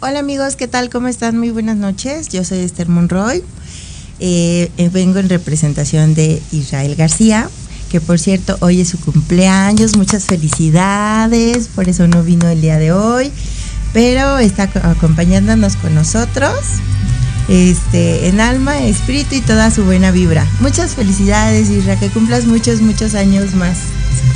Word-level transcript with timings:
Hola 0.00 0.18
amigos, 0.18 0.56
¿qué 0.56 0.66
tal? 0.66 0.90
¿Cómo 0.90 1.06
están? 1.06 1.38
Muy 1.38 1.50
buenas 1.50 1.76
noches. 1.76 2.28
Yo 2.28 2.42
soy 2.42 2.58
Esther 2.58 2.88
Monroy. 2.88 3.44
Eh, 4.18 4.70
eh, 4.76 4.88
vengo 4.88 5.20
en 5.20 5.28
representación 5.28 6.14
de 6.14 6.42
Israel 6.50 6.96
García, 6.96 7.48
que 7.90 8.00
por 8.00 8.18
cierto 8.18 8.56
hoy 8.60 8.80
es 8.80 8.88
su 8.88 8.98
cumpleaños. 9.00 9.96
Muchas 9.96 10.24
felicidades, 10.24 11.68
por 11.68 11.88
eso 11.88 12.06
no 12.06 12.22
vino 12.22 12.48
el 12.48 12.60
día 12.60 12.78
de 12.78 12.92
hoy, 12.92 13.30
pero 13.92 14.38
está 14.38 14.64
acompañándonos 14.82 15.76
con 15.76 15.94
nosotros. 15.94 16.52
Este, 17.48 18.26
en 18.26 18.40
alma, 18.40 18.76
espíritu 18.78 19.36
y 19.36 19.40
toda 19.40 19.70
su 19.70 19.84
buena 19.84 20.10
vibra. 20.10 20.44
Muchas 20.58 20.96
felicidades, 20.96 21.70
Israel, 21.70 21.98
que 21.98 22.10
cumplas 22.10 22.44
muchos, 22.44 22.80
muchos 22.80 23.14
años 23.14 23.54
más. 23.54 23.78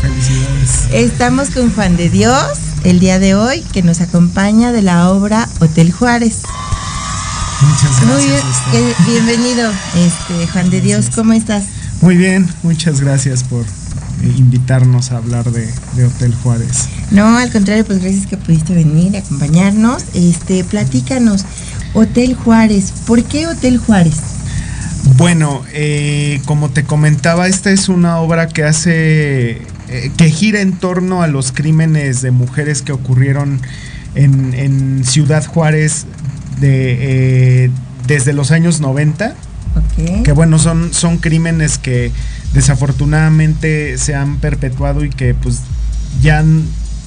Felicidades. 0.00 0.88
Estamos 0.92 1.50
con 1.50 1.72
Juan 1.74 1.96
de 1.96 2.08
Dios 2.08 2.46
el 2.84 3.00
día 3.00 3.18
de 3.18 3.34
hoy, 3.34 3.62
que 3.72 3.82
nos 3.82 4.00
acompaña 4.00 4.70
de 4.70 4.82
la 4.82 5.10
obra 5.10 5.48
Hotel 5.58 5.92
Juárez. 5.92 6.42
Muchas 7.60 8.02
Muy 8.04 8.24
bien, 8.24 8.40
gracias. 8.72 9.06
bienvenido, 9.06 9.70
este, 9.96 10.46
Juan 10.52 10.70
de 10.70 10.80
Dios, 10.80 11.10
¿cómo 11.14 11.32
estás? 11.32 11.64
Muy 12.00 12.16
bien, 12.16 12.48
muchas 12.62 13.00
gracias 13.00 13.44
por 13.44 13.62
eh, 13.62 14.34
invitarnos 14.38 15.12
a 15.12 15.18
hablar 15.18 15.50
de, 15.50 15.68
de 15.96 16.04
Hotel 16.04 16.34
Juárez. 16.42 16.88
No, 17.10 17.36
al 17.36 17.50
contrario, 17.52 17.84
pues 17.84 18.00
gracias 18.00 18.26
que 18.26 18.36
pudiste 18.36 18.74
venir 18.74 19.16
a 19.16 19.20
acompañarnos. 19.20 20.04
Este, 20.14 20.64
platícanos, 20.64 21.44
Hotel 21.92 22.34
Juárez, 22.34 22.92
¿por 23.06 23.22
qué 23.24 23.46
Hotel 23.46 23.78
Juárez? 23.78 24.16
Bueno, 25.16 25.62
eh, 25.72 26.40
como 26.46 26.70
te 26.70 26.84
comentaba, 26.84 27.46
esta 27.48 27.70
es 27.70 27.88
una 27.88 28.18
obra 28.18 28.48
que 28.48 28.64
hace, 28.64 29.62
eh, 29.88 30.12
que 30.16 30.30
gira 30.30 30.60
en 30.60 30.72
torno 30.72 31.22
a 31.22 31.26
los 31.26 31.52
crímenes 31.52 32.22
de 32.22 32.30
mujeres 32.30 32.82
que 32.82 32.92
ocurrieron 32.92 33.60
en, 34.14 34.54
en 34.54 35.04
Ciudad 35.04 35.44
Juárez 35.44 36.06
de, 36.60 37.64
eh, 37.64 37.70
desde 38.06 38.32
los 38.32 38.50
años 38.50 38.80
90. 38.80 39.34
Que 40.24 40.32
bueno, 40.32 40.58
son, 40.58 40.92
son 40.94 41.18
crímenes 41.18 41.78
que 41.78 42.10
desafortunadamente 42.54 43.98
se 43.98 44.14
han 44.14 44.38
perpetuado 44.38 45.04
y 45.04 45.10
que 45.10 45.34
pues 45.34 45.60
ya 46.22 46.42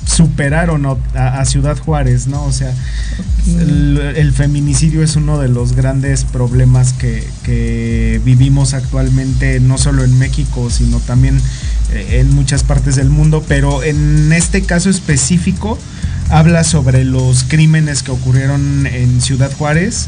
superaron 0.05 0.85
a, 0.85 1.39
a 1.39 1.45
Ciudad 1.45 1.77
Juárez, 1.77 2.27
¿no? 2.27 2.43
O 2.43 2.51
sea, 2.51 2.73
el, 3.47 3.97
el 4.15 4.33
feminicidio 4.33 5.03
es 5.03 5.15
uno 5.15 5.39
de 5.39 5.47
los 5.47 5.73
grandes 5.73 6.23
problemas 6.23 6.93
que, 6.93 7.27
que 7.43 8.21
vivimos 8.23 8.73
actualmente, 8.73 9.59
no 9.59 9.77
solo 9.77 10.03
en 10.03 10.17
México, 10.19 10.69
sino 10.69 10.99
también 10.99 11.39
eh, 11.93 12.19
en 12.19 12.33
muchas 12.33 12.63
partes 12.63 12.95
del 12.95 13.09
mundo, 13.09 13.43
pero 13.47 13.83
en 13.83 14.31
este 14.33 14.61
caso 14.63 14.89
específico 14.89 15.77
habla 16.29 16.63
sobre 16.63 17.05
los 17.05 17.43
crímenes 17.43 18.03
que 18.03 18.11
ocurrieron 18.11 18.87
en 18.87 19.21
Ciudad 19.21 19.51
Juárez. 19.57 20.07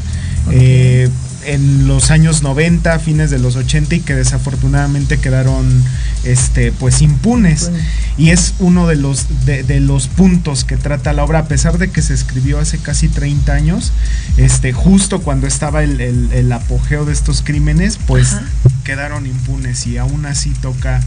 Eh, 0.50 1.08
en 1.46 1.86
los 1.86 2.10
años 2.10 2.42
90, 2.42 2.98
fines 2.98 3.30
de 3.30 3.38
los 3.38 3.56
80 3.56 3.94
y 3.94 4.00
que 4.00 4.14
desafortunadamente 4.14 5.18
quedaron 5.18 5.84
este 6.24 6.72
pues 6.72 7.02
impunes. 7.02 7.70
Y 8.18 8.30
es 8.30 8.54
uno 8.58 8.86
de 8.86 8.96
los 8.96 9.44
de, 9.46 9.62
de 9.62 9.80
los 9.80 10.08
puntos 10.08 10.64
que 10.64 10.76
trata 10.76 11.12
la 11.12 11.24
obra. 11.24 11.40
A 11.40 11.48
pesar 11.48 11.78
de 11.78 11.90
que 11.90 12.02
se 12.02 12.14
escribió 12.14 12.58
hace 12.58 12.78
casi 12.78 13.08
30 13.08 13.52
años 13.52 13.92
este 14.36 14.72
justo 14.72 15.20
cuando 15.22 15.46
estaba 15.46 15.82
el, 15.82 16.00
el- 16.00 16.32
el 16.32 16.52
apogeo 16.52 17.04
de 17.04 17.12
estos 17.12 17.42
crímenes 17.42 17.98
pues 18.06 18.34
Ajá. 18.34 18.44
quedaron 18.84 19.26
impunes 19.26 19.86
y 19.86 19.98
aún 19.98 20.26
así 20.26 20.50
toca 20.60 21.00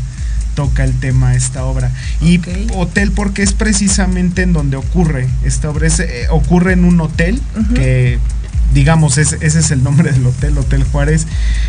toca 0.56 0.84
el 0.84 0.94
tema 1.00 1.36
esta 1.36 1.64
obra. 1.64 1.90
Y 2.22 2.42
hotel 2.76 3.12
porque 3.14 3.44
es 3.44 3.54
precisamente 3.54 4.42
en 4.42 4.52
donde 4.52 4.76
ocurre 4.76 5.28
esta 5.46 5.70
obra. 5.70 5.88
Es, 5.88 6.00
eh, 6.02 6.26
ocurre 6.32 6.74
en 6.74 6.84
un 6.84 7.00
hotel 7.00 7.42
que 7.76 8.20
digamos, 8.74 9.18
ese, 9.18 9.38
es 9.42 9.72
el 9.72 9.84
nombre 9.84 10.12
del 10.12 10.26
hotel, 10.26 10.58
Hotel 10.58 10.84
Juárez. 10.84 11.28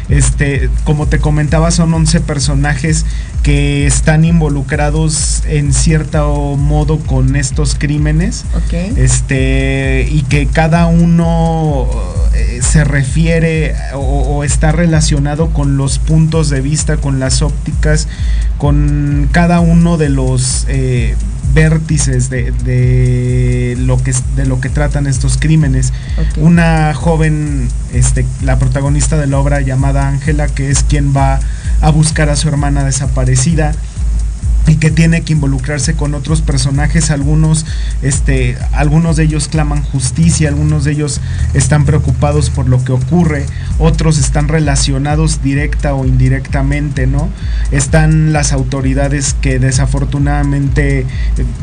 Este, 0.08 0.70
como 0.84 1.06
te 1.06 1.18
comentaba, 1.18 1.70
son 1.70 1.92
11 1.92 2.20
personajes 2.20 3.06
que 3.42 3.86
están 3.86 4.24
involucrados 4.24 5.42
en 5.46 5.72
cierto 5.72 6.56
modo 6.56 6.98
con 6.98 7.36
estos 7.36 7.74
crímenes. 7.74 8.44
Este, 8.96 10.06
y 10.10 10.22
que 10.22 10.46
cada 10.46 10.86
uno 10.86 11.88
eh, 12.34 12.60
se 12.62 12.84
refiere 12.84 13.74
o, 13.94 13.98
o 13.98 14.44
está 14.44 14.72
relacionado 14.72 15.50
con 15.50 15.76
los 15.76 15.98
puntos 15.98 16.50
de 16.50 16.60
vista, 16.60 16.96
con 16.98 17.18
las 17.18 17.42
ópticas, 17.42 18.08
con 18.58 19.28
cada 19.32 19.60
uno 19.60 19.96
de 19.96 20.10
los 20.10 20.66
eh, 20.68 21.16
vértices 21.54 22.30
de, 22.30 22.52
de 22.52 23.76
lo 23.78 24.02
que, 24.02 24.14
de 24.36 24.46
lo 24.46 24.60
que 24.60 24.68
tratan 24.68 25.06
estos 25.06 25.36
crímenes 25.36 25.92
una 26.36 26.94
joven, 26.94 27.68
este, 27.92 28.24
la 28.42 28.58
protagonista 28.58 29.16
de 29.16 29.26
la 29.26 29.38
obra 29.38 29.60
llamada 29.60 30.08
Ángela, 30.08 30.46
que 30.46 30.70
es 30.70 30.82
quien 30.84 31.14
va 31.16 31.40
a 31.80 31.90
buscar 31.90 32.28
a 32.28 32.36
su 32.36 32.48
hermana 32.48 32.84
desaparecida 32.84 33.72
y 34.70 34.76
que 34.76 34.92
tiene 34.92 35.22
que 35.22 35.32
involucrarse 35.32 35.94
con 35.94 36.14
otros 36.14 36.42
personajes, 36.42 37.10
algunos, 37.10 37.66
este, 38.02 38.56
algunos 38.70 39.16
de 39.16 39.24
ellos 39.24 39.48
claman 39.48 39.82
justicia, 39.82 40.48
algunos 40.48 40.84
de 40.84 40.92
ellos 40.92 41.20
están 41.54 41.84
preocupados 41.84 42.50
por 42.50 42.68
lo 42.68 42.82
que 42.84 42.92
ocurre, 42.92 43.46
otros 43.80 44.16
están 44.16 44.46
relacionados 44.46 45.42
directa 45.42 45.94
o 45.94 46.06
indirectamente, 46.06 47.08
¿no? 47.08 47.30
Están 47.72 48.32
las 48.32 48.52
autoridades 48.52 49.34
que 49.40 49.58
desafortunadamente 49.58 51.00
eh, 51.00 51.06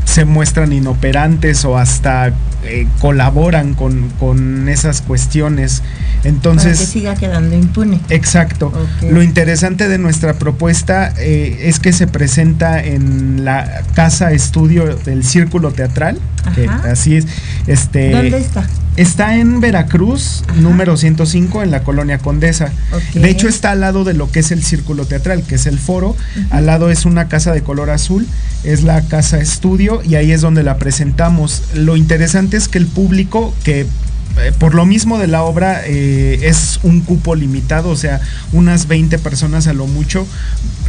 se 0.04 0.26
muestran 0.26 0.74
inoperantes 0.74 1.64
o 1.64 1.78
hasta 1.78 2.34
eh, 2.66 2.88
colaboran 3.00 3.76
con, 3.76 4.10
con 4.20 4.68
esas 4.68 5.02
cuestiones. 5.02 5.84
Entonces, 6.24 6.78
Para 6.78 6.86
que 6.86 6.92
siga 6.92 7.16
quedando 7.16 7.56
impune. 7.56 8.02
Exacto. 8.10 8.74
Lo 9.10 9.22
interesante 9.22 9.88
de 9.88 9.98
nuestra 9.98 10.34
propuesta 10.34 11.14
eh, 11.18 11.60
es 11.62 11.80
que 11.80 11.94
se 11.94 12.08
presenta 12.08 12.84
en 12.84 12.97
la 13.00 13.84
casa 13.94 14.32
estudio 14.32 14.96
del 14.96 15.24
Círculo 15.24 15.72
Teatral, 15.72 16.20
que 16.56 16.68
así 16.68 17.18
es. 17.18 17.26
Este, 17.68 18.12
¿Dónde 18.12 18.38
está? 18.38 18.68
Está 18.98 19.38
en 19.38 19.60
Veracruz, 19.62 20.44
Ajá. 20.48 20.60
número 20.60 20.98
105, 20.98 21.62
en 21.62 21.70
la 21.70 21.84
colonia 21.84 22.18
Condesa. 22.18 22.72
De 23.14 23.30
hecho, 23.30 23.48
está 23.48 23.72
al 23.72 23.82
lado 23.82 24.04
de 24.04 24.16
lo 24.16 24.32
que 24.32 24.40
es 24.40 24.52
el 24.52 24.64
Círculo 24.64 25.06
Teatral, 25.06 25.44
que 25.44 25.56
es 25.56 25.68
el 25.68 25.78
foro. 25.78 26.16
Al 26.50 26.66
lado 26.66 26.90
es 26.90 27.06
una 27.06 27.28
casa 27.28 27.54
de 27.54 27.62
color 27.62 27.92
azul, 27.92 28.28
es 28.64 28.82
la 28.82 29.04
casa 29.04 29.40
estudio 29.40 30.02
y 30.04 30.16
ahí 30.16 30.32
es 30.32 30.42
donde 30.42 30.64
la 30.64 30.78
presentamos. 30.78 31.64
Lo 31.76 31.96
interesante 31.96 32.58
es 32.58 32.68
que 32.68 32.80
el 32.80 32.88
público 32.88 33.54
que 33.64 33.86
por 34.60 34.76
lo 34.76 34.86
mismo 34.86 35.18
de 35.18 35.28
la 35.28 35.44
obra 35.44 35.82
eh, 35.86 36.40
es 36.44 36.80
un 36.84 37.02
cupo 37.02 37.36
limitado, 37.36 37.90
o 37.90 37.96
sea, 37.96 38.22
unas 38.54 38.88
20 38.88 39.18
personas 39.20 39.68
a 39.68 39.74
lo 39.74 39.88
mucho 39.88 40.28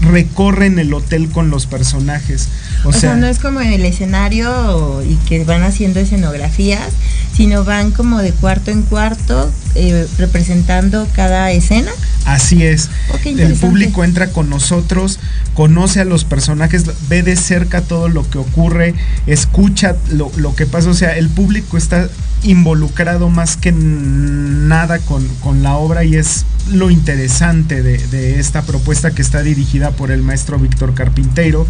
recorren 0.00 0.78
el 0.78 0.92
hotel 0.94 1.28
con 1.28 1.50
los 1.50 1.66
personajes. 1.66 2.48
O, 2.84 2.90
O, 2.90 2.92
sea, 2.92 3.16
no 3.16 3.26
es 3.26 3.38
como 3.38 3.60
en 3.60 3.72
el 3.72 3.84
escenario 3.84 5.02
y 5.02 5.16
que 5.28 5.44
van 5.44 5.62
haciendo 5.62 6.00
escenografías, 6.00 6.88
sino 7.34 7.64
van 7.64 7.90
como 7.90 8.20
de 8.20 8.32
cuarto 8.32 8.70
en 8.70 8.82
cuarto 8.82 9.50
eh, 9.74 10.06
representando 10.18 11.06
cada 11.14 11.50
escena. 11.50 11.90
Así 12.24 12.62
es. 12.62 12.90
El 13.24 13.54
público 13.54 14.04
entra 14.04 14.28
con 14.28 14.50
nosotros, 14.50 15.18
conoce 15.54 16.00
a 16.00 16.04
los 16.04 16.24
personajes, 16.24 16.84
ve 17.08 17.22
de 17.22 17.36
cerca 17.36 17.80
todo 17.80 18.08
lo 18.08 18.28
que 18.28 18.38
ocurre, 18.38 18.94
escucha 19.26 19.96
lo, 20.10 20.30
lo 20.36 20.54
que 20.54 20.66
pasa. 20.66 20.90
O 20.90 20.94
sea, 20.94 21.16
el 21.16 21.28
público 21.28 21.76
está 21.76 22.08
involucrado 22.42 23.28
más 23.28 23.56
que 23.56 23.72
nada 23.72 24.98
con, 25.00 25.26
con 25.40 25.62
la 25.62 25.76
obra 25.76 26.04
y 26.04 26.16
es 26.16 26.44
lo 26.70 26.90
interesante 26.90 27.82
de, 27.82 27.98
de 28.08 28.38
esta 28.38 28.62
propuesta 28.62 29.10
que 29.10 29.22
está 29.22 29.42
dirigida 29.42 29.90
por 29.90 30.10
el 30.10 30.22
maestro 30.22 30.58
Víctor 30.58 30.94
Carpinteiro, 30.94 31.66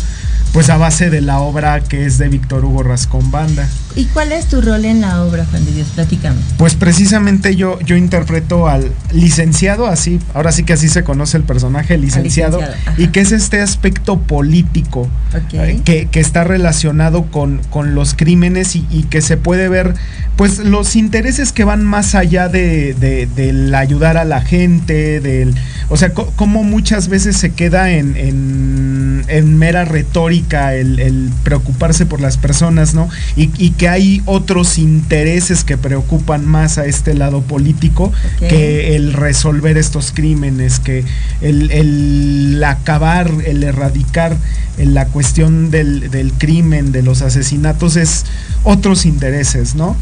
pues 0.52 0.70
a 0.70 0.76
base 0.76 1.08
de 1.10 1.20
la 1.20 1.38
obra 1.38 1.80
que 1.80 2.04
es 2.04 2.18
de 2.18 2.28
Víctor 2.28 2.64
Hugo 2.64 2.82
Rascón 2.82 3.30
Banda. 3.30 3.68
¿Y 3.94 4.06
cuál 4.06 4.32
es 4.32 4.46
tu 4.46 4.60
rol 4.60 4.84
en 4.84 5.00
la 5.00 5.22
obra, 5.22 5.46
Juan 5.50 5.64
de 5.64 5.72
Dios? 5.72 5.88
Platícame. 5.94 6.40
Pues 6.56 6.74
precisamente 6.74 7.54
yo, 7.54 7.78
yo 7.80 7.96
interpreto 7.96 8.68
al 8.68 8.90
licenciado, 9.12 9.86
así, 9.86 10.20
ahora 10.34 10.52
sí 10.52 10.64
que 10.64 10.72
así 10.72 10.88
se 10.88 11.04
conoce 11.04 11.36
el 11.36 11.44
personaje, 11.44 11.94
el 11.94 12.00
licenciado, 12.00 12.58
licenciado, 12.60 13.02
y 13.02 13.08
que 13.08 13.20
es 13.20 13.32
este 13.32 13.60
aspecto 13.60 14.18
político 14.18 15.08
eh, 15.52 15.80
que, 15.84 16.06
que 16.06 16.20
está 16.20 16.44
relacionado 16.44 17.26
con, 17.26 17.60
con 17.70 17.94
los 17.94 18.14
crímenes 18.14 18.74
y, 18.74 18.86
y 18.90 19.04
que 19.04 19.20
se 19.20 19.36
puede 19.36 19.68
ver, 19.68 19.94
pues 20.36 20.57
los 20.58 20.96
intereses 20.96 21.52
que 21.52 21.64
van 21.64 21.84
más 21.84 22.14
allá 22.14 22.48
de, 22.48 22.94
del 23.34 23.74
ayudar 23.74 24.16
a 24.16 24.24
la 24.24 24.40
gente, 24.40 25.20
del, 25.20 25.54
o 25.88 25.96
sea, 25.96 26.12
como 26.12 26.64
muchas 26.64 27.08
veces 27.08 27.36
se 27.36 27.52
queda 27.52 27.90
en, 27.90 28.14
en, 28.16 29.58
mera 29.58 29.84
retórica 29.84 30.74
el, 30.74 31.30
preocuparse 31.42 32.06
por 32.06 32.20
las 32.20 32.36
personas, 32.36 32.94
¿no? 32.94 33.08
Y, 33.36 33.70
que 33.70 33.88
hay 33.88 34.22
otros 34.24 34.78
intereses 34.78 35.64
que 35.64 35.76
preocupan 35.76 36.44
más 36.44 36.78
a 36.78 36.86
este 36.86 37.14
lado 37.14 37.42
político 37.42 38.12
que 38.40 38.96
el 38.96 39.12
resolver 39.12 39.76
estos 39.76 40.12
crímenes, 40.12 40.80
que 40.80 41.04
el, 41.40 41.70
el 41.70 42.64
acabar, 42.64 43.30
el 43.44 43.62
erradicar 43.62 44.36
la 44.78 45.06
cuestión 45.06 45.70
del, 45.70 46.10
del 46.10 46.32
crimen, 46.32 46.92
de 46.92 47.02
los 47.02 47.22
asesinatos, 47.22 47.96
es 47.96 48.24
otros 48.64 49.06
intereses, 49.06 49.74
¿no? 49.74 49.96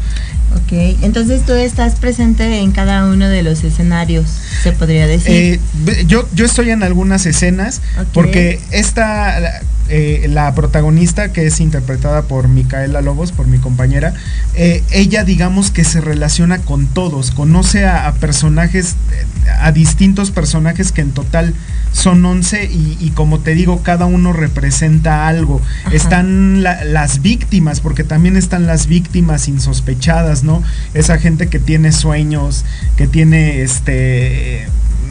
Ok, 0.55 0.71
entonces 1.01 1.45
tú 1.45 1.53
estás 1.53 1.95
presente 1.95 2.59
en 2.59 2.71
cada 2.71 3.05
uno 3.05 3.27
de 3.27 3.43
los 3.43 3.63
escenarios, 3.63 4.25
se 4.63 4.71
podría 4.71 5.05
decir. 5.05 5.59
Eh, 5.85 6.05
yo, 6.07 6.27
yo 6.33 6.45
estoy 6.45 6.69
en 6.71 6.83
algunas 6.83 7.25
escenas 7.25 7.81
porque 8.13 8.59
esta, 8.71 9.61
eh, 9.89 10.27
la 10.29 10.53
protagonista 10.55 11.31
que 11.31 11.45
es 11.45 11.59
interpretada 11.59 12.23
por 12.23 12.47
Micaela 12.47 13.01
Lobos, 13.01 13.31
por 13.31 13.47
mi 13.47 13.57
compañera, 13.57 14.13
eh, 14.55 14.83
ella 14.91 15.23
digamos 15.23 15.71
que 15.71 15.83
se 15.83 16.01
relaciona 16.01 16.59
con 16.59 16.87
todos, 16.87 17.31
conoce 17.31 17.85
a, 17.85 18.07
a 18.07 18.13
personajes, 18.15 18.95
a 19.59 19.71
distintos 19.71 20.31
personajes 20.31 20.91
que 20.91 21.01
en 21.01 21.11
total 21.11 21.53
son 21.97 22.23
11 22.23 22.65
y, 22.65 23.11
como 23.15 23.39
te 23.39 23.55
digo, 23.55 23.81
cada 23.81 24.05
uno 24.05 24.31
representa 24.31 25.27
algo. 25.27 25.61
Están 25.91 26.61
las 26.61 27.21
víctimas, 27.21 27.79
porque 27.79 28.03
también 28.03 28.37
están 28.37 28.67
las 28.67 28.87
víctimas 28.87 29.47
insospechadas, 29.47 30.43
¿no? 30.43 30.61
Esa 30.93 31.17
gente 31.17 31.47
que 31.47 31.59
tiene 31.59 31.91
sueños, 31.91 32.65
que 32.97 33.07
tiene 33.07 33.61
este 33.63 34.67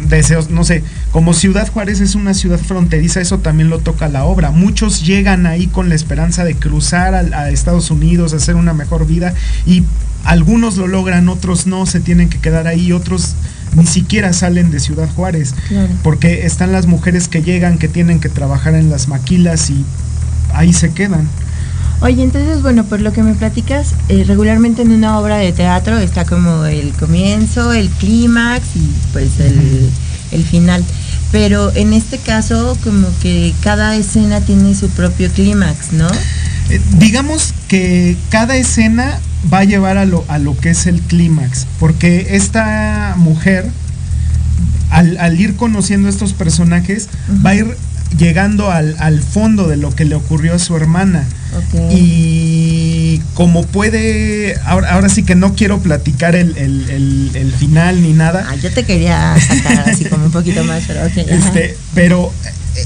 deseos, 0.08 0.50
no 0.50 0.62
sé, 0.62 0.84
como 1.16 1.32
Ciudad 1.32 1.66
Juárez 1.72 2.02
es 2.02 2.14
una 2.14 2.34
ciudad 2.34 2.58
fronteriza, 2.58 3.22
eso 3.22 3.38
también 3.38 3.70
lo 3.70 3.78
toca 3.78 4.06
la 4.06 4.26
obra. 4.26 4.50
Muchos 4.50 5.02
llegan 5.02 5.46
ahí 5.46 5.66
con 5.66 5.88
la 5.88 5.94
esperanza 5.94 6.44
de 6.44 6.56
cruzar 6.56 7.14
a, 7.14 7.20
a 7.20 7.48
Estados 7.48 7.90
Unidos, 7.90 8.34
hacer 8.34 8.54
una 8.54 8.74
mejor 8.74 9.06
vida 9.06 9.32
y 9.64 9.82
algunos 10.24 10.76
lo 10.76 10.86
logran, 10.86 11.30
otros 11.30 11.66
no, 11.66 11.86
se 11.86 12.00
tienen 12.00 12.28
que 12.28 12.36
quedar 12.38 12.66
ahí, 12.66 12.92
otros 12.92 13.32
ni 13.74 13.86
siquiera 13.86 14.34
salen 14.34 14.70
de 14.70 14.78
Ciudad 14.78 15.08
Juárez, 15.08 15.54
porque 16.02 16.44
están 16.44 16.70
las 16.70 16.86
mujeres 16.86 17.28
que 17.28 17.40
llegan, 17.40 17.78
que 17.78 17.88
tienen 17.88 18.20
que 18.20 18.28
trabajar 18.28 18.74
en 18.74 18.90
las 18.90 19.08
maquilas 19.08 19.70
y 19.70 19.86
ahí 20.52 20.74
se 20.74 20.92
quedan. 20.92 21.26
Oye, 22.02 22.22
entonces, 22.24 22.60
bueno, 22.60 22.84
por 22.84 23.00
lo 23.00 23.14
que 23.14 23.22
me 23.22 23.32
platicas, 23.32 23.94
eh, 24.10 24.24
regularmente 24.28 24.82
en 24.82 24.90
una 24.90 25.18
obra 25.18 25.38
de 25.38 25.50
teatro 25.54 25.96
está 25.96 26.26
como 26.26 26.66
el 26.66 26.92
comienzo, 26.92 27.72
el 27.72 27.88
clímax 27.88 28.76
y 28.76 28.92
pues 29.14 29.40
el, 29.40 29.88
el 30.32 30.44
final. 30.44 30.84
Pero 31.32 31.74
en 31.74 31.92
este 31.92 32.18
caso, 32.18 32.76
como 32.84 33.08
que 33.20 33.52
cada 33.62 33.96
escena 33.96 34.40
tiene 34.40 34.74
su 34.74 34.88
propio 34.90 35.30
clímax, 35.30 35.92
¿no? 35.92 36.08
Eh, 36.70 36.80
digamos 36.98 37.52
que 37.68 38.16
cada 38.30 38.56
escena 38.56 39.20
va 39.52 39.58
a 39.58 39.64
llevar 39.64 39.98
a 39.98 40.04
lo, 40.04 40.24
a 40.28 40.38
lo 40.38 40.56
que 40.56 40.70
es 40.70 40.86
el 40.86 41.00
clímax, 41.00 41.66
porque 41.78 42.28
esta 42.30 43.14
mujer, 43.16 43.70
al, 44.90 45.40
ir 45.40 45.56
conociendo 45.56 46.08
estos 46.08 46.32
personajes, 46.32 47.08
va 47.44 47.50
a 47.50 47.54
ir 47.54 47.76
llegando 48.16 48.70
al, 48.70 49.20
fondo 49.20 49.68
de 49.68 49.76
lo 49.76 49.94
que 49.94 50.04
le 50.04 50.14
ocurrió 50.14 50.54
a 50.54 50.58
su 50.58 50.76
hermana. 50.76 51.26
Y 51.90 53.20
como 53.34 53.64
puede, 53.64 54.56
ahora, 54.64 55.08
sí 55.08 55.22
que 55.22 55.34
no 55.34 55.54
quiero 55.54 55.80
platicar 55.80 56.34
el, 56.34 57.52
final 57.58 58.02
ni 58.02 58.12
nada. 58.12 58.46
Ah, 58.48 58.56
yo 58.56 58.70
te 58.72 58.84
quería 58.84 59.36
sacar 59.40 59.88
así 59.90 60.04
como 60.04 60.26
un 60.26 60.32
poquito 60.32 60.64
más, 60.64 60.84
pero 60.86 61.00
este, 61.04 61.76
pero 61.94 62.32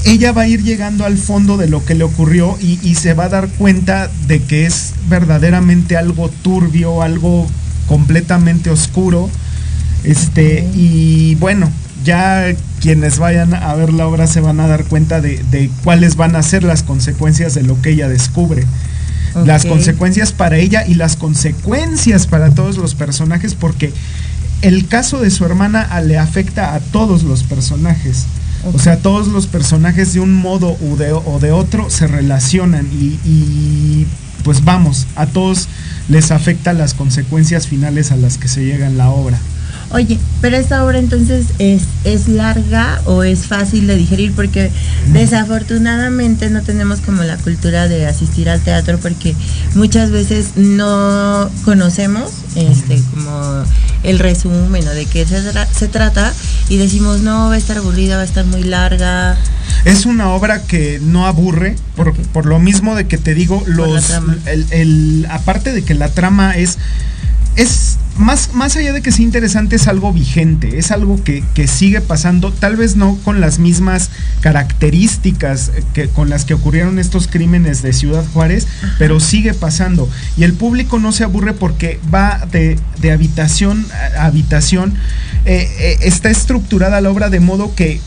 ella 0.05 0.31
va 0.31 0.43
a 0.43 0.47
ir 0.47 0.63
llegando 0.63 1.05
al 1.05 1.17
fondo 1.17 1.57
de 1.57 1.67
lo 1.67 1.83
que 1.83 1.95
le 1.95 2.03
ocurrió 2.03 2.57
y, 2.61 2.95
se 2.95 3.13
va 3.13 3.25
a 3.25 3.29
dar 3.29 3.49
cuenta 3.49 4.09
de 4.27 4.41
que 4.41 4.65
es 4.65 4.93
verdaderamente 5.09 5.97
algo 5.97 6.29
turbio, 6.29 7.01
algo 7.01 7.47
completamente 7.87 8.69
oscuro. 8.69 9.29
Este, 10.03 10.67
y 10.73 11.35
bueno, 11.35 11.69
ya 12.03 12.53
quienes 12.79 13.19
vayan 13.19 13.53
a 13.53 13.73
ver 13.75 13.93
la 13.93 14.07
obra 14.07 14.27
se 14.27 14.41
van 14.41 14.59
a 14.59 14.67
dar 14.67 14.85
cuenta 14.85 15.21
de, 15.21 15.69
cuáles 15.83 16.15
van 16.15 16.35
a 16.35 16.43
ser 16.43 16.63
las 16.63 16.83
consecuencias 16.83 17.53
de 17.53 17.63
lo 17.63 17.81
que 17.81 17.91
ella 17.91 18.07
descubre. 18.07 18.65
Las 19.45 19.65
consecuencias 19.65 20.33
para 20.33 20.57
ella 20.57 20.85
y 20.85 20.95
las 20.95 21.15
consecuencias 21.15 22.27
para 22.27 22.49
todos 22.49 22.77
los 22.77 22.95
personajes, 22.95 23.55
porque 23.55 23.93
el 24.61 24.87
caso 24.87 25.19
de 25.19 25.31
su 25.31 25.45
hermana 25.45 26.01
le 26.01 26.17
afecta 26.17 26.73
a 26.73 26.79
todos 26.79 27.23
los 27.23 27.43
personajes. 27.43 28.25
O 28.73 28.77
sea, 28.77 28.97
todos 28.97 29.27
los 29.27 29.47
personajes 29.47 30.13
de 30.13 30.19
un 30.19 30.33
modo 30.33 30.77
o 30.81 30.95
de, 30.95 31.13
o 31.13 31.39
de 31.39 31.51
otro 31.51 31.89
se 31.89 32.07
relacionan 32.07 32.87
y, 32.91 34.05
pues 34.43 34.63
vamos, 34.63 35.07
a 35.15 35.25
todos 35.27 35.67
les 36.09 36.31
afecta 36.31 36.73
las 36.73 36.93
consecuencias 36.93 37.67
finales 37.67 38.11
a 38.11 38.17
las 38.17 38.37
que 38.37 38.47
se 38.47 38.65
llega 38.65 38.87
en 38.87 38.97
la 38.97 39.09
obra. 39.09 39.39
Oye, 39.93 40.17
pero 40.39 40.55
esta 40.55 40.85
obra 40.85 40.99
entonces 40.99 41.47
es, 41.59 41.83
es 42.05 42.29
larga 42.29 43.01
o 43.05 43.23
es 43.23 43.45
fácil 43.47 43.87
de 43.87 43.97
digerir 43.97 44.31
porque 44.33 44.71
desafortunadamente 45.11 46.49
no 46.49 46.61
tenemos 46.61 47.01
como 47.01 47.23
la 47.23 47.35
cultura 47.37 47.89
de 47.89 48.05
asistir 48.05 48.49
al 48.49 48.61
teatro 48.61 48.99
porque 48.99 49.35
muchas 49.75 50.11
veces 50.11 50.55
no 50.55 51.49
conocemos 51.65 52.31
este 52.55 53.01
como 53.13 53.63
el 54.03 54.19
resumen 54.19 54.87
o 54.87 54.91
de 54.91 55.05
qué 55.05 55.25
se, 55.25 55.41
se 55.73 55.87
trata 55.89 56.33
y 56.69 56.77
decimos 56.77 57.19
no 57.19 57.47
va 57.49 57.55
a 57.55 57.57
estar 57.57 57.77
aburrida, 57.77 58.15
va 58.15 58.21
a 58.21 58.25
estar 58.25 58.45
muy 58.45 58.63
larga. 58.63 59.37
Es 59.83 60.05
una 60.05 60.29
obra 60.29 60.63
que 60.63 60.99
no 61.01 61.25
aburre, 61.25 61.75
por, 61.95 62.13
por 62.13 62.45
lo 62.45 62.59
mismo 62.59 62.95
de 62.95 63.07
que 63.07 63.17
te 63.17 63.33
digo, 63.33 63.63
los 63.65 64.11
el, 64.45 64.65
el, 64.71 65.27
aparte 65.29 65.73
de 65.73 65.83
que 65.83 65.95
la 65.95 66.09
trama 66.09 66.55
es 66.55 66.77
es 67.55 67.97
más, 68.17 68.53
más 68.53 68.75
allá 68.75 68.93
de 68.93 69.01
que 69.01 69.11
sea 69.11 69.25
interesante, 69.25 69.75
es 69.75 69.87
algo 69.87 70.13
vigente, 70.13 70.77
es 70.77 70.91
algo 70.91 71.21
que, 71.23 71.43
sigue 71.67 72.01
pasando, 72.01 72.51
tal 72.51 72.75
vez 72.75 72.95
no 72.95 73.17
con 73.23 73.41
las 73.41 73.59
mismas 73.59 74.09
características 74.41 75.71
que, 75.93 76.09
con 76.09 76.29
las 76.29 76.45
que 76.45 76.53
ocurrieron 76.53 76.99
estos 76.99 77.27
crímenes 77.27 77.81
de 77.81 77.93
Ciudad 77.93 78.25
Juárez, 78.33 78.67
pero 78.99 79.19
sigue 79.19 79.53
pasando. 79.53 80.09
Y 80.37 80.43
el 80.43 80.53
público 80.53 80.99
no 80.99 81.11
se 81.11 81.23
aburre 81.23 81.53
porque 81.53 81.99
va 82.13 82.45
de, 82.51 82.79
habitación 83.11 83.85
a 84.17 84.25
habitación. 84.25 84.93
Eh, 85.45 85.67
eh, 85.79 85.97
está 86.01 86.29
estructurada 86.29 87.01
la 87.01 87.09
obra 87.09 87.29
de 87.29 87.39
modo 87.39 87.73
que 87.73 87.99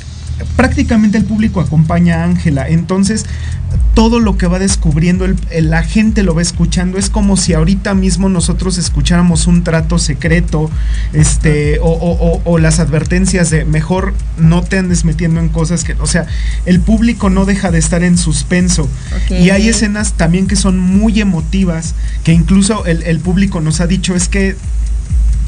prácticamente 0.56 1.18
el 1.18 1.24
público 1.24 1.60
acompaña 1.60 2.20
a 2.20 2.24
Ángela. 2.24 2.68
Entonces, 2.68 3.26
todo 3.94 4.18
lo 4.18 4.36
que 4.36 4.46
va 4.46 4.58
descubriendo, 4.58 5.24
el, 5.24 5.36
la 5.70 5.82
gente 5.82 6.22
lo 6.22 6.34
va 6.34 6.42
escuchando. 6.42 6.98
Es 6.98 7.10
como 7.10 7.36
si 7.36 7.54
ahorita 7.54 7.94
mismo 7.94 8.28
nosotros 8.28 8.76
escucháramos 8.76 9.46
un 9.46 9.62
trato 9.62 9.98
secreto, 9.98 10.70
este, 11.12 11.78
o, 11.80 12.58
las 12.58 12.80
advertencias 12.80 13.50
de 13.50 13.64
mejor 13.64 14.14
no 14.38 14.62
te 14.62 14.78
andes 14.78 15.04
metiendo 15.04 15.40
en 15.40 15.48
cosas 15.48 15.84
que, 15.84 15.94
o 15.94 16.06
sea, 16.06 16.26
el 16.66 16.80
público 16.80 17.30
no 17.30 17.44
deja 17.44 17.70
de 17.70 17.78
estar 17.78 18.02
en 18.02 18.18
suspenso. 18.18 18.88
Y 19.30 19.50
hay 19.50 19.68
escenas 19.68 20.14
también 20.14 20.46
que 20.46 20.56
son 20.56 20.78
muy 20.78 21.20
emotivas, 21.20 21.94
que 22.24 22.32
incluso 22.32 22.84
el, 22.86 23.20
público 23.20 23.60
nos 23.60 23.80
ha 23.80 23.86
dicho, 23.86 24.14
es 24.14 24.28
que, 24.28 24.56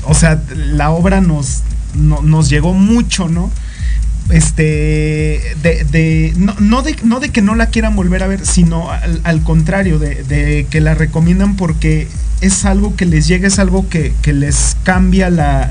o 0.05 0.15
sea, 0.15 0.43
la 0.55 0.91
obra 0.91 1.21
nos, 1.21 1.63
nos 1.95 2.49
llegó 2.49 2.73
mucho, 2.73 3.29
¿no? 3.29 3.51
Este 4.31 5.41
de, 5.63 6.35
no, 6.37 6.83
de 6.83 6.97
no 7.05 7.21
de 7.21 7.29
que 7.29 7.43
no 7.43 7.55
la 7.55 7.67
quieran 7.67 7.95
volver 7.95 8.23
a 8.23 8.27
ver 8.27 8.45
sino 8.45 8.89
al, 8.91 9.43
contrario 9.43 9.99
de, 9.99 10.67
que 10.69 10.81
la 10.81 10.95
recomiendan 10.95 11.57
porque 11.57 12.09
es 12.41 12.65
algo 12.65 12.97
que 12.97 13.07
les 13.07 13.29
llega 13.29 13.47
es 13.47 13.59
algo 13.59 13.89
que, 13.89 14.13
les 14.27 14.77
cambia 14.83 15.31
la, 15.31 15.71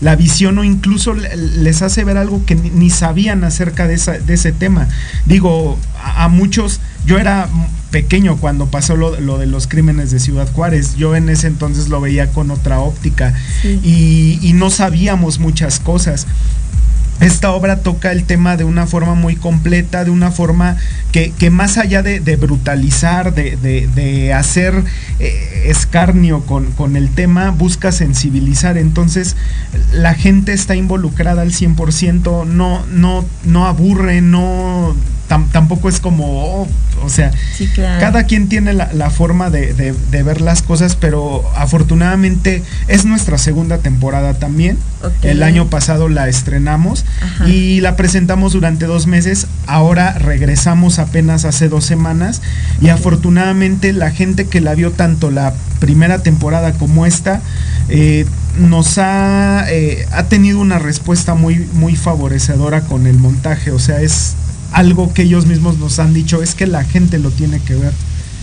la, 0.00 0.16
visión 0.16 0.58
o 0.58 0.64
incluso 0.64 1.14
les 1.14 1.82
hace 1.82 2.04
ver 2.04 2.16
algo 2.18 2.44
que 2.46 2.54
ni, 2.54 2.88
sabían 2.88 3.44
acerca 3.44 3.86
de, 3.86 3.96
de 3.96 4.34
ese 4.34 4.52
tema. 4.52 4.88
Digo 5.26 5.78
a, 6.02 6.28
muchos 6.28 6.80
yo 7.04 7.18
era 7.18 7.48
pequeño 7.90 8.36
cuando 8.36 8.66
pasó 8.66 8.96
lo, 8.96 9.38
de 9.38 9.46
los 9.46 9.66
crímenes 9.66 10.10
de 10.10 10.20
Ciudad 10.20 10.50
Juárez. 10.52 10.94
Yo 10.96 11.16
en 11.16 11.28
ese 11.28 11.48
entonces 11.48 11.88
lo 11.88 12.00
veía 12.00 12.30
con 12.30 12.50
otra 12.50 12.78
óptica 12.78 13.34
y, 13.64 14.38
y, 14.40 14.52
no 14.52 14.70
sabíamos 14.70 15.40
muchas 15.40 15.80
cosas 15.80 16.26
esta 17.20 17.50
obra 17.50 17.80
toca 17.80 18.12
el 18.12 18.24
tema 18.24 18.56
de 18.56 18.64
una 18.64 18.86
forma 18.86 19.14
muy 19.14 19.36
completa, 19.36 20.04
de 20.04 20.10
una 20.10 20.30
forma 20.30 20.76
que, 21.12 21.50
más 21.50 21.76
allá 21.76 22.02
de, 22.02 22.36
brutalizar, 22.36 23.34
de, 23.34 24.32
hacer 24.32 24.84
eh, 25.18 25.64
escarnio 25.66 26.40
con, 26.46 26.96
el 26.96 27.10
tema, 27.10 27.50
busca 27.50 27.92
sensibilizar. 27.92 28.78
Entonces 28.78 29.36
la 29.92 30.14
gente 30.14 30.52
está 30.52 30.76
involucrada 30.76 31.42
al 31.42 31.52
100%, 31.52 32.46
no, 32.46 32.86
no, 32.86 33.24
no 33.44 33.66
aburre, 33.66 34.22
no 34.22 34.94
tampoco 35.52 35.88
es 35.88 36.00
como, 36.00 36.62
oh, 36.62 36.68
o 37.02 37.08
sea, 37.08 37.30
cada 38.00 38.24
quien 38.24 38.48
tiene 38.48 38.72
la, 38.72 39.10
forma 39.10 39.48
de, 39.48 39.94
ver 40.10 40.40
las 40.40 40.62
cosas, 40.62 40.96
pero 40.96 41.48
afortunadamente 41.54 42.62
es 42.88 43.04
nuestra 43.04 43.38
segunda 43.38 43.78
temporada 43.78 44.34
también. 44.34 44.76
El 45.22 45.42
año 45.42 45.68
pasado 45.68 46.08
la 46.08 46.28
estrenamos 46.28 47.04
y 47.46 47.80
la 47.80 47.96
presentamos 47.96 48.52
durante 48.52 48.86
dos 48.86 49.06
meses. 49.06 49.46
Ahora 49.66 50.12
regresamos 50.14 50.98
apenas 50.98 51.44
hace 51.44 51.68
dos 51.68 51.84
semanas 51.84 52.42
y 52.80 52.88
afortunadamente 52.88 53.92
la 53.92 54.10
gente 54.10 54.46
que 54.46 54.60
la 54.60 54.74
vio 54.74 54.90
tanto 54.90 55.30
la 55.30 55.54
primera 55.78 56.22
temporada 56.22 56.72
como 56.72 57.06
esta, 57.06 57.40
eh, 57.88 58.26
nos 58.58 58.98
ha, 58.98 59.64
eh, 59.70 60.06
ha 60.12 60.24
tenido 60.24 60.58
una 60.58 60.78
respuesta 60.78 61.34
muy, 61.34 61.66
muy 61.72 61.96
favorecedora 61.96 62.82
con 62.82 63.06
el 63.06 63.16
montaje. 63.16 63.70
O 63.70 63.78
sea, 63.78 64.02
es 64.02 64.34
algo 64.72 65.12
que 65.12 65.22
ellos 65.22 65.46
mismos 65.46 65.78
nos 65.78 65.98
han 65.98 66.14
dicho, 66.14 66.42
es 66.42 66.54
que 66.54 66.66
la 66.66 66.84
gente 66.84 67.18
lo 67.18 67.30
tiene 67.30 67.60
que 67.60 67.74
ver. 67.74 67.92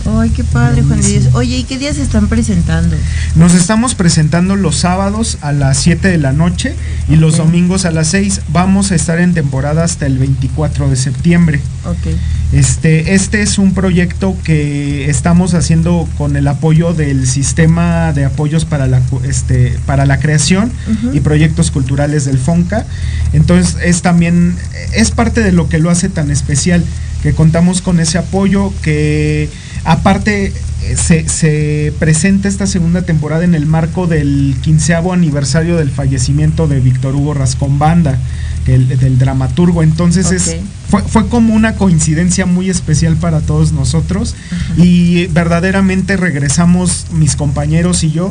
Ay, 0.06 0.30
qué 0.30 0.44
padre, 0.44 0.82
Juan 0.82 1.00
Dios. 1.00 1.28
Oye, 1.34 1.58
¿y 1.58 1.64
qué 1.64 1.78
días 1.78 1.96
se 1.96 2.02
están 2.02 2.28
presentando? 2.28 2.96
Nos 3.34 3.54
estamos 3.54 3.94
presentando 3.94 4.56
los 4.56 4.76
sábados 4.76 5.38
a 5.40 5.52
las 5.52 5.78
7 5.78 6.08
de 6.08 6.18
la 6.18 6.32
noche 6.32 6.74
y 7.08 7.16
los 7.16 7.36
domingos 7.36 7.84
a 7.84 7.90
las 7.90 8.08
6. 8.08 8.42
Vamos 8.48 8.90
a 8.90 8.94
estar 8.94 9.18
en 9.18 9.34
temporada 9.34 9.84
hasta 9.84 10.06
el 10.06 10.18
24 10.18 10.88
de 10.88 10.96
septiembre. 10.96 11.60
Ok. 11.84 12.14
Este, 12.52 13.14
este 13.14 13.42
es 13.42 13.58
un 13.58 13.74
proyecto 13.74 14.34
que 14.42 15.10
estamos 15.10 15.52
haciendo 15.52 16.08
con 16.16 16.34
el 16.34 16.48
apoyo 16.48 16.94
del 16.94 17.26
sistema 17.26 18.12
de 18.14 18.24
apoyos 18.24 18.64
para 18.64 18.86
la, 18.86 19.02
este, 19.24 19.78
para 19.84 20.06
la 20.06 20.18
creación 20.18 20.72
y 21.12 21.20
proyectos 21.20 21.70
culturales 21.70 22.24
del 22.24 22.38
FONCA. 22.38 22.86
Entonces 23.34 23.76
es 23.82 24.00
también, 24.00 24.56
es 24.94 25.10
parte 25.10 25.42
de 25.42 25.52
lo 25.52 25.68
que 25.68 25.78
lo 25.78 25.90
hace 25.90 26.08
tan 26.08 26.30
especial, 26.30 26.84
que 27.22 27.34
contamos 27.34 27.82
con 27.82 28.00
ese 28.00 28.18
apoyo 28.18 28.72
que 28.82 29.48
Aparte, 29.84 30.52
eh, 30.82 30.96
se, 30.96 31.92
presenta 31.98 32.46
esta 32.46 32.66
segunda 32.66 33.02
temporada 33.02 33.44
en 33.44 33.54
el 33.54 33.64
marco 33.64 34.06
del 34.06 34.56
quinceavo 34.60 35.14
aniversario 35.14 35.76
del 35.76 35.90
fallecimiento 35.90 36.68
de 36.68 36.80
Víctor 36.80 37.14
Hugo 37.14 37.34
Rascón 37.34 37.78
Banda, 37.78 38.18
del 38.66 39.18
dramaturgo. 39.18 39.82
Entonces 39.82 40.30
es, 40.30 40.56
fue, 40.88 41.26
como 41.28 41.54
una 41.54 41.76
coincidencia 41.76 42.44
muy 42.44 42.68
especial 42.68 43.16
para 43.16 43.40
todos 43.40 43.72
nosotros 43.72 44.36
y 44.76 45.26
verdaderamente 45.28 46.18
regresamos 46.18 47.06
mis 47.12 47.34
compañeros 47.34 48.04
y 48.04 48.10
yo 48.10 48.30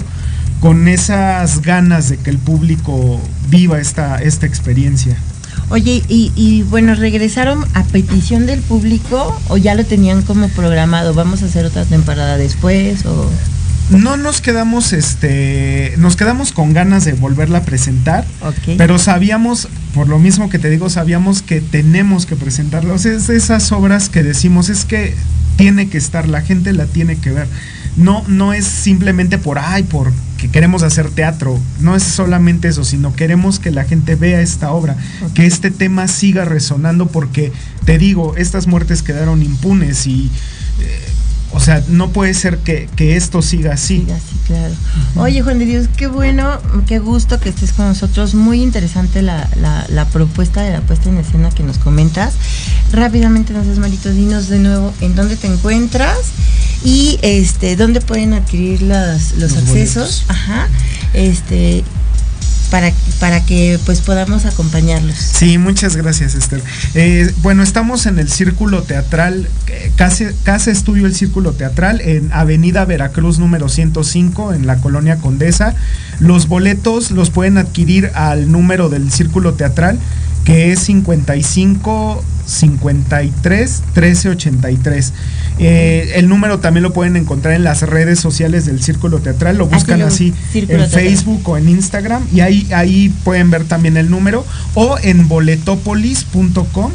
con 0.60 0.88
esas 0.88 1.64
ganas 1.64 2.10
de 2.10 2.18
que 2.18 2.30
el 2.30 2.38
público 2.38 3.20
viva 3.50 3.80
esta, 3.80 4.22
esta 4.22 4.46
experiencia. 4.46 5.18
Oye, 5.70 6.04
y, 6.08 6.64
bueno, 6.64 6.96
¿regresaron 6.96 7.66
a 7.74 7.84
petición 7.84 8.46
del 8.46 8.62
público 8.62 9.38
o 9.50 9.58
ya 9.58 9.76
lo 9.76 9.86
tenían 9.86 10.22
como 10.22 10.48
programado? 10.50 11.14
¿Vamos 11.14 11.44
a 11.44 11.46
hacer 11.46 11.66
otra 11.66 11.86
temporada 11.86 12.38
después 12.38 13.06
o...? 13.06 13.30
No 13.90 14.18
nos 14.18 14.42
quedamos, 14.42 14.92
este, 14.92 15.94
nos 15.98 16.18
quedamos 16.18 16.52
con 16.52 16.74
ganas 16.74 17.06
de 17.06 17.14
volverla 17.14 17.60
a 17.60 17.64
presentar, 17.64 18.26
pero 18.78 19.00
sabíamos, 19.00 19.70
por 19.94 20.10
lo 20.10 20.20
mismo 20.20 20.50
que 20.50 20.60
te 20.60 20.70
digo, 20.70 20.90
sabíamos 20.90 21.42
que 21.42 21.62
tenemos 21.62 22.26
que 22.26 22.36
presentarla. 22.36 22.94
O 22.94 22.98
sea, 22.98 23.14
es 23.14 23.30
esas 23.30 23.72
obras 23.72 24.10
que 24.10 24.24
decimos, 24.24 24.68
es 24.68 24.84
que 24.84 25.16
tiene 25.56 25.88
que 25.88 25.98
estar, 25.98 26.28
la 26.28 26.42
gente 26.42 26.74
la 26.74 26.86
tiene 26.86 27.18
que 27.18 27.32
ver. 27.32 27.48
No, 27.96 28.24
no 28.28 28.52
es 28.52 28.66
simplemente 28.66 29.38
por, 29.38 29.58
ay, 29.58 29.84
por 29.84 30.12
que 30.38 30.50
queremos 30.50 30.84
hacer 30.84 31.10
teatro. 31.10 31.60
No 31.80 31.96
es 31.96 32.04
solamente 32.04 32.68
eso, 32.68 32.84
sino 32.84 33.16
queremos 33.16 33.60
que 33.60 33.72
la 33.72 33.84
gente 33.84 34.16
vea 34.16 34.42
esta 34.42 34.72
obra, 34.72 34.96
que 35.34 35.46
este 35.46 35.72
tema 35.72 36.08
siga 36.08 36.46
resonando, 36.46 37.08
porque 37.08 37.52
te 37.86 37.98
digo, 37.98 38.36
estas 38.38 38.68
muertes 38.68 39.04
quedaron 39.04 39.44
impunes 39.44 40.08
y... 40.08 40.32
Eh, 40.80 41.07
o 41.54 41.60
sea, 41.60 41.84
no 41.88 42.10
puede 42.10 42.34
ser 42.34 42.58
que, 42.60 42.88
esto 42.98 43.42
siga 43.42 43.74
así. 43.74 44.00
Siga 44.00 44.16
así, 44.16 44.36
claro. 44.46 44.74
Oye, 45.16 45.42
Juan 45.42 45.60
de 45.60 45.66
Dios, 45.66 45.88
qué 45.96 46.08
bueno, 46.08 46.60
qué 46.88 47.00
gusto 47.00 47.40
que 47.40 47.50
estés 47.50 47.72
con 47.74 47.88
nosotros. 47.88 48.36
Muy 48.36 48.62
interesante 48.62 49.22
la, 49.22 49.50
la, 49.90 50.06
propuesta 50.06 50.62
de 50.62 50.72
la 50.72 50.82
puesta 50.82 51.10
en 51.10 51.18
escena 51.18 51.50
que 51.52 51.64
nos 51.64 51.78
comentas. 51.78 52.34
Rápidamente, 52.92 53.54
no 53.54 53.64
seas 53.64 53.80
malito, 53.80 54.12
dinos 54.12 54.48
de 54.50 54.60
nuevo 54.60 54.94
en 55.02 55.16
dónde 55.16 55.36
te 55.36 55.48
encuentras 55.48 56.18
y 56.84 57.20
este 57.22 57.76
dónde 57.76 58.02
pueden 58.02 58.34
adquirir 58.34 58.84
los, 58.84 59.34
los, 59.38 59.58
accesos 59.58 60.26
ajá 60.28 60.68
este 61.14 61.84
para, 62.70 62.92
para 63.20 63.46
que 63.46 63.80
pues 63.86 64.02
podamos 64.02 64.46
acompañarlos. 64.46 65.16
Sí, 65.16 65.58
muchas 65.58 65.96
gracias 65.96 66.36
Esther. 66.36 66.62
Eh, 66.94 67.32
bueno, 67.42 67.64
estamos 67.64 68.06
en 68.06 68.20
el 68.20 68.30
Círculo 68.30 68.84
Teatral, 68.84 69.50
eh, 69.68 69.92
Casa, 69.96 70.72
Estudio 70.72 71.06
el 71.06 71.16
Círculo 71.16 71.54
Teatral, 71.54 72.02
en 72.02 72.32
Avenida 72.34 72.86
Veracruz 72.86 73.40
número 73.40 73.70
105, 73.70 74.54
en 74.54 74.68
la 74.68 74.78
Colonia 74.78 75.18
Condesa. 75.18 75.76
Los 76.20 76.48
boletos 76.48 77.12
los 77.12 77.30
pueden 77.30 77.58
adquirir 77.58 78.12
al 78.16 78.52
número 78.52 78.90
del 78.90 79.12
Círculo 79.12 79.54
Teatral, 79.54 80.00
que 80.44 80.72
es 80.72 80.80
55 80.82 82.24
53 82.48 83.84
13 83.94 84.30
83. 84.30 85.14
el 85.60 86.30
número 86.30 86.60
también 86.60 86.84
lo 86.84 86.94
pueden 86.94 87.16
encontrar 87.16 87.54
en 87.54 87.64
las 87.64 87.82
redes 87.84 88.20
sociales 88.20 88.66
del 88.66 88.82
Círculo 88.82 89.20
Teatral, 89.20 89.58
lo 89.58 89.68
buscan 89.68 90.02
así 90.02 90.34
en 90.54 90.90
Facebook 90.90 91.48
o 91.48 91.58
en 91.58 91.70
Instagram 91.70 92.24
y 92.34 92.40
ahí, 92.40 92.68
ahí 92.74 93.14
pueden 93.24 93.52
ver 93.52 93.66
también 93.66 93.98
el 93.98 94.10
número 94.10 94.46
o 94.74 94.98
en 95.04 95.28
boletopolis.com 95.28 96.92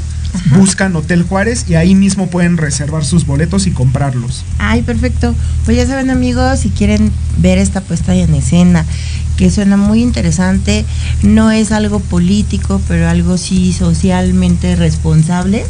buscan 0.57 0.97
Hotel 0.97 1.23
Juárez 1.23 1.67
y 1.69 1.75
ahí 1.75 1.95
mismo 1.95 2.29
pueden 2.29 2.57
reservar 2.57 3.05
sus 3.05 3.27
boletos 3.27 3.67
y 3.67 3.71
comprarlos. 3.71 4.45
Ay, 4.59 4.83
perfecto. 4.83 5.35
Pues 5.65 5.77
ya 5.77 5.87
saben 5.87 6.11
amigos, 6.11 6.61
si 6.61 6.71
quieren 6.71 7.13
ver 7.39 7.59
esta 7.59 7.81
puesta 7.81 8.15
en 8.15 8.35
escena, 8.35 8.85
que 9.37 9.51
suena 9.51 9.77
muy 9.77 10.03
interesante, 10.03 10.85
no 11.23 11.51
es 11.51 11.73
algo 11.73 12.01
político, 12.01 12.81
pero 12.89 13.09
algo 13.09 13.39
sí 13.39 13.73
socialmente 13.73 14.77
responsable. 14.77 15.65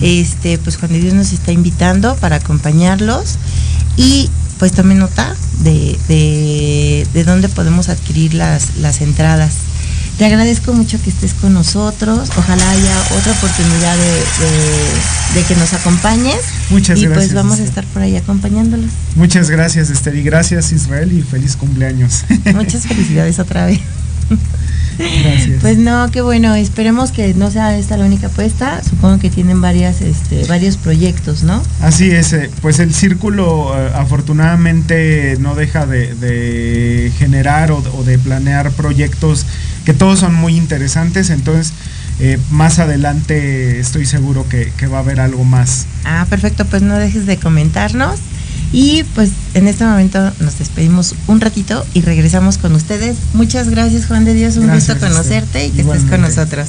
Este, 0.00 0.58
pues 0.58 0.76
cuando 0.78 0.98
Dios 0.98 1.14
nos 1.14 1.32
está 1.32 1.52
invitando 1.52 2.16
para 2.16 2.36
acompañarlos 2.36 3.36
y 3.96 4.28
pues 4.58 4.72
tomen 4.72 4.98
nota 4.98 5.34
de, 5.60 5.98
de, 6.08 7.06
de 7.12 7.24
dónde 7.24 7.48
podemos 7.48 7.88
adquirir 7.88 8.34
las, 8.34 8.76
las 8.76 9.00
entradas. 9.00 9.54
Te 10.18 10.24
agradezco 10.24 10.72
mucho 10.72 10.98
que 11.02 11.10
estés 11.10 11.34
con 11.34 11.52
nosotros. 11.52 12.30
Ojalá 12.38 12.70
haya 12.70 12.98
otra 13.18 13.32
oportunidad 13.32 13.96
de, 15.34 15.42
que 15.42 15.54
nos 15.56 15.74
acompañes. 15.74 16.38
Muchas 16.70 16.98
y 16.98 17.06
pues 17.06 17.10
gracias. 17.10 17.30
Y 17.30 17.34
pues 17.34 17.34
vamos 17.34 17.60
a 17.60 17.64
estar 17.64 17.84
por 17.86 18.00
ahí 18.00 18.16
acompañándolos. 18.16 18.90
Muchas 19.14 19.50
gracias, 19.50 19.90
Esther. 19.90 20.14
Y 20.14 20.22
gracias, 20.22 20.72
Israel, 20.72 21.12
y 21.12 21.20
feliz 21.20 21.56
cumpleaños. 21.56 22.24
Muchas 22.54 22.86
felicidades 22.86 23.38
otra 23.38 23.66
vez. 23.66 23.80
Gracias. 24.98 25.60
Pues 25.60 25.76
no, 25.76 26.10
qué 26.10 26.22
bueno. 26.22 26.54
Esperemos 26.54 27.10
que 27.10 27.34
no 27.34 27.50
sea 27.50 27.76
esta 27.76 27.96
la 27.96 28.06
única 28.06 28.28
apuesta. 28.28 28.82
Supongo 28.82 29.18
que 29.18 29.30
tienen 29.30 29.60
varias, 29.60 30.00
este, 30.00 30.44
varios 30.46 30.76
proyectos, 30.76 31.42
¿no? 31.42 31.62
Así 31.82 32.10
es. 32.10 32.32
Eh, 32.32 32.50
pues 32.62 32.78
el 32.78 32.94
círculo 32.94 33.74
eh, 33.76 33.90
afortunadamente 33.94 35.36
no 35.38 35.54
deja 35.54 35.86
de, 35.86 37.12
generar 37.18 37.70
o, 37.72 37.82
de 38.04 38.18
planear 38.18 38.70
proyectos 38.72 39.46
que 39.86 39.94
todos 39.94 40.18
son 40.18 40.34
muy 40.34 40.56
interesantes, 40.56 41.30
entonces 41.30 41.72
eh, 42.18 42.38
más 42.50 42.80
adelante 42.80 43.78
estoy 43.78 44.04
seguro 44.04 44.44
que, 44.48 44.72
va 44.88 44.98
a 44.98 45.00
haber 45.00 45.20
algo 45.20 45.44
más. 45.44 45.86
Ah, 46.04 46.26
perfecto, 46.28 46.64
pues 46.64 46.82
no 46.82 46.96
dejes 46.96 47.24
de 47.24 47.38
comentarnos. 47.38 48.18
Y 48.72 49.04
pues 49.14 49.30
en 49.54 49.68
este 49.68 49.84
momento 49.84 50.32
nos 50.40 50.58
despedimos 50.58 51.14
un 51.28 51.40
ratito 51.40 51.86
y 51.94 52.00
regresamos 52.00 52.58
con 52.58 52.74
ustedes. 52.74 53.16
Muchas 53.32 53.70
gracias 53.70 54.06
Juan 54.06 54.24
de 54.24 54.34
Dios, 54.34 54.56
un 54.56 54.68
gusto 54.68 54.98
conocerte 54.98 55.66
y 55.66 55.70
que 55.70 55.82
estés 55.82 56.02
con 56.02 56.20
nosotros. 56.20 56.66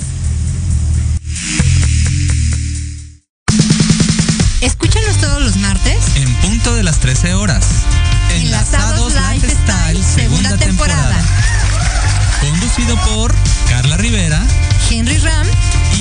Escúchanos 4.61 5.17
todos 5.17 5.41
los 5.41 5.57
martes 5.57 5.97
en 6.17 6.31
punto 6.35 6.75
de 6.75 6.83
las 6.83 6.99
13 6.99 7.33
horas. 7.33 7.65
Enlazados, 8.35 9.13
Lifestyle, 9.15 10.03
segunda, 10.03 10.55
temporada 10.57 11.46
conducido 12.77 13.15
por 13.15 13.33
Carla 13.69 13.97
Rivera, 13.97 14.45
Henry 14.91 15.17
Ram 15.17 15.47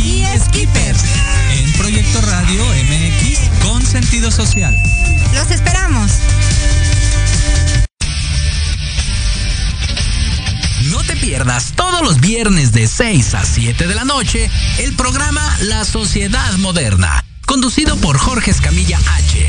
y, 0.04 0.24
Skipper. 0.38 0.94
En 1.52 1.72
Proyecto 1.72 2.20
Radio 2.20 2.62
MX 2.66 3.38
con 3.62 3.80
sentido 3.80 4.30
social. 4.30 4.76
Los 5.34 5.50
esperamos. 5.50 6.12
No 10.90 11.02
te 11.04 11.16
pierdas 11.16 11.72
todos 11.76 12.02
los 12.02 12.20
viernes 12.20 12.72
de 12.72 12.86
6 12.86 13.34
a 13.34 13.44
7 13.44 13.86
de 13.86 13.94
la 13.94 14.04
noche 14.04 14.50
el 14.78 14.94
programa 14.94 15.56
La 15.62 15.84
Sociedad 15.84 16.52
Moderna 16.58 17.24
conducido 17.46 17.96
por 17.96 18.18
Jorge 18.18 18.50
Escamilla 18.50 18.98
H, 18.98 19.48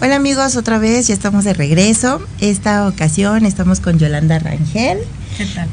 Hola 0.00 0.14
amigos, 0.14 0.54
otra 0.54 0.78
vez 0.78 1.08
ya 1.08 1.14
estamos 1.14 1.42
de 1.42 1.54
regreso. 1.54 2.20
Esta 2.40 2.86
ocasión 2.86 3.44
estamos 3.44 3.80
con 3.80 3.98
Yolanda 3.98 4.38
Rangel, 4.38 4.98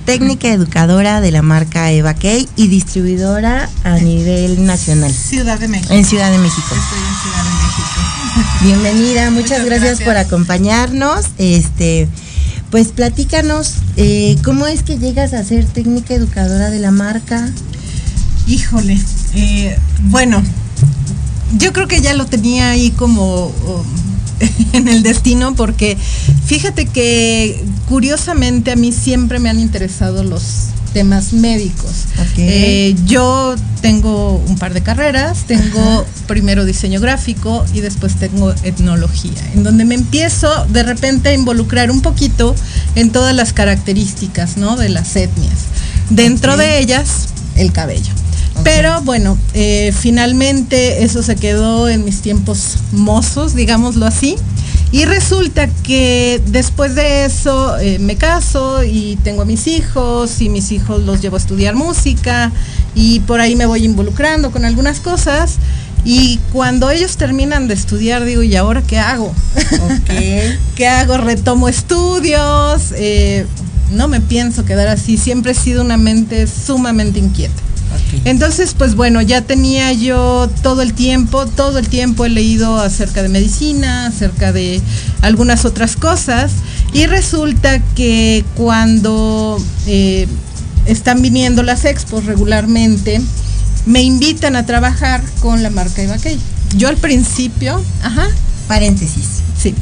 técnica 0.06 0.48
educadora 0.52 1.22
de 1.22 1.30
la 1.30 1.44
marca 1.44 1.92
Eva 1.92 2.16
Key 2.16 2.50
y 2.56 2.68
distribuidora 2.68 3.70
a 3.84 3.98
nivel 3.98 4.66
nacional 4.66 5.14
Ciudad 5.14 5.60
de 5.60 5.68
México. 5.68 5.94
en 5.94 6.04
Ciudad 6.06 6.32
de 6.32 6.40
México. 6.40 6.68
Estoy 6.68 6.98
en 7.08 7.22
Ciudad 7.22 7.44
de 7.44 7.52
México. 7.68 8.50
Bienvenida, 8.64 9.30
muchas, 9.30 9.60
Muchas 9.60 9.66
gracias, 9.66 10.02
por 10.02 10.18
acompañarnos. 10.18 11.26
Este, 11.38 12.08
pues 12.72 12.88
platícanos 12.88 13.76
eh, 13.96 14.38
cómo 14.44 14.66
es 14.66 14.82
que 14.82 14.98
llegas 14.98 15.34
a 15.34 15.44
ser 15.44 15.66
técnica 15.66 16.16
educadora 16.16 16.72
de 16.72 16.80
la 16.80 16.90
marca. 16.90 17.48
Híjole. 18.48 19.00
eh, 19.36 19.78
bueno, 20.06 20.42
yo 21.60 21.74
creo 21.74 21.88
que 21.88 22.02
ya 22.02 22.16
lo 22.16 22.26
tenía 22.26 22.72
ahí 22.72 22.90
como 22.90 23.24
oh, 23.24 23.86
en 24.74 24.88
el 24.88 25.04
destino 25.04 25.56
porque 25.56 25.98
fíjate 26.46 26.86
que 26.86 27.64
curiosamente 27.88 28.72
a 28.72 28.76
mí 28.76 28.92
siempre 28.92 29.40
me 29.40 29.50
han 29.50 29.60
interesado 29.60 30.24
los 30.24 30.70
temas 30.96 31.34
médicos. 31.34 32.06
Eh, 32.38 32.96
yo 33.06 33.56
tengo 33.82 34.38
un 34.48 34.58
par 34.58 34.74
de 34.74 34.82
carreras, 34.82 35.44
tengo 35.46 36.06
primero 36.26 36.64
diseño 36.64 37.02
gráfico 37.02 37.66
y 37.74 37.82
después 37.82 38.16
tengo 38.16 38.54
etnología, 38.64 39.42
en 39.54 39.64
donde 39.64 39.84
me 39.84 39.96
empiezo 39.96 40.48
de 40.68 40.84
repente 40.84 41.30
a 41.30 41.34
involucrar 41.34 41.92
un 41.92 42.02
poquito 42.02 42.56
en 42.96 43.12
todas 43.12 43.36
las 43.36 43.52
características 43.52 44.56
¿no? 44.56 44.78
de 44.78 44.88
las 44.88 45.18
etnias. 45.18 45.66
Dentro 46.10 46.56
de 46.56 46.80
ellas, 46.80 47.28
el 47.58 47.74
cabello. 47.74 48.14
Pero 48.64 49.02
bueno, 49.02 49.38
eh, 49.54 49.94
finalmente 49.98 51.04
eso 51.04 51.22
se 51.22 51.36
quedó 51.36 51.90
en 51.90 52.06
mis 52.06 52.22
tiempos 52.22 52.78
mozos, 52.92 53.56
digámoslo 53.56 54.06
así. 54.06 54.36
Y 54.92 55.06
resulta 55.06 55.68
que 55.84 56.42
después 56.48 56.96
de 56.96 57.26
eso 57.26 57.78
eh, 57.80 58.00
me 58.00 58.16
caso 58.16 58.84
y 58.84 59.18
tengo 59.24 59.42
a 59.42 59.46
mis 59.46 59.68
hijos 59.68 60.42
y 60.42 60.50
mis 60.50 60.72
hijos 60.72 61.04
los 61.04 61.22
llevo 61.22 61.36
a 61.36 61.40
estudiar 61.40 61.76
música 61.76 62.52
y 62.94 63.20
por 63.22 63.42
ahí 63.42 63.56
me 63.56 63.66
voy 63.66 63.84
involucrando 63.84 64.52
con 64.52 64.64
algunas 64.64 65.00
cosas. 65.00 65.58
Y 66.06 66.40
cuando 66.54 66.90
ellos 66.92 67.18
terminan 67.18 67.68
de 67.68 67.74
estudiar, 67.74 68.24
digo, 68.24 68.44
¿y 68.44 68.56
ahora 68.56 68.84
qué 68.84 69.00
hago? 69.00 69.34
¿Qué 70.76 70.88
hago? 70.88 71.18
Retomo 71.18 71.68
estudios. 71.68 72.94
eh, 72.96 73.46
no 73.92 74.08
me 74.08 74.22
pienso 74.22 74.66
quedar 74.66 74.88
así. 74.88 75.18
Siempre 75.18 75.52
he 75.52 75.56
sido 75.56 75.82
una 75.82 75.98
mente 75.98 76.48
sumamente 76.48 77.20
inquieta. 77.20 77.62
Entonces, 78.24 78.74
pues 78.78 78.96
bueno, 78.96 79.22
ya 79.22 79.42
tenía 79.42 79.92
yo 79.94 80.50
todo 80.64 80.82
el 80.82 80.94
tiempo, 80.94 81.46
todo 81.46 81.80
el 81.80 81.90
tiempo 81.90 82.26
he 82.26 82.30
leído 82.30 82.78
acerca 82.80 83.22
de 83.22 83.30
medicina, 83.30 84.08
acerca 84.08 84.52
de 84.52 84.82
algunas 85.22 85.66
otras 85.66 85.96
cosas, 85.96 86.52
y 86.94 87.06
resulta 87.08 87.80
que 87.96 88.46
cuando 88.56 89.62
eh, 89.88 90.28
están 90.86 91.22
viniendo 91.22 91.64
las 91.64 91.86
expos 91.86 92.26
regularmente, 92.26 93.22
me 93.86 94.02
invitan 94.02 94.56
a 94.56 94.66
trabajar 94.66 95.24
con 95.42 95.62
la 95.62 95.70
marca 95.70 96.02
Ibakey. 96.02 96.40
Yo 96.78 96.88
al 96.88 96.98
principio, 96.98 97.82
ajá, 98.02 98.28
Paréntesis. 98.68 99.42
sí. 99.58 99.76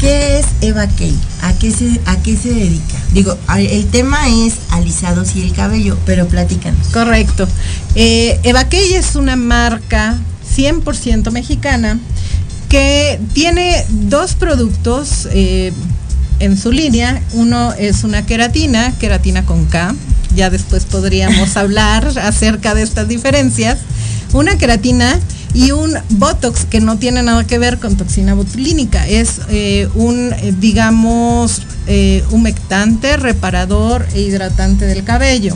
¿Qué 0.00 0.38
es 0.38 0.46
Eva 0.60 0.86
Key? 0.86 1.12
¿A 1.42 1.52
qué 1.54 1.72
se, 1.72 2.00
a 2.06 2.16
qué 2.22 2.36
se 2.36 2.50
dedica? 2.50 2.96
Digo, 3.12 3.36
el 3.56 3.86
tema 3.86 4.28
es 4.28 4.54
alisados 4.70 5.34
y 5.34 5.42
el 5.42 5.52
cabello, 5.52 5.96
pero 6.04 6.26
platícanos. 6.26 6.88
Correcto. 6.88 7.48
Eh, 7.94 8.38
Evakey 8.42 8.94
es 8.94 9.16
una 9.16 9.36
marca 9.36 10.18
100% 10.56 11.30
mexicana 11.30 11.98
que 12.68 13.18
tiene 13.32 13.84
dos 13.88 14.34
productos 14.34 15.28
eh, 15.32 15.72
en 16.38 16.56
su 16.58 16.70
línea. 16.70 17.22
Uno 17.32 17.72
es 17.72 18.04
una 18.04 18.26
queratina, 18.26 18.92
queratina 18.98 19.44
con 19.44 19.64
K. 19.66 19.94
Ya 20.34 20.50
después 20.50 20.84
podríamos 20.84 21.56
hablar 21.56 22.06
acerca 22.18 22.74
de 22.74 22.82
estas 22.82 23.08
diferencias. 23.08 23.78
Una 24.34 24.58
queratina 24.58 25.18
y 25.54 25.70
un 25.70 25.94
Botox 26.10 26.66
que 26.66 26.80
no 26.80 26.98
tiene 26.98 27.22
nada 27.22 27.46
que 27.46 27.58
ver 27.58 27.78
con 27.78 27.96
toxina 27.96 28.34
botulínica. 28.34 29.06
Es 29.06 29.40
eh, 29.48 29.88
un, 29.94 30.32
eh, 30.34 30.54
digamos, 30.58 31.62
eh, 31.88 32.22
humectante, 32.30 33.16
reparador 33.16 34.06
e 34.14 34.20
hidratante 34.20 34.84
del 34.84 35.04
cabello. 35.04 35.54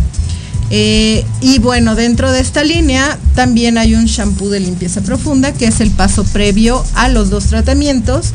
Eh, 0.71 1.27
y 1.42 1.59
bueno, 1.59 1.95
dentro 1.95 2.33
de 2.33 2.40
esta 2.40 2.64
línea 2.64 3.18
también 3.35 3.77
hay 3.77 3.95
un 3.95 4.07
shampoo 4.07 4.49
de 4.49 4.59
limpieza 4.59 5.03
profunda, 5.03 5.53
que 5.53 5.66
es 5.66 5.81
el 5.81 5.90
paso 5.90 6.25
previo 6.25 6.83
a 6.95 7.11
los 7.11 7.29
dos 7.29 7.45
tratamientos, 7.45 8.31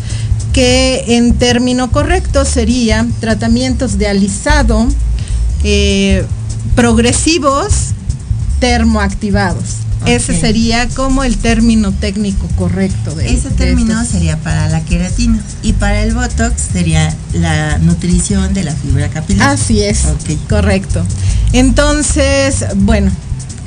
que 0.53 1.15
en 1.17 1.33
término 1.33 1.91
correcto 1.91 2.45
sería 2.45 3.07
tratamientos 3.19 3.97
de 3.97 4.07
alisado 4.07 4.87
eh, 5.63 6.23
progresivos 6.75 7.93
termoactivados. 8.59 9.86
Ese 10.05 10.39
sería 10.39 10.87
como 10.89 11.23
el 11.23 11.37
término 11.37 11.91
técnico 11.91 12.47
correcto 12.55 13.15
de 13.15 13.33
Ese 13.33 13.49
término 13.49 14.05
sería 14.05 14.37
para 14.37 14.69
la 14.69 14.81
queratina 14.85 15.39
y 15.63 15.73
para 15.73 16.01
el 16.03 16.13
botox 16.13 16.53
sería 16.71 17.13
la 17.33 17.77
nutrición 17.79 18.53
de 18.53 18.63
la 18.63 18.73
fibra 18.73 19.09
capilar. 19.09 19.49
Así 19.49 19.81
es, 19.83 20.05
Ok. 20.05 20.37
correcto. 20.49 21.05
Entonces, 21.53 22.65
bueno, 22.75 23.11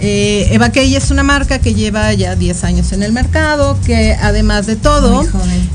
eh, 0.02 0.48
Eva 0.52 0.70
Key 0.70 0.96
es 0.96 1.10
una 1.10 1.22
marca 1.22 1.58
que 1.58 1.74
lleva 1.74 2.12
ya 2.14 2.34
10 2.34 2.64
años 2.64 2.92
en 2.92 3.02
el 3.02 3.12
mercado, 3.12 3.78
que 3.84 4.14
además 4.14 4.66
de 4.66 4.76
todo, 4.76 5.26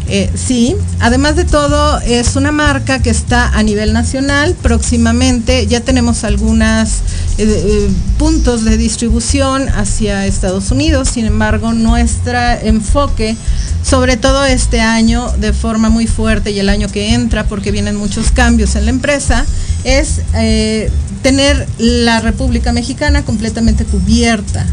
eh, 0.07 0.31
sí, 0.35 0.75
además 0.99 1.35
de 1.35 1.45
todo 1.45 1.99
es 2.01 2.35
una 2.35 2.51
marca 2.51 3.01
que 3.01 3.11
está 3.11 3.49
a 3.49 3.61
nivel 3.61 3.93
nacional. 3.93 4.55
Próximamente 4.61 5.67
ya 5.67 5.81
tenemos 5.81 6.23
algunas 6.23 7.01
eh, 7.38 7.43
eh, 7.43 7.89
puntos 8.17 8.63
de 8.63 8.77
distribución 8.77 9.69
hacia 9.69 10.25
Estados 10.25 10.71
Unidos. 10.71 11.09
Sin 11.09 11.25
embargo, 11.25 11.73
nuestro 11.73 12.39
enfoque, 12.63 13.35
sobre 13.83 14.17
todo 14.17 14.43
este 14.45 14.81
año 14.81 15.31
de 15.38 15.53
forma 15.53 15.89
muy 15.89 16.07
fuerte 16.07 16.51
y 16.51 16.59
el 16.59 16.69
año 16.69 16.88
que 16.88 17.13
entra, 17.13 17.43
porque 17.43 17.71
vienen 17.71 17.95
muchos 17.95 18.31
cambios 18.31 18.75
en 18.75 18.85
la 18.85 18.91
empresa, 18.91 19.45
es 19.85 20.21
eh, 20.33 20.89
tener 21.21 21.65
la 21.77 22.19
República 22.19 22.73
Mexicana 22.73 23.23
completamente 23.23 23.85
cubierta 23.85 24.65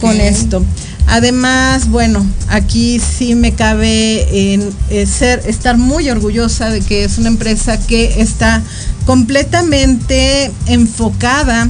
con 0.00 0.20
esto. 0.20 0.62
Además, 1.06 1.88
bueno, 1.88 2.26
aquí 2.48 3.00
sí 3.00 3.34
me 3.34 3.54
cabe 3.54 4.52
en, 4.52 4.68
eh, 4.90 5.06
ser, 5.06 5.42
estar 5.46 5.78
muy 5.78 6.10
orgullosa 6.10 6.68
de 6.68 6.80
que 6.80 7.04
es 7.04 7.16
una 7.16 7.28
empresa 7.28 7.78
que 7.78 8.20
está 8.20 8.62
completamente 9.06 10.50
enfocada 10.66 11.68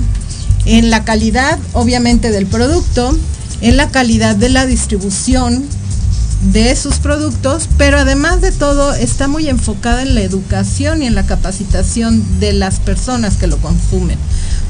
en 0.64 0.90
la 0.90 1.04
calidad, 1.04 1.58
obviamente, 1.72 2.32
del 2.32 2.46
producto, 2.46 3.16
en 3.60 3.76
la 3.76 3.90
calidad 3.90 4.34
de 4.34 4.48
la 4.48 4.66
distribución 4.66 5.64
de 6.40 6.76
sus 6.76 6.96
productos, 6.96 7.68
pero 7.76 7.98
además 7.98 8.40
de 8.40 8.52
todo 8.52 8.94
está 8.94 9.26
muy 9.26 9.48
enfocada 9.48 10.02
en 10.02 10.14
la 10.14 10.22
educación 10.22 11.02
y 11.02 11.06
en 11.06 11.14
la 11.14 11.26
capacitación 11.26 12.22
de 12.38 12.52
las 12.52 12.78
personas 12.78 13.36
que 13.36 13.48
lo 13.48 13.58
consumen. 13.58 14.18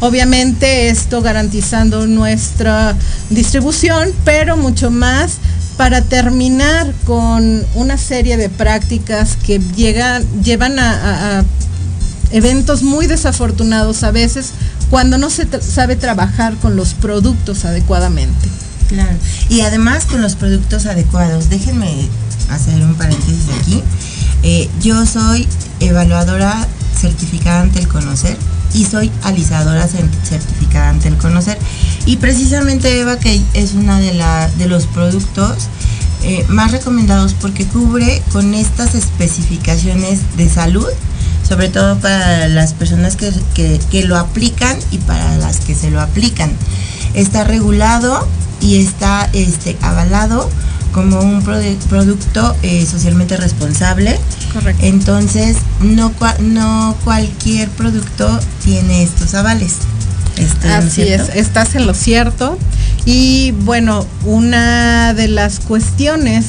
Obviamente 0.01 0.89
esto 0.89 1.21
garantizando 1.21 2.07
nuestra 2.07 2.97
distribución, 3.31 4.11
pero 4.25 4.57
mucho 4.57 4.91
más 4.91 5.39
para 5.77 6.03
terminar 6.03 6.93
con 7.05 7.65
una 7.75 7.99
serie 7.99 8.37
de 8.37 8.49
prácticas 8.49 9.37
que 9.37 9.61
llegan, 9.77 10.25
llevan 10.43 10.79
a, 10.79 11.39
a 11.39 11.45
eventos 12.31 12.83
muy 12.83 13.07
desafortunados 13.07 14.03
a 14.03 14.11
veces 14.11 14.53
cuando 14.91 15.19
no 15.19 15.31
se 15.31 15.47
sabe 15.61 15.97
trabajar 15.97 16.55
con 16.57 16.77
los 16.77 16.95
productos 16.95 17.65
adecuadamente. 17.65 18.49
Claro. 18.89 19.17
Y 19.49 19.61
además 19.61 20.07
con 20.07 20.23
los 20.23 20.35
productos 20.35 20.87
adecuados. 20.87 21.51
Déjenme 21.51 22.09
hacer 22.51 22.83
un 22.83 22.95
paréntesis 22.95 23.45
aquí. 23.61 23.83
Eh, 24.43 24.69
yo 24.83 25.05
soy 25.07 25.47
evaluadora 25.81 26.67
certificada 26.99 27.61
ante 27.61 27.79
el 27.79 27.89
conocer 27.89 28.37
y 28.75 28.85
soy 28.85 29.11
alisadora 29.23 29.87
certificada 29.89 30.91
ante 30.91 31.09
el 31.09 31.17
conocer. 31.17 31.59
Y 32.07 32.17
precisamente 32.17 33.01
Eva 33.01 33.19
que 33.19 33.41
es 33.55 33.75
una 33.75 33.99
de, 33.99 34.15
la, 34.15 34.49
de 34.59 34.67
los 34.67 34.87
productos 34.87 35.69
eh, 36.25 36.45
más 36.49 36.73
recomendados 36.73 37.35
porque 37.35 37.65
cubre 37.65 38.23
con 38.33 38.55
estas 38.55 38.95
especificaciones 38.95 40.21
de 40.37 40.49
salud, 40.49 40.89
sobre 41.47 41.69
todo 41.69 41.99
para 41.99 42.49
las 42.49 42.75
personas 42.75 43.17
que, 43.17 43.33
que 43.91 44.05
lo 44.05 44.17
aplican 44.17 44.77
y 44.91 44.99
para 44.99 45.37
las 45.39 45.61
que 45.61 45.75
se 45.75 45.91
lo 45.91 46.01
aplican. 46.01 46.53
Está 47.15 47.45
regulado 47.45 48.27
y 48.61 48.77
está 48.77 49.29
este, 49.33 49.77
avalado 49.83 50.49
como 50.93 51.21
un 51.21 51.43
producto 51.43 52.57
eh, 52.63 52.87
socialmente 52.91 53.37
responsable. 53.37 54.19
Correcto. 54.53 54.85
Entonces, 54.85 55.57
no, 55.81 56.13
no 56.41 56.97
cualquier 57.05 57.69
producto 57.71 58.39
tiene 58.65 59.03
estos 59.03 59.35
avales. 59.35 59.75
Este, 60.37 60.69
Así 60.69 61.03
es, 61.03 61.29
estás 61.35 61.75
en 61.75 61.87
lo 61.87 61.95
cierto. 61.95 62.59
Y 63.05 63.53
bueno, 63.65 64.07
una 64.25 65.15
de 65.15 65.29
las 65.29 65.61
cuestiones 65.61 66.47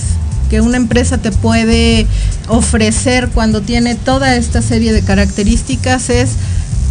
que 0.50 0.62
una 0.62 0.78
empresa 0.78 1.20
te 1.20 1.32
puede 1.32 2.08
ofrecer 2.48 3.30
cuando 3.30 3.62
tiene 3.62 3.96
toda 3.96 4.36
esta 4.36 4.62
serie 4.62 4.92
de 4.94 5.04
características 5.04 6.10
es 6.10 6.32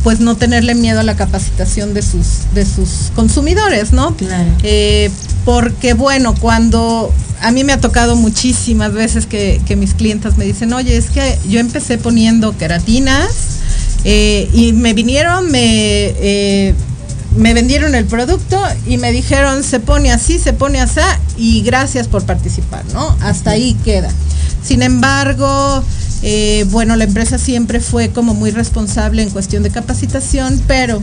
pues 0.02 0.20
no 0.20 0.37
tenerle 0.37 0.74
miedo 0.74 1.00
a 1.00 1.02
la 1.02 1.16
capacitación 1.16 1.94
de 1.94 2.02
sus, 2.02 2.52
de 2.54 2.64
sus 2.64 3.11
consumidores, 3.14 3.92
¿no? 3.92 4.16
Claro. 4.16 4.50
Eh, 4.62 5.11
porque 5.44 5.94
bueno, 5.94 6.34
cuando 6.38 7.12
a 7.40 7.50
mí 7.52 7.64
me 7.64 7.72
ha 7.72 7.80
tocado 7.80 8.16
muchísimas 8.16 8.92
veces 8.92 9.26
que, 9.26 9.61
que, 9.66 9.76
mis 9.76 9.94
clientes 9.94 10.37
me 10.37 10.44
dicen, 10.44 10.72
oye, 10.72 10.96
es 10.96 11.11
que 11.11 11.38
yo 11.48 11.61
empecé 11.61 11.98
poniendo 11.98 12.56
queratinas 12.56 13.58
eh, 14.04 14.48
y 14.52 14.72
me 14.72 14.94
vinieron, 14.94 15.50
me, 15.50 15.61
eh, 16.18 16.74
me 17.37 17.54
vendieron 17.54 17.94
el 17.94 18.06
producto 18.06 18.61
y 18.87 18.96
me 18.96 19.12
dijeron, 19.12 19.62
se 19.62 19.80
pone 19.80 20.11
así, 20.11 20.38
se 20.38 20.52
pone 20.52 20.80
así 20.80 21.00
y 21.37 21.62
gracias 21.62 22.08
por 22.08 22.24
participar, 22.24 22.84
¿no? 22.92 23.16
Hasta 23.20 23.50
ahí 23.50 23.76
queda. 23.84 24.11
Sin 24.62 24.82
embargo, 24.82 25.82
eh, 26.22 26.66
bueno, 26.70 26.96
la 26.96 27.04
empresa 27.04 27.38
siempre 27.38 27.81
fue 27.81 28.11
como 28.11 28.35
muy 28.35 28.50
responsable 28.50 29.22
en 29.22 29.31
cuestión 29.31 29.62
de 29.62 29.70
capacitación, 29.70 30.61
pero 30.66 31.02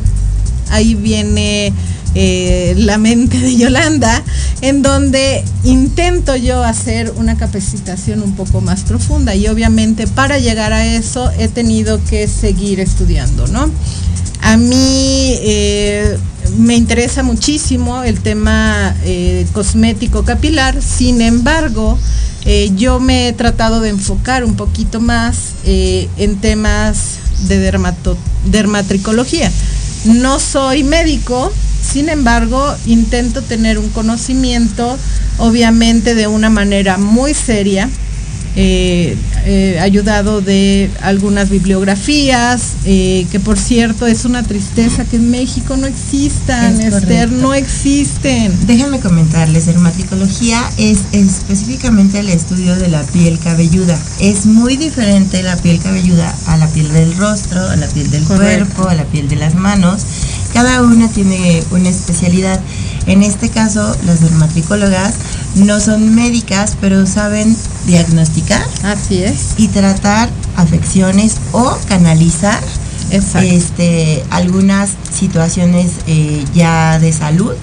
ahí 0.69 0.95
viene 0.95 1.73
eh, 2.15 2.75
la 2.77 2.97
mente 2.97 3.39
de 3.39 3.55
Yolanda, 3.57 4.23
en 4.61 4.81
donde 4.81 5.43
intento 5.63 6.35
yo 6.35 6.63
hacer 6.63 7.13
una 7.17 7.37
capacitación 7.37 8.21
un 8.21 8.35
poco 8.35 8.61
más 8.61 8.83
profunda 8.83 9.35
y 9.35 9.47
obviamente 9.47 10.07
para 10.07 10.39
llegar 10.39 10.73
a 10.73 10.85
eso 10.85 11.29
he 11.37 11.47
tenido 11.47 12.03
que 12.05 12.27
seguir 12.27 12.79
estudiando, 12.79 13.47
¿no? 13.47 13.69
A 14.45 14.57
mí 14.57 15.39
eh, 15.41 16.19
me 16.59 16.75
interesa 16.75 17.23
muchísimo 17.23 18.03
el 18.03 18.19
tema 18.19 18.95
eh, 19.03 19.47
cosmético 19.53 20.23
capilar, 20.23 20.83
sin 20.83 21.19
embargo, 21.21 21.97
eh, 22.45 22.69
yo 22.75 22.99
me 22.99 23.27
he 23.27 23.33
tratado 23.33 23.81
de 23.81 23.89
enfocar 23.89 24.43
un 24.43 24.55
poquito 24.55 25.01
más 25.01 25.55
en 25.65 26.35
temas 26.41 27.17
de 27.47 27.57
dermato 27.57 28.15
dermatricología. 28.45 29.51
No 30.05 30.39
soy 30.39 30.83
médico, 30.83 31.51
sin 31.81 32.07
embargo, 32.07 32.63
intento 32.85 33.41
tener 33.41 33.79
un 33.79 33.89
conocimiento, 33.89 34.95
obviamente 35.39 36.13
de 36.13 36.27
una 36.27 36.51
manera 36.51 36.99
muy 36.99 37.33
seria, 37.33 37.89
eh, 38.57 39.17
eh, 39.45 39.79
ayudado 39.81 40.39
de 40.41 40.89
algunas 41.01 41.49
bibliografías, 41.49 42.75
eh, 42.85 43.25
que 43.31 43.39
por 43.39 43.57
cierto 43.57 44.07
es 44.07 44.23
una 44.23 44.43
tristeza 44.43 45.03
que 45.03 45.17
en 45.17 45.29
México 45.29 45.75
no 45.75 45.87
existan, 45.87 46.79
Es 46.79 46.93
Esther, 46.93 47.27
correcto. 47.27 47.35
no 47.41 47.53
existen. 47.53 48.53
Déjenme 48.65 48.99
comentarles, 49.01 49.65
dermaticología 49.65 50.61
es 50.77 50.99
específicamente 51.11 52.19
el 52.19 52.29
estudio 52.29 52.75
de 52.77 52.87
la 52.87 53.03
piel 53.03 53.39
cabelluda. 53.39 53.99
Es 54.19 54.45
muy 54.45 54.77
diferente 54.77 55.43
la 55.43 55.57
piel 55.57 55.79
cabelluda 55.79 56.33
a 56.47 56.57
la 56.57 56.67
piel 56.69 56.91
del 56.93 57.15
rostro, 57.17 57.59
a 57.69 57.75
la 57.75 57.87
piel 57.87 58.09
del 58.09 58.23
Correcto. 58.23 58.73
cuerpo, 58.73 58.89
a 58.89 58.95
la 58.95 59.03
piel 59.03 59.27
de 59.27 59.35
las 59.35 59.55
manos. 59.55 60.05
Cada 60.53 60.81
una 60.81 61.09
tiene 61.09 61.61
una 61.71 61.89
especialidad. 61.89 62.61
En 63.07 63.21
este 63.21 63.49
caso, 63.49 63.95
las 64.05 64.21
dermaticólogas 64.21 65.13
no 65.55 65.79
son 65.79 66.13
médicas, 66.15 66.73
pero 66.79 67.05
saben 67.05 67.55
diagnosticar 67.87 68.65
Así 68.83 69.23
es. 69.23 69.53
y 69.57 69.67
tratar 69.69 70.29
afecciones 70.55 71.35
o 71.51 71.77
canalizar 71.87 72.61
Exacto. 73.11 73.47
este, 73.47 74.23
algunas 74.31 74.91
situaciones 75.17 75.91
eh, 76.07 76.43
ya 76.53 76.99
de 76.99 77.13
salud 77.13 77.53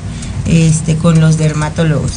este, 0.47 0.97
con 0.97 1.21
los 1.21 1.37
dermatólogos. 1.39 2.13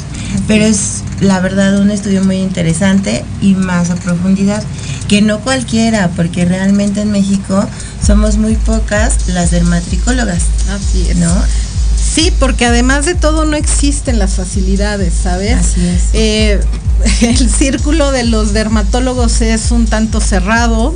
Pero 0.48 0.66
es 0.66 1.04
la 1.22 1.40
verdad 1.40 1.80
un 1.80 1.92
estudio 1.92 2.24
muy 2.24 2.38
interesante 2.38 3.24
y 3.42 3.54
más 3.56 3.90
a 3.90 3.96
profundidad 3.96 4.64
que 5.08 5.22
no 5.22 5.40
cualquiera, 5.40 6.10
porque 6.16 6.46
realmente 6.46 7.02
en 7.02 7.12
México 7.12 7.64
somos 8.06 8.38
muy 8.38 8.56
pocas 8.56 9.28
las 9.28 9.52
dermatricólogas, 9.52 10.44
Así 10.70 11.08
es. 11.10 11.18
¿no? 11.18 11.32
Sí, 12.16 12.32
porque 12.40 12.66
además 12.66 13.06
de 13.06 13.14
todo 13.14 13.44
no 13.44 13.58
existen 13.58 14.20
las 14.20 14.36
facilidades, 14.36 15.14
¿sabes? 15.22 15.54
Así 15.54 15.86
es. 15.86 16.02
Eh, 16.14 16.62
el 17.22 17.50
círculo 17.50 18.14
de 18.14 18.24
los 18.24 18.54
dermatólogos 18.54 19.42
es 19.42 19.70
un 19.72 19.86
tanto 19.86 20.22
cerrado, 20.22 20.96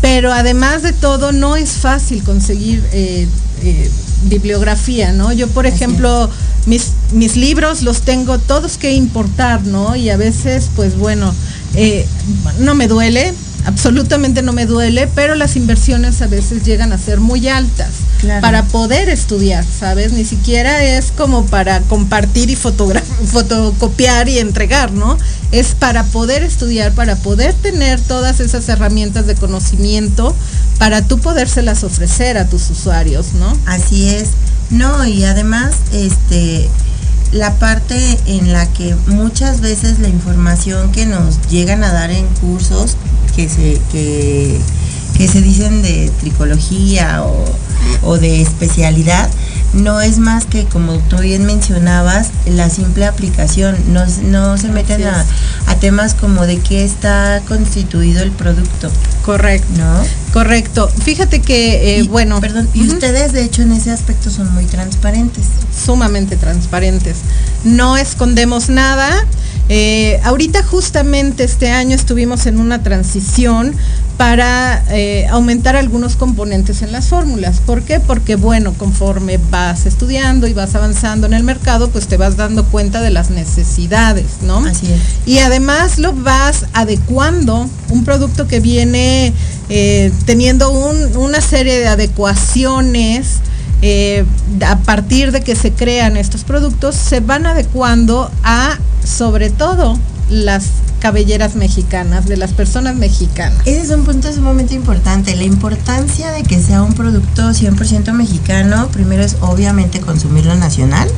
pero 0.00 0.32
además 0.32 0.82
de 0.82 0.94
todo 0.94 1.32
no 1.32 1.56
es 1.56 1.72
fácil 1.72 2.22
conseguir 2.22 2.82
eh, 2.92 3.28
eh, 3.64 3.90
bibliografía, 4.24 5.12
¿no? 5.12 5.30
Yo, 5.30 5.46
por 5.48 5.66
Así 5.66 5.76
ejemplo, 5.76 6.30
mis, 6.64 6.92
mis 7.12 7.36
libros 7.36 7.82
los 7.82 8.00
tengo 8.00 8.38
todos 8.38 8.78
que 8.78 8.92
importar, 8.92 9.62
¿no? 9.64 9.94
Y 9.94 10.08
a 10.08 10.16
veces, 10.16 10.70
pues 10.74 10.96
bueno, 10.96 11.34
no 12.60 12.74
me 12.74 12.88
duele, 12.88 13.34
absolutamente 13.66 14.42
no 14.42 14.52
me 14.52 14.64
duele, 14.64 15.08
pero 15.14 15.34
las 15.34 15.56
inversiones 15.56 16.22
a 16.22 16.26
veces 16.28 16.64
llegan 16.64 16.92
a 16.92 16.98
ser 16.98 17.20
muy 17.20 17.48
altas 17.48 17.88
Claro. 18.20 18.40
para 18.40 18.62
poder 18.64 19.10
estudiar, 19.10 19.64
¿sabes? 19.78 20.12
Ni 20.12 20.24
siquiera 20.24 20.82
es 20.82 21.12
como 21.12 21.44
para 21.44 21.80
compartir 21.82 22.48
y 22.48 22.56
fotocopiar 23.26 24.28
y 24.28 24.38
entregar, 24.38 24.92
¿no? 24.92 25.18
Es 25.52 25.74
para 25.74 26.04
poder 26.04 26.42
estudiar, 26.42 26.92
para 26.92 27.16
poder 27.16 27.52
tener 27.54 28.00
todas 28.00 28.40
esas 28.40 28.68
herramientas 28.68 29.26
de 29.26 29.34
conocimiento, 29.34 30.34
para 30.78 31.02
tú 31.02 31.18
podérselas 31.18 31.84
ofrecer 31.84 32.38
a 32.38 32.46
tus 32.46 32.70
usuarios, 32.70 33.34
¿no? 33.34 33.52
Así 33.66 34.08
es. 34.08 34.28
No, 34.70 35.04
y 35.06 35.24
además, 35.24 35.74
este, 35.92 36.68
la 37.32 37.54
parte 37.58 37.96
en 38.26 38.52
la 38.52 38.70
que 38.72 38.94
muchas 39.06 39.60
veces 39.60 39.98
la 39.98 40.08
información 40.08 40.92
que 40.92 41.06
nos 41.06 41.40
llegan 41.48 41.84
a 41.84 41.92
dar 41.92 42.10
en 42.10 42.26
cursos 42.40 42.96
que 43.34 43.48
se, 43.48 43.80
que, 43.92 44.58
se 45.26 45.42
dicen 45.42 45.82
de 45.82 46.10
tricología 46.20 47.24
o 48.02 48.18
de 48.18 48.40
especialidad, 48.40 49.28
no 49.76 50.00
es 50.00 50.18
más 50.18 50.44
que, 50.46 50.64
como 50.64 50.98
tú 50.98 51.18
bien 51.18 51.44
mencionabas, 51.44 52.30
la 52.46 52.70
simple 52.70 53.06
aplicación. 53.06 53.76
No, 53.92 54.04
no 54.24 54.58
se 54.58 54.68
meten 54.68 55.04
a, 55.04 55.24
a, 55.66 55.74
temas 55.76 56.14
como 56.14 56.46
de 56.46 56.58
qué 56.58 56.84
está 56.84 57.42
constituido 57.46 58.22
el 58.22 58.30
producto. 58.32 58.90
Correcto. 59.24 59.66
¿No? 59.76 60.02
Correcto. 60.32 60.88
Fíjate 60.88 61.40
que, 61.40 61.96
eh, 61.96 62.00
y, 62.00 62.08
bueno. 62.08 62.40
Perdón, 62.40 62.68
y 62.74 62.82
uh 62.82 62.84
-huh. 62.84 62.92
ustedes, 62.94 63.32
de 63.32 63.42
hecho, 63.42 63.62
en 63.62 63.72
ese 63.72 63.90
aspecto 63.90 64.30
son 64.30 64.52
muy 64.52 64.64
transparentes. 64.64 65.44
Sumamente 65.84 66.36
transparentes. 66.36 67.18
No 67.64 67.96
escondemos 67.96 68.68
nada. 68.68 69.10
Eh, 69.68 70.20
ahorita 70.22 70.62
justamente 70.62 71.42
este 71.42 71.72
año 71.72 71.96
estuvimos 71.96 72.46
en 72.46 72.60
una 72.60 72.82
transición 72.84 73.74
para 74.16 74.84
eh, 74.90 75.26
aumentar 75.28 75.76
algunos 75.76 76.16
componentes 76.16 76.82
en 76.82 76.92
las 76.92 77.08
fórmulas. 77.08 77.60
¿Por 77.60 77.82
qué? 77.82 78.00
Porque 78.00 78.36
bueno, 78.36 78.72
conforme 78.74 79.38
vas 79.66 79.84
estudiando 79.84 80.46
y 80.46 80.52
vas 80.52 80.76
avanzando 80.76 81.26
en 81.26 81.34
el 81.34 81.42
mercado, 81.42 81.90
pues 81.90 82.06
te 82.06 82.16
vas 82.16 82.36
dando 82.36 82.64
cuenta 82.66 83.00
de 83.00 83.10
las 83.10 83.30
necesidades, 83.30 84.26
¿no? 84.42 84.58
Así 84.58 84.86
es. 84.86 85.00
Y 85.26 85.40
además 85.40 85.98
lo 85.98 86.12
vas 86.12 86.66
adecuando, 86.72 87.68
un 87.90 88.04
producto 88.04 88.46
que 88.46 88.60
viene 88.60 89.32
eh, 89.68 90.12
teniendo 90.24 90.70
un, 90.70 91.16
una 91.16 91.40
serie 91.40 91.80
de 91.80 91.88
adecuaciones, 91.88 93.40
eh, 93.82 94.24
a 94.64 94.78
partir 94.78 95.32
de 95.32 95.40
que 95.40 95.56
se 95.56 95.72
crean 95.72 96.16
estos 96.16 96.44
productos, 96.44 96.94
se 96.94 97.18
van 97.18 97.44
adecuando 97.44 98.30
a, 98.44 98.78
sobre 99.04 99.50
todo, 99.50 99.98
las 100.30 100.66
cabelleras 101.06 101.54
mexicanas, 101.54 102.26
de 102.26 102.36
las 102.36 102.52
personas 102.52 102.96
mexicanas. 102.96 103.60
Ese 103.64 103.80
es 103.80 103.90
un 103.90 104.04
punto 104.04 104.32
sumamente 104.32 104.74
importante, 104.74 105.36
la 105.36 105.44
importancia 105.44 106.32
de 106.32 106.42
que 106.42 106.60
sea 106.60 106.82
un 106.82 106.94
producto 106.94 107.42
100% 107.42 108.12
mexicano, 108.12 108.88
primero 108.88 109.22
es 109.22 109.36
obviamente 109.40 110.00
consumirlo 110.00 110.56
nacional. 110.56 111.08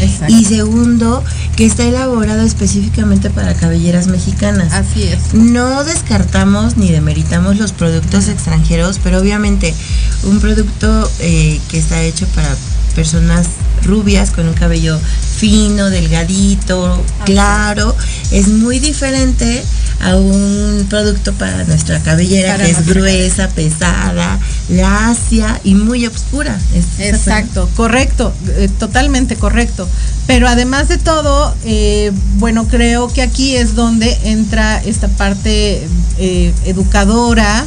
Exacto. 0.00 0.32
Y 0.32 0.44
segundo, 0.44 1.24
que 1.56 1.66
está 1.66 1.82
elaborado 1.82 2.42
específicamente 2.42 3.30
para 3.30 3.54
cabelleras 3.54 4.06
mexicanas. 4.06 4.72
Así 4.72 5.02
es. 5.02 5.34
No 5.34 5.82
descartamos 5.82 6.76
ni 6.76 6.92
demeritamos 6.92 7.58
los 7.58 7.72
productos 7.72 8.28
extranjeros, 8.28 9.00
pero 9.02 9.18
obviamente 9.18 9.74
un 10.22 10.38
producto 10.38 11.10
eh, 11.18 11.58
que 11.68 11.78
está 11.80 12.00
hecho 12.00 12.28
para 12.28 12.54
personas 12.92 13.46
rubias 13.84 14.30
con 14.30 14.48
un 14.48 14.54
cabello 14.54 14.98
fino, 15.36 15.90
delgadito, 15.90 17.02
claro, 17.24 17.96
es. 18.30 18.48
muy 18.48 18.78
diferente 18.78 19.62
a 20.00 20.16
un 20.16 20.86
producto 20.88 21.32
para 21.32 21.64
nuestra 21.64 22.00
cabellera 22.00 22.52
para 22.52 22.64
que 22.64 22.70
es 22.70 22.86
gruesa, 22.86 23.48
pesada, 23.48 24.38
lacia 24.68 25.60
y 25.64 25.74
muy 25.74 26.06
oscura. 26.06 26.58
Exacto, 26.98 27.68
correcto, 27.76 28.32
eh, 28.56 28.68
totalmente 28.78 29.36
correcto. 29.36 29.88
Pero 30.26 30.48
además 30.48 30.88
de 30.88 30.98
todo, 30.98 31.54
eh, 31.64 32.12
bueno, 32.36 32.68
creo 32.68 33.08
que 33.12 33.22
aquí 33.22 33.56
es 33.56 33.74
donde 33.74 34.16
entra 34.24 34.80
esta 34.84 35.08
parte 35.08 35.86
eh, 36.18 36.52
educadora, 36.64 37.64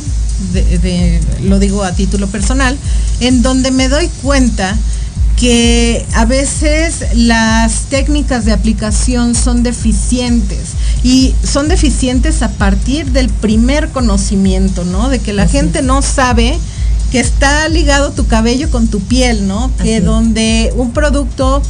de, 0.53 0.77
de, 0.79 1.21
lo 1.43 1.59
digo 1.59 1.83
a 1.83 1.93
título 1.93 2.27
personal, 2.27 2.77
en 3.19 3.41
donde 3.41 3.71
me 3.71 3.89
doy 3.89 4.09
cuenta 4.21 4.77
que 5.38 6.06
a 6.13 6.26
veces 6.26 7.04
las 7.13 7.84
técnicas 7.89 8.45
de 8.45 8.54
aplicación 8.54 9.36
son 9.36 9.63
deficientes 9.63 10.69
y 11.04 11.36
son 11.43 11.67
deficientes 11.67 12.41
a 12.41 12.50
partir 12.50 13.12
del 13.12 13.30
primer 13.30 13.89
conocimiento, 13.89 14.86
¿no? 14.86 15.10
De 15.10 15.19
que 15.19 15.34
la 15.34 15.43
Así 15.43 15.58
gente 15.58 15.82
no 15.82 16.02
sabe 16.02 16.58
que 17.12 17.19
está 17.19 17.67
ligado 17.69 18.12
tu 18.12 18.28
cabello 18.28 18.69
con 18.71 18.88
tu 18.88 19.00
piel, 19.02 19.48
¿no? 19.48 19.71
Que 19.82 19.98
Así 19.98 20.06
donde 20.06 20.74
un 20.76 20.91
producto 20.91 21.62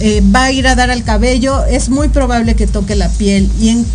eh, 0.00 0.22
va 0.34 0.44
a 0.44 0.52
ir 0.52 0.66
a 0.66 0.74
dar 0.74 0.90
al 0.90 1.04
cabello, 1.04 1.64
es 1.66 1.88
muy 1.88 2.08
probable 2.08 2.56
que 2.56 2.66
toque 2.66 2.96
la 2.96 3.08
piel 3.08 3.48
y 3.60 3.68
en 3.68 3.86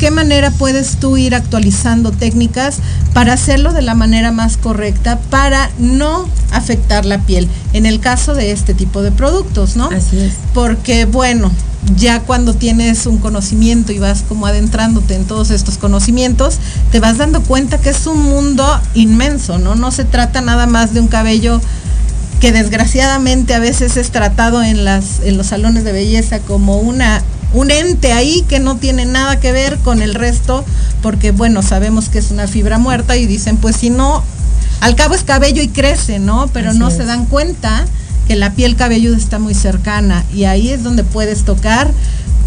qué 0.00 0.10
manera 0.10 0.50
puedes 0.50 0.96
tú 0.96 1.18
ir 1.18 1.34
actualizando 1.34 2.10
técnicas 2.10 2.78
para 3.12 3.34
hacerlo 3.34 3.74
de 3.74 3.82
la 3.82 3.94
manera 3.94 4.32
más 4.32 4.56
correcta 4.56 5.18
para 5.28 5.70
no 5.78 6.26
afectar 6.52 7.04
la 7.04 7.18
piel 7.18 7.46
en 7.74 7.84
el 7.84 8.00
caso 8.00 8.32
de 8.34 8.50
este 8.50 8.72
tipo 8.72 9.02
de 9.02 9.12
productos, 9.12 9.76
¿no? 9.76 9.90
Así 9.90 10.18
es. 10.18 10.32
Porque 10.54 11.04
bueno, 11.04 11.52
ya 11.96 12.20
cuando 12.20 12.54
tienes 12.54 13.04
un 13.04 13.18
conocimiento 13.18 13.92
y 13.92 13.98
vas 13.98 14.24
como 14.26 14.46
adentrándote 14.46 15.16
en 15.16 15.26
todos 15.26 15.50
estos 15.50 15.76
conocimientos, 15.76 16.56
te 16.90 16.98
vas 16.98 17.18
dando 17.18 17.42
cuenta 17.42 17.76
que 17.76 17.90
es 17.90 18.06
un 18.06 18.22
mundo 18.22 18.66
inmenso, 18.94 19.58
¿no? 19.58 19.74
No 19.74 19.90
se 19.90 20.06
trata 20.06 20.40
nada 20.40 20.66
más 20.66 20.94
de 20.94 21.00
un 21.00 21.08
cabello 21.08 21.60
que 22.40 22.52
desgraciadamente 22.52 23.52
a 23.52 23.58
veces 23.58 23.98
es 23.98 24.10
tratado 24.12 24.62
en 24.62 24.86
las 24.86 25.20
en 25.24 25.36
los 25.36 25.48
salones 25.48 25.84
de 25.84 25.92
belleza 25.92 26.38
como 26.38 26.78
una 26.78 27.22
un 27.52 27.70
ente 27.70 28.12
ahí 28.12 28.44
que 28.48 28.60
no 28.60 28.76
tiene 28.76 29.04
nada 29.04 29.40
que 29.40 29.52
ver 29.52 29.78
con 29.78 30.02
el 30.02 30.14
resto, 30.14 30.64
porque 31.02 31.32
bueno, 31.32 31.62
sabemos 31.62 32.08
que 32.08 32.18
es 32.18 32.30
una 32.30 32.46
fibra 32.46 32.78
muerta 32.78 33.16
y 33.16 33.26
dicen, 33.26 33.56
pues 33.56 33.76
si 33.76 33.90
no, 33.90 34.22
al 34.80 34.94
cabo 34.94 35.14
es 35.14 35.24
cabello 35.24 35.62
y 35.62 35.68
crece, 35.68 36.18
¿no? 36.18 36.48
Pero 36.52 36.70
Así 36.70 36.78
no 36.78 36.88
es. 36.88 36.94
se 36.96 37.04
dan 37.04 37.26
cuenta 37.26 37.86
que 38.28 38.36
la 38.36 38.52
piel 38.52 38.76
cabelluda 38.76 39.16
está 39.16 39.38
muy 39.38 39.54
cercana 39.54 40.24
y 40.32 40.44
ahí 40.44 40.70
es 40.70 40.82
donde 40.84 41.02
puedes 41.04 41.44
tocar 41.44 41.90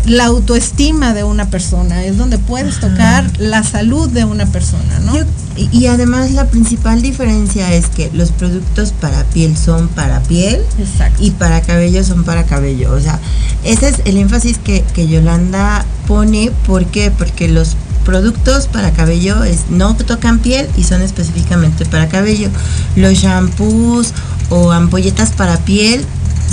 la 0.06 0.26
autoestima 0.26 1.14
de 1.14 1.24
una 1.24 1.50
persona, 1.50 2.04
es 2.04 2.18
donde 2.18 2.38
puedes 2.38 2.78
Ajá. 2.78 2.90
tocar 2.90 3.40
la 3.40 3.64
salud 3.64 4.10
de 4.10 4.26
una 4.26 4.46
persona, 4.46 5.00
¿no? 5.00 5.16
Yo, 5.16 5.24
y, 5.56 5.70
y, 5.72 5.88
además 5.88 6.32
la 6.32 6.48
principal 6.48 7.02
diferencia 7.02 7.74
es 7.74 7.88
que 7.88 8.10
los 8.14 8.32
productos 8.32 8.92
para 8.92 9.24
piel 9.26 9.56
son 9.56 9.88
para 9.88 10.22
piel 10.22 10.62
Exacto. 10.80 11.24
y 11.24 11.32
para 11.32 11.62
cabello 11.62 12.04
son 12.04 12.24
para 12.24 12.46
cabello. 12.46 12.92
O 12.92 13.00
sea, 13.00 13.20
ese 13.64 13.90
es 13.90 14.02
el 14.06 14.18
énfasis 14.18 14.58
que, 14.58 14.84
que 14.94 15.08
Yolanda 15.08 15.86
pone. 16.08 16.52
¿Por 16.66 16.86
qué? 16.86 17.12
Porque 17.12 17.48
los 17.48 17.76
productos 18.04 18.68
para 18.68 18.92
cabello 18.92 19.44
es, 19.44 19.70
no 19.70 19.96
tocan 19.96 20.40
piel 20.40 20.68
y 20.78 20.84
son 20.84 21.02
específicamente 21.02 21.86
para 21.86 22.10
cabello. 22.10 22.50
Los 22.96 23.14
shampoos 23.14 24.14
o 24.50 24.72
ampolletas 24.72 25.32
para 25.32 25.58
piel 25.58 26.06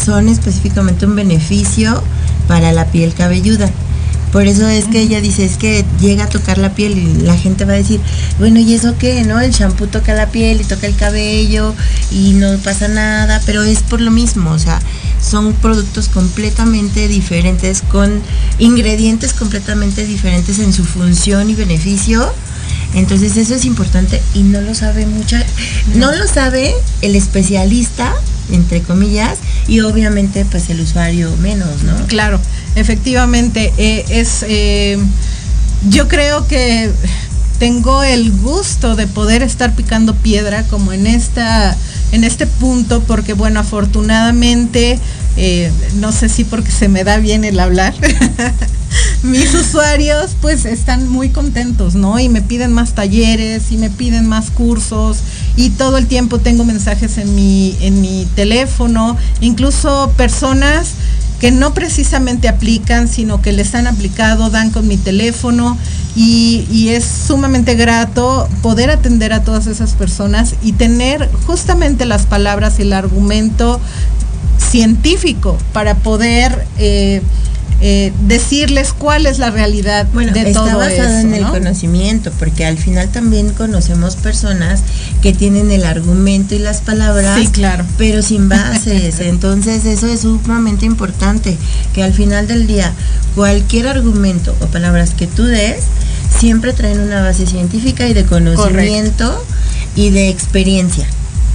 son 0.04 0.28
específicamente 0.28 1.06
un 1.06 1.16
beneficio 1.16 2.02
para 2.48 2.72
la 2.72 2.86
piel 2.86 3.14
cabelluda. 3.14 3.70
Por 4.32 4.46
eso 4.46 4.68
es 4.68 4.84
que 4.86 5.00
ella 5.00 5.20
dice, 5.20 5.44
es 5.44 5.56
que 5.56 5.84
llega 6.00 6.24
a 6.24 6.28
tocar 6.28 6.58
la 6.58 6.74
piel 6.74 6.98
y 6.98 7.22
la 7.22 7.36
gente 7.36 7.64
va 7.64 7.72
a 7.72 7.76
decir, 7.76 8.00
bueno, 8.38 8.60
¿y 8.60 8.74
eso 8.74 8.96
qué? 8.96 9.24
¿No? 9.24 9.40
El 9.40 9.50
shampoo 9.50 9.88
toca 9.88 10.14
la 10.14 10.28
piel 10.28 10.60
y 10.60 10.64
toca 10.64 10.86
el 10.86 10.94
cabello 10.94 11.74
y 12.12 12.34
no 12.34 12.56
pasa 12.58 12.86
nada, 12.86 13.42
pero 13.44 13.62
es 13.64 13.80
por 13.80 14.00
lo 14.00 14.12
mismo, 14.12 14.52
o 14.52 14.58
sea, 14.58 14.80
son 15.20 15.52
productos 15.54 16.08
completamente 16.08 17.08
diferentes, 17.08 17.82
con 17.82 18.22
ingredientes 18.58 19.32
completamente 19.32 20.04
diferentes 20.06 20.58
en 20.60 20.72
su 20.72 20.84
función 20.84 21.50
y 21.50 21.54
beneficio. 21.54 22.32
Entonces 22.94 23.36
eso 23.36 23.54
es 23.54 23.64
importante 23.64 24.20
y 24.34 24.42
no 24.42 24.60
lo 24.60 24.74
sabe 24.74 25.06
mucha, 25.06 25.44
no 25.94 26.12
lo 26.12 26.26
sabe 26.26 26.74
el 27.02 27.14
especialista, 27.14 28.12
entre 28.52 28.82
comillas, 28.82 29.38
y 29.68 29.80
obviamente 29.80 30.44
pues 30.44 30.70
el 30.70 30.80
usuario 30.80 31.34
menos, 31.38 31.82
¿no? 31.82 32.06
Claro, 32.06 32.40
efectivamente, 32.74 33.72
eh, 33.78 34.04
es, 34.08 34.44
eh, 34.48 34.98
yo 35.88 36.08
creo 36.08 36.46
que 36.46 36.90
tengo 37.58 38.02
el 38.02 38.32
gusto 38.32 38.96
de 38.96 39.06
poder 39.06 39.42
estar 39.42 39.74
picando 39.74 40.14
piedra 40.14 40.64
como 40.64 40.92
en 40.92 41.06
esta, 41.06 41.76
en 42.10 42.24
este 42.24 42.46
punto, 42.46 43.02
porque 43.02 43.34
bueno, 43.34 43.60
afortunadamente, 43.60 44.98
eh, 45.36 45.70
no 45.96 46.10
sé 46.10 46.28
si 46.28 46.44
porque 46.44 46.70
se 46.70 46.88
me 46.88 47.04
da 47.04 47.18
bien 47.18 47.44
el 47.44 47.60
hablar. 47.60 47.94
mis 49.22 49.54
usuarios 49.54 50.36
pues 50.40 50.64
están 50.64 51.08
muy 51.08 51.28
contentos, 51.28 51.94
¿no? 51.94 52.18
Y 52.18 52.28
me 52.28 52.42
piden 52.42 52.72
más 52.72 52.94
talleres 52.94 53.70
y 53.70 53.76
me 53.76 53.90
piden 53.90 54.26
más 54.26 54.50
cursos 54.50 55.18
y 55.56 55.70
todo 55.70 55.98
el 55.98 56.06
tiempo 56.06 56.38
tengo 56.38 56.64
mensajes 56.64 57.18
en 57.18 57.34
mi, 57.34 57.76
en 57.80 58.00
mi 58.00 58.26
teléfono, 58.34 59.16
incluso 59.40 60.12
personas 60.16 60.92
que 61.38 61.50
no 61.50 61.72
precisamente 61.72 62.48
aplican, 62.48 63.08
sino 63.08 63.40
que 63.40 63.52
les 63.52 63.74
han 63.74 63.86
aplicado, 63.86 64.50
dan 64.50 64.70
con 64.70 64.86
mi 64.86 64.98
teléfono 64.98 65.76
y, 66.14 66.66
y, 66.70 66.90
es 66.90 67.04
sumamente 67.04 67.76
grato 67.76 68.48
poder 68.62 68.90
atender 68.90 69.32
a 69.32 69.42
todas 69.44 69.66
esas 69.66 69.92
personas 69.92 70.54
y 70.62 70.72
tener 70.72 71.30
justamente 71.46 72.04
las 72.04 72.26
palabras 72.26 72.78
y 72.78 72.82
el 72.82 72.92
argumento 72.92 73.80
científico 74.58 75.58
para 75.72 75.96
poder... 75.96 76.66
Eh, 76.78 77.22
eh, 77.82 78.12
decirles 78.26 78.92
cuál 78.92 79.24
es 79.24 79.38
la 79.38 79.50
realidad 79.50 80.06
bueno, 80.12 80.34
de 80.34 80.48
está 80.48 80.66
todo 80.66 80.76
basado 80.76 81.08
eso, 81.08 81.18
en 81.26 81.32
el 81.32 81.44
¿no? 81.44 81.50
conocimiento, 81.50 82.30
porque 82.38 82.66
al 82.66 82.76
final 82.76 83.08
también 83.08 83.54
conocemos 83.54 84.16
personas 84.16 84.82
que 85.22 85.32
tienen 85.32 85.70
el 85.70 85.84
argumento 85.84 86.54
y 86.54 86.58
las 86.58 86.82
palabras, 86.82 87.40
sí, 87.40 87.46
claro. 87.46 87.86
pero 87.96 88.20
sin 88.20 88.50
bases. 88.50 89.20
Entonces 89.20 89.86
eso 89.86 90.08
es 90.08 90.20
sumamente 90.20 90.84
importante, 90.84 91.56
que 91.94 92.02
al 92.02 92.12
final 92.12 92.46
del 92.46 92.66
día 92.66 92.92
cualquier 93.34 93.88
argumento 93.88 94.54
o 94.60 94.66
palabras 94.66 95.14
que 95.14 95.26
tú 95.26 95.44
des 95.44 95.84
siempre 96.38 96.74
traen 96.74 97.00
una 97.00 97.22
base 97.22 97.46
científica 97.46 98.06
y 98.06 98.12
de 98.12 98.26
conocimiento 98.26 99.24
Correcto. 99.24 99.44
y 99.96 100.10
de 100.10 100.28
experiencia. 100.28 101.08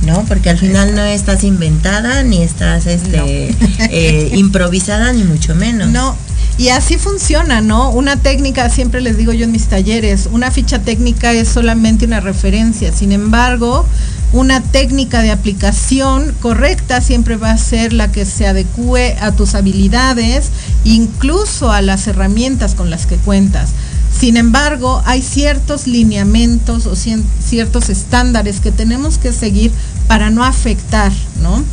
¿No? 0.05 0.23
Porque 0.25 0.49
al 0.49 0.57
final 0.57 0.95
no 0.95 1.03
estás 1.03 1.43
inventada 1.43 2.23
ni 2.23 2.41
estás 2.41 2.85
este, 2.85 3.55
eh, 3.89 4.31
improvisada 4.35 5.11
ni 5.13 5.23
mucho 5.23 5.55
menos. 5.55 5.89
No, 5.89 6.15
y 6.57 6.69
así 6.69 6.97
funciona, 6.97 7.59
¿no? 7.59 7.89
Una 7.89 8.15
técnica, 8.15 8.69
siempre 8.69 9.01
les 9.01 9.17
digo 9.17 9.33
yo 9.33 9.43
en 9.43 9.51
mis 9.51 9.65
talleres, 9.65 10.29
una 10.31 10.51
ficha 10.51 10.79
técnica 10.79 11.33
es 11.33 11.49
solamente 11.49 12.05
una 12.05 12.21
referencia. 12.21 12.93
Sin 12.93 13.11
embargo, 13.11 13.85
una 14.31 14.61
técnica 14.61 15.21
de 15.21 15.31
aplicación 15.31 16.33
correcta 16.41 17.01
siempre 17.01 17.35
va 17.35 17.51
a 17.51 17.57
ser 17.57 17.91
la 17.91 18.11
que 18.11 18.25
se 18.25 18.47
adecue 18.47 19.17
a 19.19 19.33
tus 19.33 19.53
habilidades, 19.53 20.49
incluso 20.85 21.71
a 21.71 21.81
las 21.81 22.07
herramientas 22.07 22.73
con 22.73 22.89
las 22.89 23.05
que 23.05 23.17
cuentas. 23.17 23.71
Sin 24.17 24.37
embargo, 24.37 25.01
hay 25.05 25.21
ciertos 25.21 25.87
lineamientos 25.87 26.85
o 26.85 26.95
ciertos 26.95 27.89
estándares 27.89 28.61
que 28.61 28.71
tenemos 28.71 29.17
que 29.17 29.33
seguir 29.33 29.73
para 30.07 30.29
no 30.29 30.43
afectar, 30.43 31.11
¿no? 31.41 31.63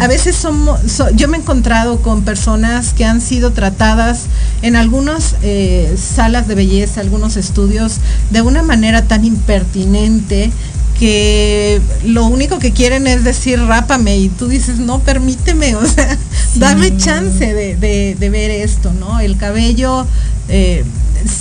A 0.00 0.06
veces 0.06 0.36
somos, 0.36 0.80
yo 1.14 1.28
me 1.28 1.36
he 1.36 1.40
encontrado 1.40 2.00
con 2.00 2.22
personas 2.22 2.94
que 2.94 3.04
han 3.04 3.20
sido 3.20 3.52
tratadas 3.52 4.22
en 4.62 4.76
algunas 4.76 5.36
eh, 5.42 5.94
salas 5.98 6.48
de 6.48 6.54
belleza, 6.54 7.00
algunos 7.00 7.36
estudios, 7.36 7.96
de 8.30 8.42
una 8.42 8.62
manera 8.62 9.02
tan 9.02 9.24
impertinente 9.24 10.50
que 10.98 11.80
lo 12.04 12.26
único 12.26 12.58
que 12.58 12.72
quieren 12.72 13.06
es 13.06 13.24
decir 13.24 13.60
rápame 13.60 14.16
y 14.16 14.28
tú 14.28 14.48
dices 14.48 14.78
no 14.78 15.00
permíteme, 15.00 15.74
o 15.76 15.86
sea, 15.86 16.16
dame 16.54 16.96
chance 16.96 17.52
de, 17.52 18.16
ver 18.30 18.50
esto, 18.50 18.92
¿no? 18.92 19.20
El 19.20 19.36
cabello, 19.36 20.06
eh, 20.48 20.84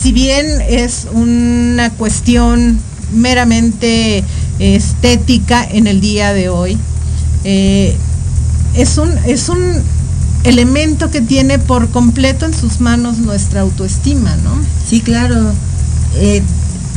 si 0.01 0.11
bien 0.11 0.45
es 0.67 1.07
una 1.13 1.89
cuestión 1.91 2.79
meramente 3.13 4.23
estética 4.59 5.63
en 5.63 5.87
el 5.87 6.01
día 6.01 6.33
de 6.33 6.49
hoy. 6.49 6.77
Eh, 7.43 7.95
es, 8.75 8.97
un, 8.97 9.09
es 9.25 9.49
un 9.49 9.81
elemento 10.43 11.09
que 11.09 11.21
tiene 11.21 11.59
por 11.59 11.89
completo 11.89 12.45
en 12.45 12.53
sus 12.53 12.79
manos 12.79 13.17
nuestra 13.19 13.61
autoestima, 13.61 14.35
¿no? 14.43 14.51
Sí, 14.87 15.01
claro. 15.01 15.53
Eh, 16.15 16.41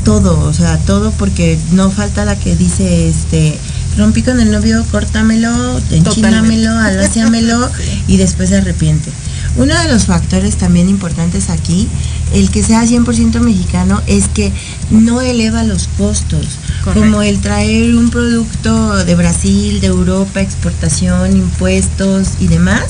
todo, 0.05 0.38
o 0.40 0.53
sea, 0.53 0.79
todo 0.79 1.11
porque 1.12 1.59
no 1.73 1.90
falta 1.90 2.25
la 2.25 2.37
que 2.37 2.55
dice, 2.55 3.09
este, 3.09 3.59
rompí 3.97 4.23
con 4.23 4.38
el 4.40 4.53
novio, 4.53 4.85
córtamelo, 4.90 5.81
enchínamelo, 5.90 6.71
aláciamelo 6.79 7.69
y 8.07 8.16
después 8.16 8.51
se 8.51 8.59
arrepiente. 8.59 9.11
Uno 9.57 9.75
de 9.81 9.88
los 9.88 10.05
factores 10.05 10.57
también 10.57 10.88
importantes 10.88 11.49
aquí, 11.49 11.88
el 12.35 12.51
que 12.51 12.62
sea 12.62 12.85
100% 12.85 13.40
mexicano, 13.40 14.03
es 14.07 14.29
que 14.29 14.53
no 14.90 15.23
eleva 15.23 15.62
los 15.62 15.88
costos, 15.97 16.47
como 16.92 17.23
el 17.23 17.40
traer 17.40 17.95
un 17.97 18.11
producto 18.11 19.05
de 19.05 19.14
Brasil, 19.14 19.81
de 19.81 19.87
Europa, 19.87 20.40
exportación, 20.40 21.37
impuestos 21.37 22.29
y 22.38 22.49
demás. 22.49 22.85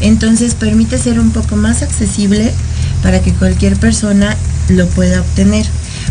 Entonces 0.00 0.54
permite 0.54 0.98
ser 0.98 1.18
un 1.18 1.30
poco 1.30 1.56
más 1.56 1.82
accesible 1.82 2.52
para 3.02 3.22
que 3.22 3.32
cualquier 3.32 3.76
persona 3.76 4.36
lo 4.68 4.86
pueda 4.88 5.20
obtener. 5.20 5.66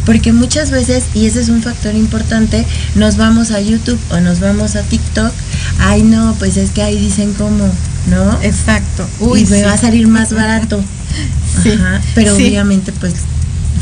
Porque 0.06 0.34
muchas 0.34 0.72
veces, 0.72 1.04
y 1.14 1.26
ese 1.26 1.42
es 1.42 1.50
un 1.50 1.62
factor 1.62 1.96
importante, 1.96 2.66
nos 2.96 3.18
vamos 3.18 3.52
a 3.52 3.62
YouTube 3.62 4.00
o 4.12 4.20
nos 4.20 4.40
vamos 4.40 4.76
a 4.76 4.82
TikTok, 4.82 5.32
ay 5.80 6.04
no, 6.04 6.36
pues 6.40 6.58
es 6.58 6.72
que 6.72 6.82
ahí 6.82 6.98
dicen 7.00 7.34
cómo 7.34 7.70
¿no? 8.08 8.42
Exacto. 8.42 9.08
y 9.36 9.46
me 9.46 9.64
va 9.64 9.74
a 9.74 9.78
salir 9.78 10.08
más 10.08 10.34
barato. 10.34 10.84
pero 12.16 12.36
obviamente 12.36 12.92
pues 12.92 13.14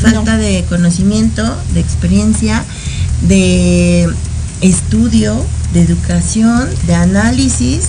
falta 0.00 0.36
de 0.36 0.64
conocimiento, 0.68 1.42
de 1.72 1.80
experiencia, 1.80 2.62
de 3.22 4.08
estudio, 4.60 5.44
de 5.72 5.82
educación, 5.82 6.68
de 6.86 6.94
análisis, 6.94 7.86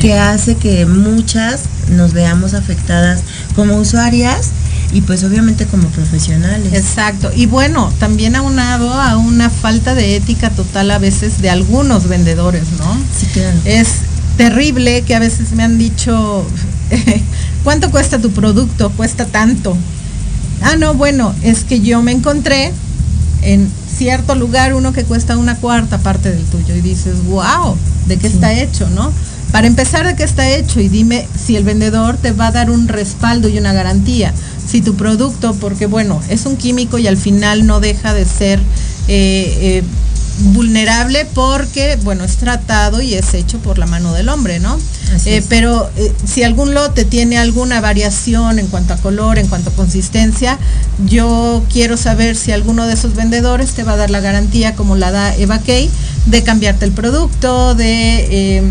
que 0.00 0.14
hace 0.14 0.54
que 0.56 0.86
muchas 0.86 1.62
nos 1.90 2.12
veamos 2.12 2.54
afectadas 2.54 3.22
como 3.56 3.76
usuarias 3.76 4.50
y 4.92 5.02
pues 5.02 5.22
obviamente 5.24 5.66
como 5.66 5.88
profesionales. 5.88 6.72
Exacto. 6.72 7.30
Y 7.34 7.46
bueno, 7.46 7.92
también 7.98 8.36
aunado 8.36 8.92
a 8.92 9.16
una 9.16 9.50
falta 9.50 9.94
de 9.94 10.16
ética 10.16 10.50
total 10.50 10.90
a 10.90 10.98
veces 10.98 11.40
de 11.40 11.50
algunos 11.50 12.08
vendedores, 12.08 12.64
¿no? 12.78 12.96
Sí, 13.18 13.26
claro. 13.32 13.58
Es 13.64 13.88
terrible 14.36 15.02
que 15.02 15.14
a 15.14 15.18
veces 15.18 15.52
me 15.52 15.62
han 15.62 15.78
dicho, 15.78 16.46
¿cuánto 17.64 17.90
cuesta 17.90 18.18
tu 18.18 18.30
producto? 18.30 18.90
Cuesta 18.90 19.26
tanto. 19.26 19.76
Ah, 20.62 20.76
no, 20.76 20.94
bueno, 20.94 21.34
es 21.42 21.64
que 21.64 21.80
yo 21.80 22.02
me 22.02 22.12
encontré 22.12 22.72
en 23.42 23.70
cierto 23.96 24.34
lugar 24.34 24.74
uno 24.74 24.92
que 24.92 25.04
cuesta 25.04 25.36
una 25.36 25.56
cuarta 25.56 25.98
parte 25.98 26.30
del 26.30 26.44
tuyo 26.44 26.74
y 26.74 26.80
dices, 26.80 27.24
wow, 27.26 27.76
¿de 28.06 28.18
qué 28.18 28.26
está 28.26 28.52
hecho, 28.52 28.88
no? 28.90 29.12
Para 29.52 29.66
empezar, 29.66 30.06
¿de 30.06 30.14
qué 30.14 30.22
está 30.22 30.48
hecho? 30.48 30.80
Y 30.80 30.88
dime 30.88 31.26
si 31.36 31.56
el 31.56 31.64
vendedor 31.64 32.16
te 32.16 32.32
va 32.32 32.48
a 32.48 32.52
dar 32.52 32.70
un 32.70 32.88
respaldo 32.88 33.48
y 33.48 33.58
una 33.58 33.72
garantía. 33.72 34.32
Si 34.70 34.82
tu 34.82 34.94
producto, 34.94 35.54
porque 35.54 35.86
bueno, 35.86 36.20
es 36.28 36.46
un 36.46 36.56
químico 36.56 36.98
y 36.98 37.06
al 37.06 37.16
final 37.16 37.66
no 37.66 37.80
deja 37.80 38.14
de 38.14 38.24
ser 38.24 38.60
eh, 39.08 39.58
eh, 39.60 39.82
vulnerable 40.40 41.26
porque, 41.34 41.98
bueno, 42.02 42.24
es 42.24 42.36
tratado 42.36 43.02
y 43.02 43.14
es 43.14 43.34
hecho 43.34 43.58
por 43.58 43.78
la 43.78 43.86
mano 43.86 44.12
del 44.12 44.28
hombre, 44.28 44.58
¿no? 44.58 44.78
Eh, 45.26 45.42
pero 45.48 45.90
eh, 45.96 46.12
si 46.24 46.42
algún 46.42 46.72
lote 46.72 47.04
tiene 47.04 47.38
alguna 47.38 47.80
variación 47.80 48.58
en 48.58 48.66
cuanto 48.68 48.94
a 48.94 48.96
color, 48.96 49.38
en 49.38 49.48
cuanto 49.48 49.70
a 49.70 49.72
consistencia, 49.72 50.58
yo 51.06 51.62
quiero 51.70 51.96
saber 51.96 52.36
si 52.36 52.52
alguno 52.52 52.86
de 52.86 52.94
esos 52.94 53.14
vendedores 53.14 53.72
te 53.72 53.82
va 53.82 53.94
a 53.94 53.96
dar 53.96 54.10
la 54.10 54.20
garantía, 54.20 54.74
como 54.76 54.96
la 54.96 55.10
da 55.10 55.34
Eva 55.36 55.58
Kay, 55.58 55.90
de 56.26 56.42
cambiarte 56.42 56.84
el 56.84 56.92
producto, 56.92 57.74
de... 57.74 58.58
Eh, 58.58 58.70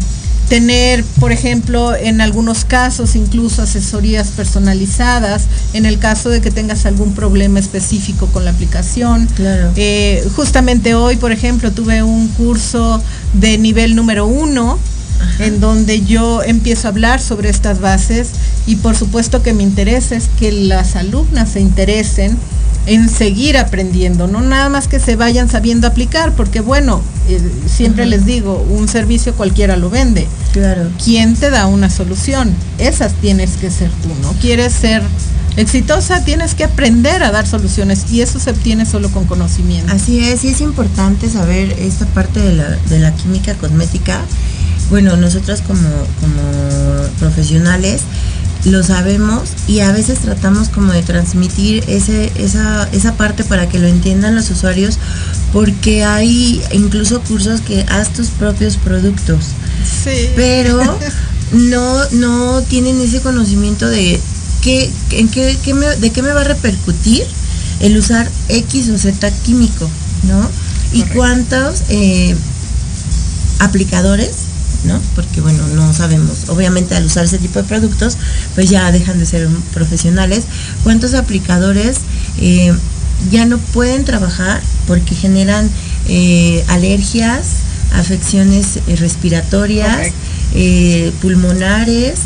tener, 0.49 1.03
por 1.19 1.31
ejemplo, 1.31 1.95
en 1.95 2.21
algunos 2.21 2.65
casos 2.65 3.15
incluso 3.15 3.61
asesorías 3.61 4.29
personalizadas, 4.29 5.45
en 5.73 5.85
el 5.85 5.99
caso 5.99 6.29
de 6.29 6.41
que 6.41 6.49
tengas 6.49 6.85
algún 6.85 7.13
problema 7.13 7.59
específico 7.59 8.27
con 8.27 8.45
la 8.45 8.51
aplicación. 8.51 9.27
Claro. 9.35 9.71
Eh, 9.75 10.27
justamente 10.35 10.95
hoy, 10.95 11.17
por 11.17 11.31
ejemplo, 11.31 11.71
tuve 11.71 12.01
un 12.01 12.27
curso 12.29 13.01
de 13.33 13.57
nivel 13.59 13.95
número 13.95 14.25
uno, 14.25 14.79
en 15.39 15.59
donde 15.59 16.01
yo 16.05 16.41
empiezo 16.43 16.87
a 16.87 16.91
hablar 16.91 17.21
sobre 17.21 17.49
estas 17.49 17.81
bases 17.81 18.29
y 18.65 18.77
por 18.77 18.95
supuesto 18.95 19.43
que 19.43 19.53
me 19.53 19.63
interesa 19.63 20.15
es 20.15 20.29
que 20.39 20.51
las 20.51 20.95
alumnas 20.95 21.49
se 21.49 21.59
interesen 21.59 22.37
en 22.85 23.09
seguir 23.09 23.57
aprendiendo, 23.57 24.27
no 24.27 24.41
nada 24.41 24.69
más 24.69 24.87
que 24.87 24.99
se 24.99 25.15
vayan 25.15 25.49
sabiendo 25.49 25.87
aplicar, 25.87 26.33
porque 26.33 26.61
bueno, 26.61 27.01
eh, 27.27 27.39
siempre 27.67 28.05
les 28.05 28.25
digo, 28.25 28.65
un 28.69 28.87
servicio 28.87 29.33
cualquiera 29.35 29.77
lo 29.77 29.89
vende. 29.89 30.27
Claro. 30.53 30.89
¿Quién 31.03 31.35
te 31.35 31.49
da 31.49 31.67
una 31.67 31.89
solución? 31.89 32.53
Esas 32.77 33.13
tienes 33.13 33.51
que 33.57 33.69
ser 33.69 33.91
tú, 34.01 34.09
¿no? 34.21 34.33
Quieres 34.41 34.73
ser 34.73 35.03
exitosa, 35.57 36.23
tienes 36.23 36.55
que 36.55 36.63
aprender 36.63 37.21
a 37.23 37.31
dar 37.31 37.45
soluciones 37.45 38.05
y 38.11 38.21
eso 38.21 38.39
se 38.39 38.51
obtiene 38.51 38.85
solo 38.85 39.11
con 39.11 39.25
conocimiento. 39.25 39.93
Así 39.93 40.19
es, 40.19 40.43
y 40.43 40.49
es 40.49 40.61
importante 40.61 41.29
saber 41.29 41.71
esta 41.79 42.05
parte 42.07 42.39
de 42.39 42.53
la, 42.53 42.69
de 42.69 42.99
la 42.99 43.13
química 43.13 43.53
cosmética. 43.55 44.21
Bueno, 44.89 45.17
nosotros 45.17 45.61
como, 45.61 45.87
como 46.19 46.41
profesionales, 47.19 48.01
lo 48.65 48.83
sabemos 48.83 49.49
y 49.67 49.79
a 49.79 49.91
veces 49.91 50.19
tratamos 50.19 50.69
como 50.69 50.91
de 50.91 51.01
transmitir 51.01 51.83
ese, 51.87 52.31
esa, 52.35 52.89
esa 52.91 53.15
parte 53.15 53.43
para 53.43 53.69
que 53.69 53.79
lo 53.79 53.87
entiendan 53.87 54.35
los 54.35 54.49
usuarios 54.49 54.97
porque 55.53 56.03
hay 56.03 56.61
incluso 56.71 57.21
cursos 57.21 57.61
que 57.61 57.85
haz 57.89 58.11
tus 58.11 58.27
propios 58.27 58.77
productos. 58.77 59.45
Sí. 60.03 60.29
Pero 60.35 60.79
no, 61.53 62.09
no 62.11 62.61
tienen 62.63 62.99
ese 63.01 63.21
conocimiento 63.21 63.87
de 63.87 64.19
qué, 64.61 64.91
en 65.11 65.29
qué, 65.29 65.57
de 65.99 66.09
qué 66.11 66.21
me 66.21 66.33
va 66.33 66.41
a 66.41 66.45
repercutir 66.45 67.23
el 67.79 67.97
usar 67.97 68.29
X 68.49 68.89
o 68.89 68.97
Z 68.97 69.31
químico, 69.45 69.89
¿no? 70.23 70.49
Y 70.91 71.03
cuántos 71.03 71.83
eh, 71.89 72.35
aplicadores 73.59 74.48
¿no? 74.83 74.99
Porque 75.15 75.41
bueno, 75.41 75.67
no 75.67 75.93
sabemos, 75.93 76.49
obviamente 76.49 76.95
al 76.95 77.05
usar 77.05 77.25
ese 77.25 77.37
tipo 77.37 77.59
de 77.59 77.67
productos, 77.67 78.17
pues 78.55 78.69
ya 78.69 78.91
dejan 78.91 79.19
de 79.19 79.25
ser 79.25 79.47
profesionales. 79.73 80.45
¿Cuántos 80.83 81.13
aplicadores 81.13 81.97
eh, 82.39 82.73
ya 83.31 83.45
no 83.45 83.57
pueden 83.57 84.05
trabajar 84.05 84.61
porque 84.87 85.15
generan 85.15 85.69
eh, 86.07 86.63
alergias, 86.67 87.47
afecciones 87.93 88.77
eh, 88.87 88.95
respiratorias, 88.95 90.11
pulmonares 91.21 92.19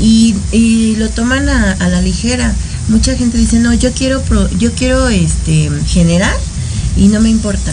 y, 0.00 0.96
lo 0.96 1.08
toman 1.10 1.48
a, 1.48 1.72
a, 1.72 1.88
la 1.88 2.00
ligera? 2.00 2.54
Mucha 2.88 3.14
gente 3.16 3.38
dice, 3.38 3.58
no, 3.58 3.72
yo 3.74 3.92
quiero, 3.92 4.22
yo 4.58 4.72
quiero 4.72 5.08
este, 5.08 5.70
generar 5.86 6.36
y 6.96 7.08
no 7.08 7.20
me 7.20 7.28
importa 7.28 7.72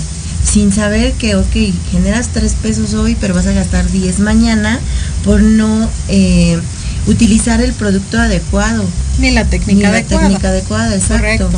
sin 0.51 0.71
saber 0.71 1.13
que, 1.13 1.35
ok, 1.35 1.55
generas 1.91 2.29
tres 2.29 2.53
pesos 2.53 2.93
hoy, 2.93 3.17
pero 3.19 3.33
vas 3.33 3.47
a 3.47 3.51
gastar 3.51 3.89
10 3.89 4.19
mañana 4.19 4.79
por 5.23 5.41
no 5.41 5.89
eh, 6.07 6.57
utilizar 7.05 7.61
el 7.61 7.73
producto 7.73 8.19
adecuado. 8.19 8.83
Ni 9.19 9.31
la 9.31 9.45
técnica 9.45 9.73
Ni 9.73 9.85
adecuada. 9.85 10.23
La 10.23 10.29
técnica 10.29 10.49
adecuada, 10.49 10.95
exacto. 10.95 11.47
Correcto. 11.47 11.49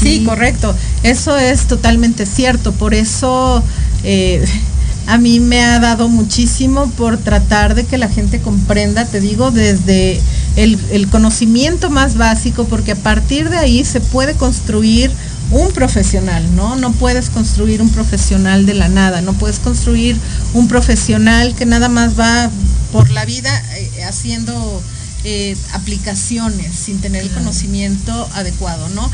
Sí. 0.00 0.24
correcto. 0.24 0.74
Eso 1.02 1.36
es 1.36 1.66
totalmente 1.66 2.24
cierto. 2.24 2.72
Por 2.72 2.94
eso, 2.94 3.62
eh, 4.04 4.44
a 5.06 5.18
mí 5.18 5.38
me 5.40 5.62
ha 5.62 5.78
dado 5.78 6.08
muchísimo 6.08 6.90
por 6.96 7.18
tratar 7.18 7.74
de 7.74 7.84
que 7.84 7.98
la 7.98 8.08
gente 8.08 8.40
comprenda, 8.40 9.04
te 9.04 9.20
digo, 9.20 9.50
desde 9.50 10.20
el, 10.56 10.78
el 10.90 11.08
conocimiento 11.08 11.90
más 11.90 12.16
básico, 12.16 12.64
porque 12.64 12.92
a 12.92 12.96
partir 12.96 13.50
de 13.50 13.58
ahí 13.58 13.84
se 13.84 14.00
puede 14.00 14.34
construir 14.34 15.10
un 15.50 15.72
profesional, 15.72 16.44
¿no? 16.54 16.76
No 16.76 16.92
puedes 16.92 17.30
construir 17.30 17.80
un 17.80 17.90
profesional 17.90 18.66
de 18.66 18.74
la 18.74 18.88
nada, 18.88 19.20
no 19.20 19.32
puedes 19.32 19.58
construir 19.58 20.16
un 20.54 20.68
profesional 20.68 21.54
que 21.54 21.66
nada 21.66 21.88
más 21.88 22.18
va 22.18 22.50
por 22.92 23.10
la 23.10 23.24
vida 23.24 23.50
eh, 23.76 24.04
haciendo 24.04 24.82
eh, 25.24 25.56
aplicaciones 25.72 26.74
sin 26.74 27.00
tener 27.00 27.22
el 27.22 27.30
conocimiento 27.30 28.28
adecuado, 28.34 28.88
¿no? 28.90 29.10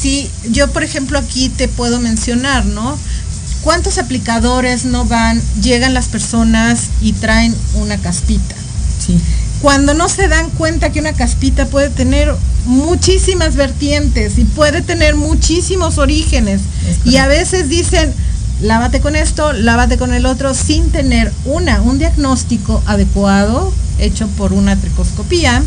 Si 0.00 0.30
yo, 0.50 0.70
por 0.70 0.82
ejemplo, 0.82 1.18
aquí 1.18 1.48
te 1.48 1.68
puedo 1.68 2.00
mencionar, 2.00 2.66
¿no? 2.66 2.98
¿Cuántos 3.62 3.98
aplicadores 3.98 4.84
no 4.84 5.04
van, 5.04 5.40
llegan 5.62 5.94
las 5.94 6.08
personas 6.08 6.88
y 7.00 7.12
traen 7.12 7.54
una 7.74 7.96
caspita? 7.96 8.56
Sí. 9.04 9.18
Cuando 9.62 9.94
no 9.94 10.08
se 10.08 10.26
dan 10.26 10.50
cuenta 10.50 10.90
que 10.90 10.98
una 11.00 11.12
caspita 11.12 11.66
puede 11.66 11.88
tener 11.88 12.34
muchísimas 12.66 13.54
vertientes 13.54 14.36
y 14.38 14.44
puede 14.44 14.82
tener 14.82 15.14
muchísimos 15.14 15.98
orígenes. 15.98 16.60
Y 17.04 17.16
a 17.16 17.28
veces 17.28 17.68
dicen, 17.68 18.12
lávate 18.60 19.00
con 19.00 19.14
esto, 19.14 19.52
lávate 19.52 19.98
con 19.98 20.12
el 20.12 20.26
otro, 20.26 20.52
sin 20.54 20.90
tener 20.90 21.32
una, 21.44 21.80
un 21.80 21.98
diagnóstico 21.98 22.82
adecuado 22.86 23.72
hecho 23.98 24.26
por 24.36 24.52
una 24.52 24.76
tricoscopía. 24.76 25.62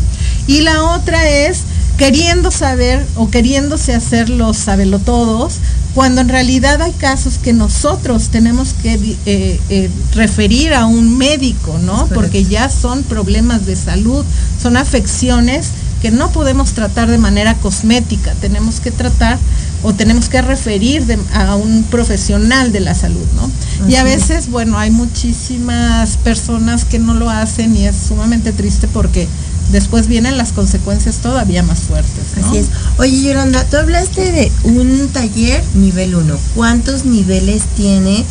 Y 0.46 0.60
la 0.60 0.82
otra 0.82 1.28
es 1.28 1.60
queriendo 1.96 2.50
saber 2.50 3.04
o 3.14 3.30
queriéndose 3.30 3.94
hacer 3.94 4.28
los 4.28 4.58
sabelotodos, 4.58 5.54
cuando 5.96 6.20
en 6.20 6.28
realidad 6.28 6.80
hay 6.82 6.92
casos 6.92 7.38
que 7.42 7.52
nosotros 7.54 8.28
tenemos 8.28 8.74
que 8.82 8.92
eh, 9.24 9.58
eh, 9.70 9.90
referir 10.14 10.74
a 10.74 10.84
un 10.84 11.16
médico, 11.16 11.78
¿no? 11.84 12.06
Porque 12.14 12.44
ya 12.44 12.68
son 12.68 13.02
problemas 13.02 13.64
de 13.64 13.74
salud, 13.76 14.22
son 14.62 14.76
afecciones 14.76 15.68
que 16.02 16.10
no 16.10 16.30
podemos 16.32 16.72
tratar 16.72 17.08
de 17.10 17.16
manera 17.16 17.54
cosmética, 17.54 18.34
tenemos 18.42 18.78
que 18.80 18.90
tratar 18.90 19.38
o 19.82 19.94
tenemos 19.94 20.28
que 20.28 20.42
referir 20.42 21.06
de- 21.06 21.18
a 21.32 21.54
un 21.56 21.82
profesional 21.84 22.72
de 22.72 22.80
la 22.80 22.94
salud, 22.94 23.26
¿no? 23.34 23.50
Y 23.88 23.94
a 23.96 24.04
veces, 24.04 24.50
bueno, 24.50 24.78
hay 24.78 24.90
muchísimas 24.90 26.18
personas 26.18 26.84
que 26.84 26.98
no 26.98 27.14
lo 27.14 27.30
hacen 27.30 27.74
y 27.74 27.86
es 27.86 27.96
sumamente 28.08 28.52
triste 28.52 28.86
porque 28.88 29.26
después 29.70 30.06
vienen 30.06 30.36
las 30.36 30.52
consecuencias 30.52 31.16
todavía 31.16 31.62
más 31.62 31.80
fuertes, 31.80 32.24
¿no? 32.40 32.46
Así 32.46 32.58
es. 32.58 32.66
Oye, 32.98 33.22
Yolanda, 33.22 33.64
tú 33.64 33.76
hablaste 33.76 34.32
de 34.32 34.52
un 34.64 35.08
taller 35.08 35.62
nivel 35.74 36.14
1. 36.14 36.38
¿Cuántos 36.54 37.04
niveles 37.04 37.62
tiene 37.76 38.24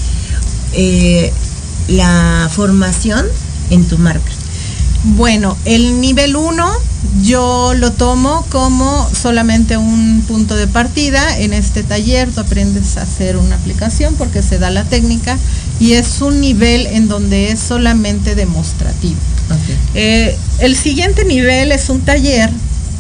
eh, 0.74 1.34
la 1.88 2.50
formación 2.52 3.26
en 3.70 3.86
tu 3.86 3.98
marca? 3.98 4.32
Bueno, 5.04 5.56
el 5.66 6.02
nivel 6.02 6.36
1 6.36 6.66
yo 7.22 7.74
lo 7.76 7.92
tomo 7.92 8.46
como 8.50 9.10
solamente 9.14 9.78
un 9.78 10.24
punto 10.28 10.56
de 10.56 10.68
partida. 10.68 11.38
En 11.40 11.54
este 11.54 11.84
taller 11.84 12.30
tú 12.30 12.42
aprendes 12.42 12.98
a 12.98 13.04
hacer 13.04 13.38
una 13.38 13.56
aplicación 13.56 14.16
porque 14.16 14.42
se 14.42 14.58
da 14.58 14.70
la 14.70 14.84
técnica 14.84 15.38
y 15.80 15.94
es 15.94 16.22
un 16.22 16.40
nivel 16.40 16.88
en 16.88 17.08
donde 17.08 17.52
es 17.52 17.60
solamente 17.60 18.36
demostrativo. 18.36 19.20
Eh, 19.94 20.38
el 20.60 20.76
siguiente 20.76 21.24
nivel 21.26 21.72
es 21.72 21.90
un 21.90 22.02
taller 22.02 22.50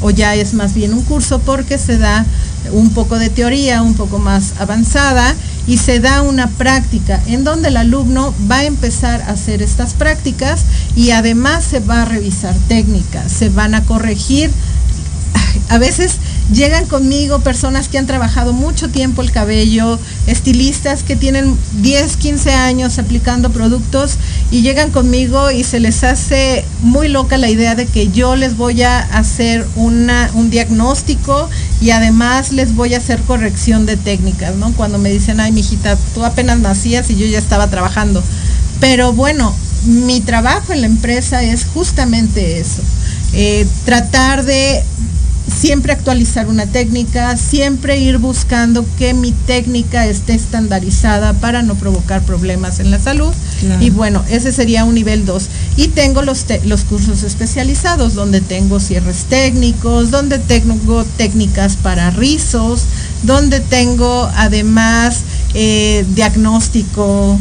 o 0.02 0.12
ya 0.12 0.36
es 0.36 0.54
más 0.54 0.74
bien 0.74 0.94
un 0.94 1.02
curso 1.02 1.40
porque 1.40 1.78
se 1.78 1.98
da 1.98 2.26
un 2.72 2.92
poco 2.92 3.18
de 3.18 3.30
teoría, 3.30 3.82
un 3.82 3.96
poco 3.96 4.20
más 4.20 4.54
avanzada 4.60 5.36
y 5.68 5.78
se 5.78 6.00
da 6.00 6.22
una 6.22 6.48
práctica 6.48 7.22
en 7.28 7.44
donde 7.44 7.70
el 7.70 7.78
alumno 7.78 8.34
va 8.50 8.58
a 8.58 8.66
empezar 8.66 9.22
a 9.24 9.32
hacer 9.32 9.62
estas 9.62 9.94
prácticas 9.94 10.62
y 10.96 11.12
además 11.12 11.64
se 11.64 11.80
va 11.80 12.04
a 12.04 12.06
revisar 12.06 12.56
técnicas, 12.68 13.32
se 13.32 13.50
van 13.50 13.74
a 13.74 13.84
corregir 13.84 14.52
a 15.70 15.78
veces 15.78 16.18
llegan 16.52 16.86
conmigo 16.86 17.40
personas 17.40 17.88
que 17.88 17.98
han 17.98 18.06
trabajado 18.06 18.54
mucho 18.54 18.90
tiempo 18.90 19.22
el 19.22 19.32
cabello, 19.32 20.00
estilistas 20.28 21.04
que 21.04 21.16
tienen 21.16 21.58
10, 21.82 22.18
15 22.18 22.52
años 22.52 23.00
aplicando 23.00 23.52
productos 23.52 24.18
y 24.52 24.62
llegan 24.62 24.92
conmigo 24.92 25.52
y 25.52 25.64
se 25.64 25.80
les 25.80 26.04
hace 26.04 26.64
muy 26.82 27.08
loca 27.08 27.38
la 27.38 27.50
idea 27.50 27.76
de 27.76 27.88
que 27.88 28.12
yo 28.12 28.36
les 28.36 28.58
voy 28.58 28.84
a 28.84 29.00
hacer 29.00 29.66
una, 29.76 30.30
un 30.34 30.50
diagnóstico 30.50 31.50
y 31.82 31.90
además 31.92 32.52
les 32.52 32.76
voy 32.76 32.94
a 32.94 32.98
hacer 32.98 33.20
corrección 33.22 33.86
de 33.86 33.98
técnicas, 33.98 34.56
¿no? 34.56 34.72
Cuando 34.74 34.98
me 34.98 35.10
dicen, 35.10 35.40
ay, 35.40 35.52
mijita, 35.52 35.98
tú 36.14 36.24
apenas 36.24 36.60
nacías 36.60 37.10
y 37.10 37.16
yo 37.16 37.26
ya 37.26 37.40
estaba 37.40 37.70
trabajando. 37.70 38.24
Pero 38.80 39.14
bueno, 39.14 39.54
mi 39.86 40.22
trabajo 40.22 40.74
en 40.74 40.82
la 40.82 40.88
empresa 40.88 41.44
es 41.44 41.66
justamente 41.66 42.60
eso, 42.60 42.82
eh, 43.34 43.68
tratar 43.86 44.46
de 44.46 44.84
siempre 45.48 45.94
actualizar 45.94 46.48
una 46.48 46.66
técnica, 46.66 47.38
siempre 47.38 47.98
ir 48.00 48.18
buscando 48.18 48.86
que 48.98 49.14
mi 49.14 49.32
técnica 49.32 50.06
esté 50.08 50.34
estandarizada 50.34 51.34
para 51.34 51.62
no 51.62 51.76
provocar 51.76 52.22
problemas 52.24 52.80
en 52.80 52.92
la 52.92 53.00
salud. 53.00 53.32
Claro. 53.62 53.84
Y 53.84 53.90
bueno, 53.90 54.24
ese 54.30 54.52
sería 54.52 54.84
un 54.84 54.96
nivel 54.96 55.26
2. 55.26 55.48
Y 55.78 55.88
tengo 55.90 56.22
los, 56.24 56.46
te- 56.46 56.62
los 56.66 56.82
cursos 56.84 57.24
especializados, 57.24 58.14
donde 58.16 58.42
tengo 58.42 58.80
cierres 58.80 59.26
técnicos, 59.30 60.12
donde 60.12 60.40
tengo 60.40 61.04
técnicas 61.18 61.76
para 61.76 62.10
rizos, 62.10 62.82
donde 63.24 63.60
tengo 63.60 64.30
además 64.36 65.20
eh, 65.54 66.06
diagnóstico 66.16 67.40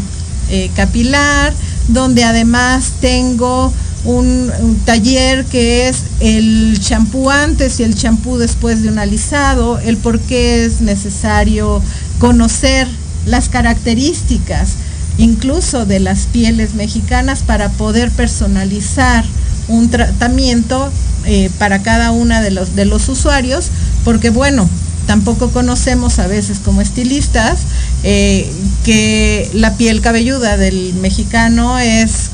eh, 0.51 0.71
capilar, 0.77 1.53
donde 1.89 2.25
además 2.25 2.93
tengo 3.01 3.73
un, 4.05 4.51
taller 4.85 5.45
que 5.47 5.89
es 5.89 6.03
el 6.21 6.79
champú 6.81 7.31
antes 7.31 7.81
y 7.81 7.85
el 7.85 7.95
champú 7.95 8.37
después 8.37 8.83
de 8.83 8.89
un 8.89 8.99
alisado, 8.99 9.79
el 9.79 9.97
por 9.97 10.21
qué 10.21 10.65
es 10.65 10.81
necesario 10.81 11.83
conocer 12.19 12.87
las 13.27 13.49
características 13.49 14.75
incluso 15.17 15.87
de 15.87 16.01
las 16.01 16.27
pieles 16.27 16.75
mexicanas 16.75 17.43
para 17.43 17.71
poder 17.71 18.11
personalizar 18.11 19.25
un 19.69 19.89
tratamiento 19.89 20.91
eh, 21.25 21.51
para 21.59 21.83
cada 21.83 22.11
una 22.11 22.43
de 22.43 22.51
los, 22.51 22.75
de 22.75 22.85
los 22.85 23.09
usuarios, 23.09 23.69
porque 24.05 24.31
bueno, 24.31 24.69
tampoco 25.07 25.51
conocemos 25.51 26.19
a 26.19 26.27
veces 26.27 26.59
como 26.59 26.81
estilistas 26.81 27.61
eh, 28.03 28.51
que 28.85 29.49
la 29.55 29.77
piel 29.77 30.01
cabelluda 30.01 30.57
del 30.57 30.95
mexicano 30.95 31.79
es 31.79 32.31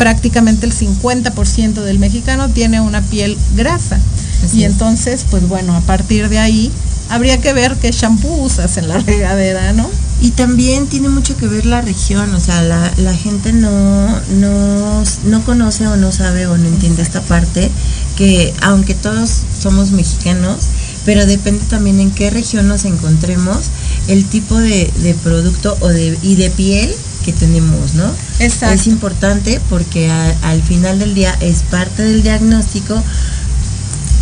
prácticamente 0.00 0.64
el 0.64 0.72
50% 0.72 1.82
del 1.82 1.98
mexicano 1.98 2.48
tiene 2.48 2.80
una 2.80 3.02
piel 3.02 3.36
grasa. 3.54 4.00
Así 4.42 4.60
y 4.60 4.64
es. 4.64 4.72
entonces, 4.72 5.26
pues 5.30 5.46
bueno, 5.46 5.76
a 5.76 5.82
partir 5.82 6.30
de 6.30 6.38
ahí 6.38 6.72
habría 7.10 7.38
que 7.38 7.52
ver 7.52 7.76
qué 7.76 7.90
shampoo 7.90 8.44
usas 8.44 8.78
en 8.78 8.88
la 8.88 8.96
regadera, 8.98 9.74
¿no? 9.74 9.90
Y 10.22 10.30
también 10.30 10.86
tiene 10.86 11.10
mucho 11.10 11.36
que 11.36 11.46
ver 11.46 11.66
la 11.66 11.82
región, 11.82 12.34
o 12.34 12.40
sea, 12.40 12.62
la, 12.62 12.90
la 12.96 13.14
gente 13.14 13.52
no, 13.52 14.08
no, 14.38 15.04
no 15.26 15.44
conoce 15.44 15.86
o 15.86 15.98
no 15.98 16.12
sabe 16.12 16.46
o 16.46 16.56
no 16.56 16.66
entiende 16.66 17.02
esta 17.02 17.20
parte, 17.20 17.70
que 18.16 18.54
aunque 18.62 18.94
todos 18.94 19.42
somos 19.60 19.90
mexicanos, 19.90 20.60
pero 21.04 21.26
depende 21.26 21.62
también 21.68 22.00
en 22.00 22.10
qué 22.10 22.30
región 22.30 22.68
nos 22.68 22.86
encontremos, 22.86 23.66
el 24.08 24.24
tipo 24.24 24.56
de, 24.56 24.90
de 25.02 25.12
producto 25.12 25.76
o 25.80 25.88
de, 25.88 26.16
y 26.22 26.36
de 26.36 26.48
piel 26.48 26.94
que 27.24 27.32
tenemos, 27.32 27.94
¿no? 27.94 28.04
Exacto. 28.38 28.74
Es 28.74 28.86
importante 28.86 29.60
porque 29.68 30.10
a- 30.10 30.34
al 30.42 30.62
final 30.62 30.98
del 30.98 31.14
día 31.14 31.36
es 31.40 31.62
parte 31.70 32.02
del 32.02 32.22
diagnóstico. 32.22 33.02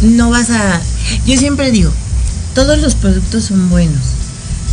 No 0.02 0.30
vas 0.30 0.50
a... 0.50 0.80
Yo 1.26 1.36
siempre 1.36 1.70
digo, 1.70 1.90
todos 2.54 2.78
los 2.78 2.94
productos 2.94 3.44
son 3.44 3.68
buenos, 3.68 4.00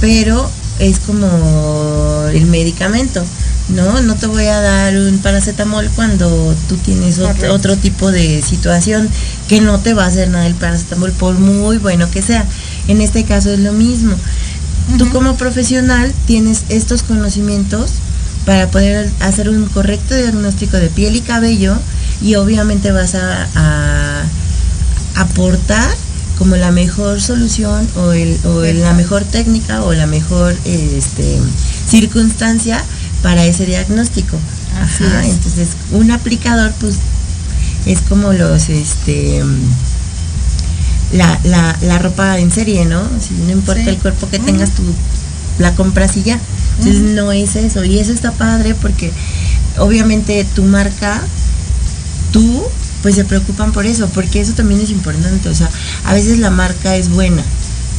pero 0.01 0.49
es 0.80 0.99
como 0.99 2.26
el 2.34 2.45
medicamento, 2.47 3.23
¿no? 3.69 4.01
No 4.01 4.15
te 4.15 4.28
voy 4.28 4.45
a 4.45 4.59
dar 4.59 4.95
un 4.95 5.17
paracetamol 5.19 5.89
cuando 5.95 6.53
tú 6.69 6.76
tienes 6.78 7.17
ot- 7.19 7.28
Correcto. 7.34 7.53
otro 7.53 7.78
tipo 7.78 8.11
de 8.11 8.41
situación 8.41 9.09
que 9.47 9.61
no 9.61 9.80
te 9.80 9.93
va 9.93 10.03
a 10.03 10.07
hacer 10.07 10.30
nada 10.30 10.45
el 10.47 10.55
paracetamol 10.55 11.11
por 11.13 11.36
muy 11.39 11.78
bueno 11.78 12.09
que 12.11 12.21
sea. 12.21 12.45
En 12.88 13.01
este 13.01 13.23
caso 13.23 13.51
es 13.51 13.59
lo 13.59 13.71
mismo. 13.73 14.15
Tú 14.99 15.09
como 15.09 15.36
profesional 15.38 16.13
tienes 16.28 16.63
estos 16.69 17.01
conocimientos 17.01 17.89
para 18.45 18.69
poder 18.69 19.09
hacer 19.21 19.49
un 19.49 19.65
correcto 19.65 20.15
diagnóstico 20.15 20.77
de 20.77 20.89
piel 20.89 21.15
y 21.15 21.21
cabello 21.21 21.75
y 22.21 22.35
obviamente 22.35 22.91
vas 22.91 23.15
a, 23.15 24.23
aportar 25.15 25.89
como 26.37 26.57
la 26.57 26.69
mejor 26.71 27.21
solución 27.21 27.87
o, 27.95 28.11
el, 28.11 28.37
o 28.45 28.63
el- 28.63 28.81
la 28.81 28.93
mejor 28.93 29.23
técnica 29.23 29.81
o 29.83 29.93
la 29.93 30.05
mejor 30.07 30.53
este, 30.65 31.39
circunstancia 31.89 32.83
para 33.23 33.45
ese 33.45 33.65
diagnóstico. 33.65 34.37
Así 34.81 35.05
Ajá, 35.05 35.23
es. 35.25 35.31
Entonces, 35.31 35.69
un 35.91 36.11
aplicador, 36.11 36.73
pues, 36.81 36.95
es 37.85 37.99
como 38.01 38.33
los, 38.33 38.67
este, 38.67 39.41
la, 41.13 41.39
la, 41.45 41.77
la 41.81 41.99
ropa 41.99 42.37
en 42.39 42.51
serie, 42.51 42.83
¿no? 42.85 43.01
Si 43.25 43.33
no 43.45 43.51
importa 43.53 43.83
Sí. 43.83 43.89
el 43.89 43.97
cuerpo 43.97 44.27
que 44.29 44.39
tengas, 44.39 44.71
tú 44.71 44.83
la 45.59 45.73
compras 45.75 46.17
y 46.17 46.23
ya. 46.23 46.37
Entonces 46.80 47.01
no 47.15 47.32
es 47.32 47.55
eso. 47.55 47.84
Y 47.84 47.99
eso 47.99 48.11
está 48.11 48.32
padre 48.32 48.76
porque 48.76 49.11
obviamente 49.78 50.45
tu 50.55 50.63
marca, 50.63 51.21
tú, 52.32 52.63
pues 53.01 53.15
se 53.15 53.26
preocupan 53.26 53.71
por 53.71 53.86
eso, 53.86 54.07
porque 54.09 54.41
eso 54.41 54.53
también 54.53 54.82
es 54.82 54.89
importante. 54.89 55.49
O 55.49 55.55
sea, 55.55 55.69
a 56.05 56.13
veces 56.13 56.39
la 56.39 56.49
marca 56.49 56.95
es 56.95 57.09
buena, 57.09 57.43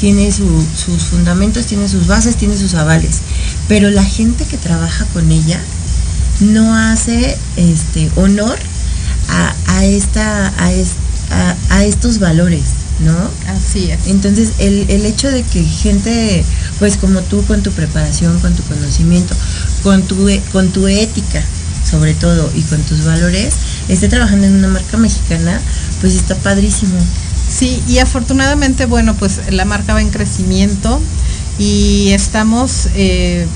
tiene 0.00 0.30
su- 0.32 0.64
sus 0.84 1.02
fundamentos, 1.04 1.66
tiene 1.66 1.88
sus 1.88 2.06
bases, 2.06 2.36
tiene 2.36 2.56
sus 2.56 2.74
avales, 2.74 3.16
pero 3.68 3.90
la 3.90 4.04
gente 4.04 4.44
que 4.44 4.56
trabaja 4.58 5.04
con 5.12 5.30
ella 5.30 5.60
no 6.40 6.76
hace 6.76 7.36
este 7.56 8.10
honor 8.16 8.58
a, 9.30 9.54
a 9.68 9.84
esta 9.84 10.52
a, 10.62 10.72
es- 10.72 10.96
a- 11.30 11.54
a 11.76 11.84
estos 11.84 12.18
valores, 12.18 12.62
¿no? 13.00 13.16
Así 13.48 13.90
es. 13.90 14.06
Entonces, 14.06 14.52
el, 14.58 14.86
el 14.88 15.04
hecho 15.06 15.30
de 15.30 15.42
que 15.42 15.62
gente, 15.64 16.44
pues 16.78 16.96
como 16.96 17.20
tú, 17.22 17.44
con 17.44 17.62
tu 17.62 17.70
preparación, 17.72 18.38
con 18.40 18.54
tu 18.54 18.62
conocimiento, 18.64 19.34
con 19.82 20.02
tu, 20.02 20.28
e- 20.28 20.42
con 20.52 20.68
tu 20.70 20.86
ética, 20.86 21.42
sobre 21.88 22.14
todo, 22.14 22.50
y 22.54 22.62
con 22.62 22.80
tus 22.82 23.04
valores, 23.04 23.54
esté 23.88 24.08
trabajando 24.08 24.46
en 24.46 24.54
una 24.56 24.68
marca 24.68 24.96
mexicana, 24.96 25.60
pues 26.00 26.14
está 26.14 26.34
padrísimo. 26.36 26.96
Sí, 27.48 27.80
y 27.86 27.98
afortunadamente, 27.98 28.86
bueno, 28.86 29.14
pues 29.14 29.40
la 29.50 29.64
marca 29.64 29.92
va 29.94 30.00
en 30.00 30.10
crecimiento 30.10 31.00
y 31.58 32.08
estamos 32.10 32.88
eh, 32.96 33.46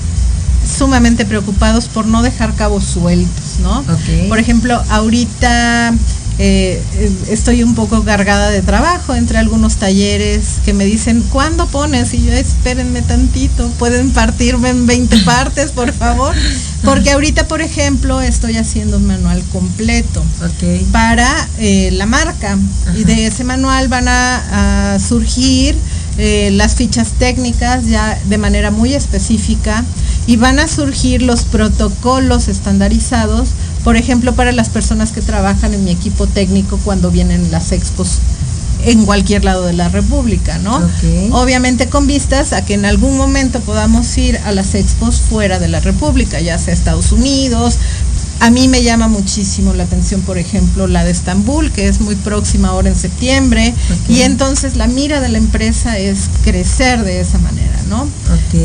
sumamente 0.77 1.25
preocupados 1.25 1.85
por 1.87 2.05
no 2.05 2.21
dejar 2.21 2.55
cabos 2.55 2.85
sueltos, 2.85 3.59
¿no? 3.61 3.83
Por 4.29 4.39
ejemplo, 4.39 4.81
ahorita 4.89 5.93
eh, 6.39 6.81
eh, 6.95 7.11
estoy 7.29 7.63
un 7.63 7.75
poco 7.75 8.03
cargada 8.03 8.49
de 8.49 8.61
trabajo 8.61 9.13
entre 9.13 9.37
algunos 9.37 9.75
talleres 9.75 10.59
que 10.65 10.73
me 10.73 10.85
dicen, 10.85 11.23
¿cuándo 11.29 11.67
pones? 11.67 12.13
Y 12.13 12.25
yo, 12.25 12.33
espérenme 12.33 13.01
tantito, 13.01 13.69
pueden 13.77 14.11
partirme 14.11 14.69
en 14.69 14.85
20 14.85 15.17
partes, 15.25 15.71
por 15.71 15.91
favor. 15.93 16.33
Porque 16.83 17.11
ahorita, 17.11 17.47
por 17.47 17.61
ejemplo, 17.61 18.21
estoy 18.21 18.57
haciendo 18.57 18.97
un 18.97 19.05
manual 19.05 19.43
completo 19.51 20.23
para 20.91 21.47
eh, 21.59 21.89
la 21.91 22.07
marca. 22.07 22.57
Y 22.95 23.03
de 23.03 23.27
ese 23.27 23.43
manual 23.43 23.87
van 23.87 24.07
a, 24.07 24.93
a 24.95 24.99
surgir 24.99 25.75
eh, 26.17 26.51
las 26.51 26.75
fichas 26.75 27.13
técnicas 27.13 27.87
ya 27.87 28.19
de 28.25 28.37
manera 28.37 28.69
muy 28.69 28.93
específica 28.93 29.85
y 30.27 30.35
van 30.35 30.59
a 30.59 30.67
surgir 30.67 31.21
los 31.21 31.43
protocolos 31.43 32.49
estandarizados, 32.49 33.49
por 33.83 33.97
ejemplo, 33.97 34.33
para 34.33 34.51
las 34.51 34.69
personas 34.69 35.11
que 35.11 35.21
trabajan 35.21 35.73
en 35.73 35.83
mi 35.83 35.91
equipo 35.91 36.27
técnico 36.27 36.79
cuando 36.83 37.11
vienen 37.11 37.51
las 37.51 37.71
expos 37.71 38.19
en 38.83 39.05
cualquier 39.05 39.43
lado 39.45 39.65
de 39.65 39.73
la 39.73 39.89
República, 39.89 40.57
¿no? 40.59 40.81
Obviamente 41.31 41.87
con 41.87 42.07
vistas 42.07 42.53
a 42.53 42.65
que 42.65 42.73
en 42.73 42.85
algún 42.85 43.17
momento 43.17 43.59
podamos 43.59 44.17
ir 44.17 44.39
a 44.45 44.51
las 44.51 44.75
expos 44.75 45.21
fuera 45.21 45.59
de 45.59 45.67
la 45.67 45.79
República, 45.79 46.39
ya 46.39 46.57
sea 46.57 46.73
Estados 46.73 47.11
Unidos. 47.11 47.77
A 48.39 48.49
mí 48.49 48.67
me 48.67 48.81
llama 48.81 49.07
muchísimo 49.07 49.73
la 49.75 49.83
atención, 49.83 50.21
por 50.21 50.39
ejemplo, 50.39 50.87
la 50.87 51.03
de 51.03 51.11
Estambul, 51.11 51.71
que 51.71 51.87
es 51.87 52.01
muy 52.01 52.15
próxima 52.15 52.69
ahora 52.69 52.89
en 52.89 52.95
septiembre. 52.95 53.75
Y 54.09 54.21
entonces 54.21 54.75
la 54.75 54.87
mira 54.87 55.21
de 55.21 55.29
la 55.29 55.37
empresa 55.37 55.99
es 55.99 56.21
crecer 56.43 57.03
de 57.03 57.21
esa 57.21 57.37
manera, 57.37 57.70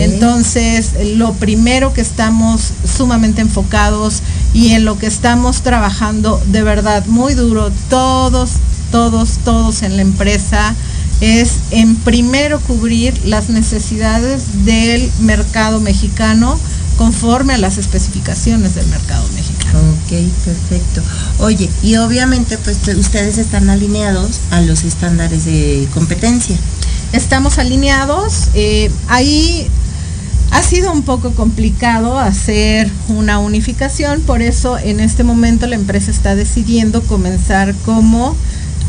Entonces, 0.03 0.93
lo 1.17 1.33
primero 1.35 1.93
que 1.93 2.01
estamos 2.01 2.73
sumamente 2.97 3.41
enfocados 3.41 4.23
y 4.55 4.69
en 4.73 4.85
lo 4.85 4.99
que 4.99 5.07
estamos 5.07 5.63
trabajando 5.63 6.43
de 6.47 6.63
verdad 6.63 7.05
muy 7.07 7.35
duro, 7.35 7.71
todos, 7.91 8.51
todos, 8.91 9.39
todos 9.45 9.83
en 9.83 9.97
la 9.97 10.03
empresa, 10.03 10.75
es 11.21 11.53
en 11.71 11.97
primero 11.97 12.61
cubrir 12.61 13.15
las 13.25 13.49
necesidades 13.49 14.65
del 14.65 15.11
mercado 15.21 15.81
mexicano 15.81 16.59
conforme 16.99 17.53
a 17.55 17.59
las 17.59 17.77
especificaciones 17.79 18.75
del 18.75 18.87
mercado 18.87 19.27
mexicano. 19.35 19.79
Ok, 19.81 20.13
perfecto. 20.45 21.03
Oye, 21.41 21.69
y 21.83 21.97
obviamente 21.97 22.57
pues 22.59 22.79
te- 22.79 22.97
ustedes 22.97 23.37
están 23.39 23.69
alineados 23.69 24.41
a 24.51 24.61
los 24.63 24.83
estándares 24.85 25.45
de 25.45 25.87
competencia. 25.93 26.57
Estamos 27.13 27.59
alineados. 27.59 28.49
eh, 28.55 28.91
ahí 29.09 29.69
ha 30.51 30.63
sido 30.63 30.93
un 30.93 31.03
poco 31.03 31.33
complicado 31.33 32.19
hacer 32.19 32.91
una 33.09 33.39
unificación, 33.39 34.21
por 34.23 34.43
eso 34.43 34.79
en 34.79 35.01
este 35.01 35.25
momento 35.25 35.67
la 35.67 35.75
empresa 35.77 36.11
está 36.11 36.35
decidiendo 36.35 37.03
comenzar 37.03 37.75
como, 37.85 38.37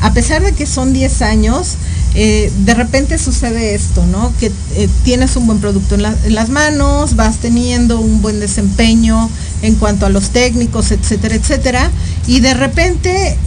a 0.02 0.14
pesar 0.14 0.44
de 0.44 0.54
que 0.54 0.66
son 0.68 0.94
10 0.94 1.22
años, 1.24 1.76
eh, 2.14 2.52
de 2.66 2.74
repente 2.74 3.18
sucede 3.18 3.76
esto, 3.76 4.06
¿no? 4.06 4.32
Que 4.40 4.52
eh, 4.76 4.88
tienes 5.04 5.36
un 5.36 5.46
buen 5.48 5.60
producto 5.60 5.96
en, 5.96 6.04
la- 6.04 6.16
en 6.26 6.36
las 6.36 6.50
manos, 6.50 7.16
vas 7.16 7.38
teniendo 7.38 8.00
un 8.00 8.22
buen 8.22 8.40
desempeño 8.40 9.30
en 9.62 9.76
cuanto 9.76 10.06
a 10.06 10.10
los 10.10 10.30
técnicos, 10.30 10.92
etcétera, 10.92 11.36
etcétera, 11.36 11.92
y 12.28 12.40
de 12.40 12.54
repente 12.54 13.38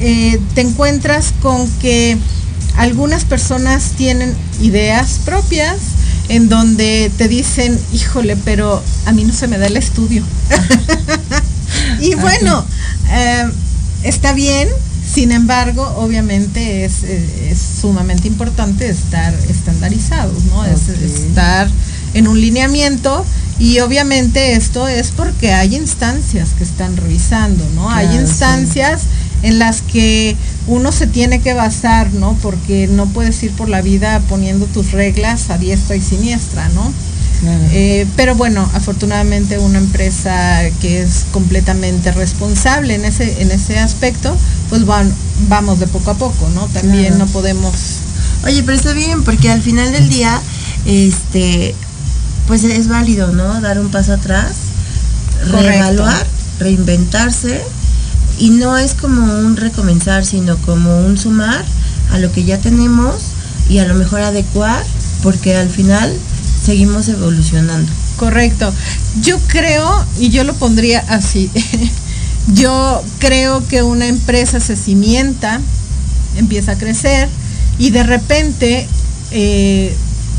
te 0.54 0.60
encuentras 0.60 1.32
con 1.40 1.68
que 1.80 2.18
algunas 2.76 3.24
personas 3.24 3.92
tienen 3.96 4.34
ideas 4.60 5.20
propias 5.24 5.76
en 6.28 6.48
donde 6.48 7.10
te 7.16 7.28
dicen, 7.28 7.78
híjole, 7.92 8.36
pero 8.36 8.82
a 9.06 9.12
mí 9.12 9.24
no 9.24 9.32
se 9.32 9.48
me 9.48 9.58
da 9.58 9.66
el 9.66 9.76
estudio. 9.76 10.24
y 12.00 12.14
bueno, 12.14 12.64
eh, 13.10 13.50
está 14.04 14.32
bien, 14.32 14.68
sin 15.12 15.32
embargo, 15.32 15.82
obviamente 15.96 16.84
es, 16.84 17.02
eh, 17.02 17.50
es 17.50 17.58
sumamente 17.80 18.28
importante 18.28 18.88
estar 18.88 19.34
estandarizados, 19.48 20.44
¿no? 20.44 20.64
Es 20.64 20.88
estar 20.88 21.68
en 22.14 22.28
un 22.28 22.40
lineamiento 22.40 23.24
y 23.60 23.78
obviamente 23.80 24.54
esto 24.54 24.88
es 24.88 25.10
porque 25.10 25.52
hay 25.52 25.76
instancias 25.76 26.48
que 26.56 26.64
están 26.64 26.96
revisando, 26.96 27.62
¿no? 27.74 27.90
hay 27.90 28.08
sí. 28.08 29.06
En 29.42 29.58
las 29.58 29.82
que 29.82 30.36
uno 30.66 30.92
se 30.92 31.06
tiene 31.06 31.40
que 31.40 31.54
basar, 31.54 32.12
¿no? 32.12 32.36
Porque 32.42 32.86
no 32.88 33.06
puedes 33.06 33.42
ir 33.42 33.52
por 33.52 33.68
la 33.68 33.80
vida 33.82 34.20
poniendo 34.28 34.66
tus 34.66 34.92
reglas 34.92 35.50
a 35.50 35.58
diestra 35.58 35.96
y 35.96 36.00
siniestra, 36.02 36.68
¿no? 36.70 36.92
Claro. 37.40 37.62
Eh, 37.72 38.06
pero 38.16 38.34
bueno, 38.34 38.68
afortunadamente 38.74 39.58
una 39.58 39.78
empresa 39.78 40.60
que 40.82 41.00
es 41.02 41.24
completamente 41.32 42.12
responsable 42.12 42.94
en 42.94 43.06
ese, 43.06 43.40
en 43.40 43.50
ese 43.50 43.78
aspecto, 43.78 44.36
pues 44.68 44.84
van, 44.84 45.10
vamos 45.48 45.80
de 45.80 45.86
poco 45.86 46.10
a 46.10 46.14
poco, 46.14 46.48
¿no? 46.54 46.66
También 46.68 47.06
Claro. 47.14 47.18
no 47.18 47.26
podemos 47.28 47.72
Oye, 48.44 48.62
pero 48.62 48.76
está 48.76 48.92
bien, 48.94 49.22
porque 49.22 49.50
al 49.50 49.60
final 49.62 49.92
del 49.92 50.08
día, 50.08 50.40
este, 50.86 51.74
pues 52.46 52.64
es 52.64 52.88
válido, 52.88 53.32
¿no? 53.32 53.60
Dar 53.60 53.78
un 53.78 53.90
paso 53.90 54.14
atrás, 54.14 54.52
Correcto. 55.50 55.60
reevaluar, 55.68 56.26
reinventarse, 56.58 57.60
y 58.40 58.50
no 58.50 58.78
es 58.78 58.94
como 58.94 59.22
un 59.38 59.56
recomenzar, 59.56 60.24
sino 60.24 60.56
como 60.58 61.00
un 61.00 61.18
sumar 61.18 61.64
a 62.10 62.18
lo 62.18 62.32
que 62.32 62.44
ya 62.44 62.58
tenemos 62.58 63.16
y 63.68 63.78
a 63.78 63.84
lo 63.84 63.94
mejor 63.94 64.22
adecuar, 64.22 64.82
porque 65.22 65.54
al 65.56 65.68
final 65.68 66.12
seguimos 66.64 67.08
evolucionando. 67.08 67.92
Correcto. 68.16 68.72
Yo 69.22 69.38
creo, 69.46 70.04
y 70.18 70.30
yo 70.30 70.44
lo 70.44 70.54
pondría 70.54 71.04
así, 71.08 71.50
yo 72.54 73.04
creo 73.18 73.66
que 73.68 73.82
una 73.82 74.06
empresa 74.06 74.58
se 74.58 74.74
cimienta, 74.74 75.60
empieza 76.36 76.72
a 76.72 76.78
crecer 76.78 77.28
y 77.78 77.90
de 77.90 78.02
repente 78.02 78.88
eh, 79.30 79.94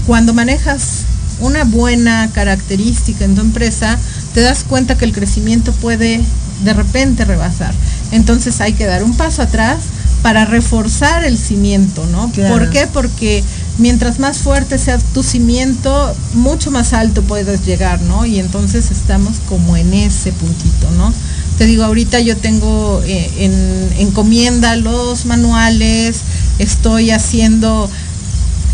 cuando 0.07 0.33
manejas 0.33 1.03
una 1.39 1.63
buena 1.63 2.29
característica 2.33 3.25
en 3.25 3.35
tu 3.35 3.41
empresa, 3.41 3.97
te 4.33 4.41
das 4.41 4.63
cuenta 4.63 4.97
que 4.97 5.05
el 5.05 5.11
crecimiento 5.11 5.71
puede 5.73 6.21
de 6.63 6.73
repente 6.73 7.25
rebasar. 7.25 7.73
Entonces 8.11 8.61
hay 8.61 8.73
que 8.73 8.85
dar 8.85 9.03
un 9.03 9.15
paso 9.15 9.41
atrás 9.41 9.79
para 10.21 10.45
reforzar 10.45 11.23
el 11.23 11.37
cimiento, 11.37 12.05
¿no? 12.11 12.31
Claro. 12.31 12.53
¿Por 12.53 12.69
qué? 12.69 12.87
Porque 12.87 13.43
mientras 13.77 14.19
más 14.19 14.37
fuerte 14.37 14.77
sea 14.77 14.99
tu 15.13 15.23
cimiento, 15.23 16.15
mucho 16.33 16.69
más 16.69 16.93
alto 16.93 17.23
puedes 17.23 17.65
llegar, 17.65 18.01
¿no? 18.01 18.25
Y 18.25 18.39
entonces 18.39 18.91
estamos 18.91 19.37
como 19.49 19.75
en 19.77 19.93
ese 19.93 20.31
puntito, 20.31 20.91
¿no? 20.97 21.11
Te 21.57 21.65
digo, 21.65 21.83
ahorita 21.83 22.19
yo 22.19 22.37
tengo 22.37 23.01
eh, 23.05 23.31
en 23.37 23.89
encomienda 23.99 24.75
los 24.75 25.25
manuales, 25.25 26.21
estoy 26.59 27.11
haciendo, 27.11 27.89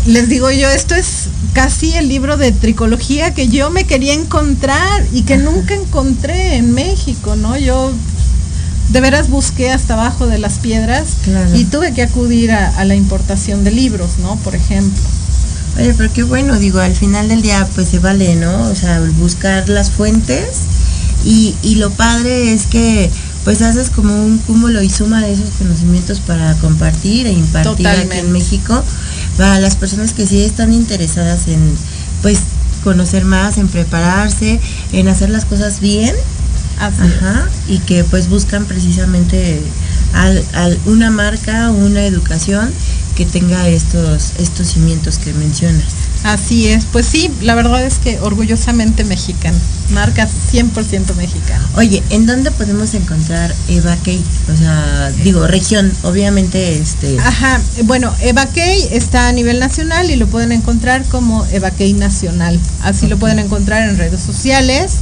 les 0.08 0.28
digo 0.28 0.50
yo, 0.50 0.68
esto 0.70 0.94
es 0.94 1.28
casi 1.52 1.92
el 1.94 2.08
libro 2.08 2.36
de 2.36 2.52
tricología 2.52 3.34
que 3.34 3.48
yo 3.48 3.70
me 3.70 3.84
quería 3.84 4.14
encontrar 4.14 5.04
y 5.12 5.22
que 5.22 5.36
nunca 5.36 5.74
encontré 5.74 6.56
en 6.56 6.72
México, 6.72 7.36
¿no? 7.36 7.56
Yo 7.58 7.92
de 8.90 9.00
veras 9.02 9.28
busqué 9.28 9.70
hasta 9.70 9.94
abajo 9.94 10.26
de 10.26 10.38
las 10.38 10.54
piedras 10.54 11.08
Claro. 11.24 11.54
y 11.54 11.64
tuve 11.64 11.92
que 11.92 12.02
acudir 12.02 12.52
a, 12.52 12.68
a 12.78 12.84
la 12.86 12.94
importación 12.94 13.64
de 13.64 13.70
libros, 13.70 14.12
¿no? 14.22 14.36
Por 14.36 14.54
ejemplo. 14.54 15.02
Oye, 15.78 15.92
pero 15.96 16.10
qué 16.12 16.22
bueno, 16.22 16.58
digo, 16.58 16.80
al 16.80 16.94
final 16.96 17.28
del 17.28 17.42
día 17.42 17.68
pues 17.74 17.88
se 17.88 17.98
vale, 17.98 18.34
¿no? 18.36 18.62
O 18.70 18.74
sea, 18.74 19.00
buscar 19.18 19.68
las 19.68 19.90
fuentes 19.90 20.46
y, 21.24 21.54
y 21.62 21.74
lo 21.76 21.90
padre 21.90 22.52
es 22.54 22.66
que 22.66 23.10
pues 23.44 23.62
haces 23.62 23.90
como 23.90 24.14
un 24.14 24.38
cúmulo 24.38 24.82
y 24.82 24.90
suma 24.90 25.20
de 25.22 25.32
esos 25.32 25.50
conocimientos 25.58 26.20
para 26.20 26.54
compartir 26.54 27.26
e 27.26 27.32
impartir 27.32 27.86
aquí 27.86 28.18
en 28.18 28.32
México 28.32 28.82
para 29.38 29.60
las 29.60 29.76
personas 29.76 30.12
que 30.12 30.26
sí 30.26 30.42
están 30.42 30.72
interesadas 30.74 31.48
en 31.48 31.60
pues 32.20 32.40
conocer 32.84 33.24
más, 33.24 33.56
en 33.56 33.68
prepararse, 33.68 34.60
en 34.92 35.08
hacer 35.08 35.30
las 35.30 35.46
cosas 35.46 35.80
bien. 35.80 36.14
Ajá, 36.80 37.48
y 37.66 37.78
que 37.78 38.04
pues 38.04 38.28
buscan 38.28 38.64
precisamente 38.64 39.60
al, 40.12 40.44
al 40.54 40.78
una 40.86 41.10
marca, 41.10 41.70
una 41.70 42.04
educación 42.04 42.70
que 43.16 43.26
tenga 43.26 43.68
estos, 43.68 44.34
estos 44.38 44.68
cimientos 44.68 45.18
que 45.18 45.32
mencionas. 45.32 46.07
Así 46.24 46.68
es, 46.68 46.84
pues 46.84 47.06
sí, 47.06 47.30
la 47.42 47.54
verdad 47.54 47.82
es 47.84 47.98
que 47.98 48.18
orgullosamente 48.20 49.04
mexicano, 49.04 49.56
marca 49.90 50.28
100% 50.52 51.14
mexicana. 51.14 51.64
Oye, 51.76 52.02
¿en 52.10 52.26
dónde 52.26 52.50
podemos 52.50 52.92
encontrar 52.94 53.54
Eva 53.68 53.96
Key? 54.02 54.22
O 54.52 54.56
sea, 54.56 55.10
digo, 55.22 55.46
región, 55.46 55.92
obviamente, 56.02 56.78
este... 56.78 57.18
Ajá, 57.20 57.60
bueno, 57.84 58.12
Eva 58.20 58.46
Key 58.46 58.88
está 58.90 59.28
a 59.28 59.32
nivel 59.32 59.60
nacional 59.60 60.10
y 60.10 60.16
lo 60.16 60.26
pueden 60.26 60.52
encontrar 60.52 61.04
como 61.04 61.46
Eva 61.46 61.70
Key 61.70 61.92
Nacional. 61.94 62.58
Así 62.82 63.06
lo 63.06 63.16
pueden 63.16 63.38
encontrar 63.38 63.88
en 63.88 63.96
redes 63.96 64.20
sociales. 64.20 64.96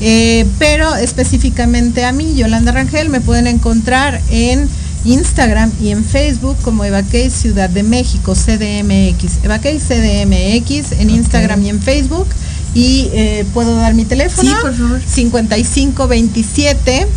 Eh, 0.00 0.46
pero 0.58 0.94
específicamente 0.96 2.06
a 2.06 2.12
mí, 2.12 2.34
Yolanda 2.34 2.72
Rangel, 2.72 3.10
me 3.10 3.20
pueden 3.20 3.46
encontrar 3.46 4.22
en 4.30 4.66
Instagram 5.04 5.72
y 5.80 5.90
en 5.90 6.04
Facebook 6.04 6.56
como 6.62 6.84
Evakey 6.84 7.30
Ciudad 7.30 7.70
de 7.70 7.82
México, 7.82 8.34
CDMX. 8.34 9.44
Evakey 9.44 9.78
CDMX 9.78 10.92
en 11.00 11.10
Instagram 11.10 11.64
y 11.64 11.70
en 11.70 11.80
Facebook. 11.80 12.28
Y 12.74 13.08
eh, 13.12 13.44
puedo 13.52 13.74
dar 13.76 13.94
mi 13.94 14.04
teléfono. 14.04 14.48
Sí, 14.48 14.54
por 14.60 14.74
favor. 14.74 15.00
5527 15.04 17.08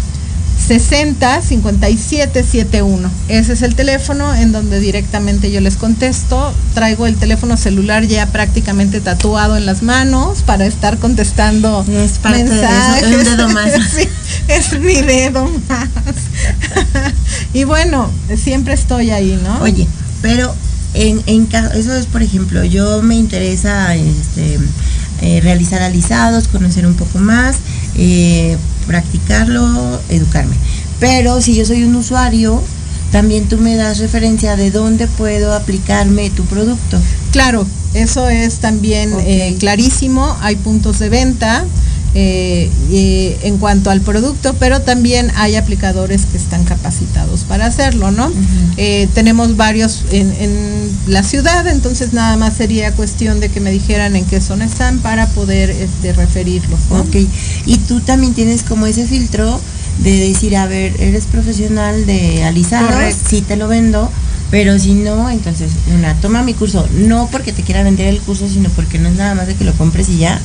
60 0.68 1.41
57 1.41 2.43
71. 2.43 3.09
Ese 3.28 3.53
es 3.53 3.61
el 3.61 3.76
teléfono 3.76 4.34
en 4.34 4.51
donde 4.51 4.80
directamente 4.80 5.51
yo 5.51 5.59
les 5.61 5.76
contesto. 5.76 6.53
Traigo 6.74 7.05
el 7.07 7.16
teléfono 7.16 7.57
celular 7.57 8.05
ya 8.05 8.28
prácticamente 8.28 9.01
tatuado 9.01 9.57
en 9.57 9.66
las 9.66 9.84
manos 9.84 10.41
para 10.43 10.66
estar 10.66 10.97
contestando 10.99 11.86
Es 11.89 12.14
parte 12.20 12.43
de 12.45 12.61
eso, 12.64 13.18
un 13.18 13.24
dedo 13.26 13.49
más. 13.53 13.72
Sí, 13.95 14.07
es 14.47 14.80
mi 14.80 15.01
dedo 15.01 15.49
más. 15.68 15.89
y 17.53 17.64
bueno, 17.66 18.09
siempre 18.41 18.74
estoy 18.74 19.11
ahí, 19.11 19.39
¿no? 19.43 19.61
Oye, 19.61 19.88
pero 20.22 20.53
en, 20.93 21.22
en 21.26 21.45
ca- 21.45 21.72
eso 21.76 21.93
es, 21.93 22.05
por 22.05 22.22
ejemplo, 22.24 22.64
yo 22.64 23.01
me 23.01 23.16
interesa 23.16 23.95
este, 23.95 24.59
eh, 25.22 25.39
realizar 25.41 25.82
alisados, 25.82 26.47
conocer 26.47 26.86
un 26.86 26.93
poco 26.95 27.20
más, 27.20 27.57
eh, 27.95 28.57
practicarlo, 28.84 30.00
educarme. 30.10 30.56
Pero 31.00 31.42
si 31.42 31.56
yo 31.56 31.66
soy 31.66 31.84
un 31.84 31.96
usuario, 31.96 32.62
también 33.12 33.48
tú 33.48 33.58
me 33.58 33.76
das 33.76 34.00
referencia 34.00 34.56
de 34.56 34.72
dónde 34.72 35.08
puedo 35.08 35.54
aplicarme 35.54 36.30
tu 36.30 36.46
producto. 36.46 37.00
Claro, 37.32 37.66
eso 37.94 38.28
es 38.30 38.56
también 38.56 39.14
eh, 39.20 39.56
clarísimo. 39.60 40.36
Hay 40.42 40.56
puntos 40.56 41.00
de 41.00 41.10
venta 41.10 41.64
eh, 42.16 42.70
y 42.91 43.34
en 43.41 43.57
cuanto 43.57 43.89
al 43.89 44.01
producto, 44.01 44.55
pero 44.59 44.82
también 44.82 45.32
hay 45.36 45.55
aplicadores 45.55 46.26
que 46.28 46.38
están 46.38 46.64
capacitados 46.64 47.41
para 47.41 47.66
hacerlo, 47.66 48.11
¿no? 48.11 48.32
Eh, 48.78 49.07
tenemos 49.16 49.57
varios 49.57 50.03
en, 50.11 50.32
en 50.39 50.91
la 51.07 51.24
ciudad, 51.24 51.66
entonces 51.68 52.14
nada 52.14 52.38
más 52.38 52.53
sería 52.53 52.91
cuestión 52.93 53.39
de 53.39 53.49
que 53.49 53.59
me 53.59 53.72
dijeran 53.72 54.16
en 54.16 54.26
qué 54.26 54.41
zona 54.41 54.66
están 54.66 54.99
para 54.99 55.28
poder 55.28 55.72
este, 55.72 56.14
referirlos. 56.14 56.80
¿no? 56.89 57.01
Ok, 57.01 57.16
y 57.66 57.78
tú 57.80 57.99
también 57.99 58.34
tienes 58.34 58.64
como 58.64 58.86
ese 58.86 59.07
filtro 59.07 59.59
de 59.99 60.20
decir, 60.20 60.55
a 60.55 60.66
ver, 60.68 60.95
eres 60.99 61.26
profesional 61.26 62.05
de 62.05 62.43
alisados, 62.43 62.91
Correcto. 62.91 63.30
sí 63.30 63.41
te 63.41 63.55
lo 63.55 63.68
vendo, 63.68 64.11
pero 64.51 64.78
si 64.78 64.93
no, 64.93 65.30
entonces, 65.30 65.72
una, 65.93 66.14
toma 66.16 66.43
mi 66.43 66.53
curso, 66.53 66.88
no 66.93 67.28
porque 67.32 67.53
te 67.53 67.64
quiera 67.64 67.84
vender 67.84 68.07
el 68.07 68.20
curso, 68.20 68.47
sino 68.47 68.70
porque 68.70 68.99
no 68.99 69.09
es 69.09 69.16
nada 69.16 69.36
más 69.36 69.47
de 69.47 69.55
que 69.55 69.64
lo 69.64 69.74
compres 69.74 70.09
y 70.09 70.18
ya, 70.18 70.39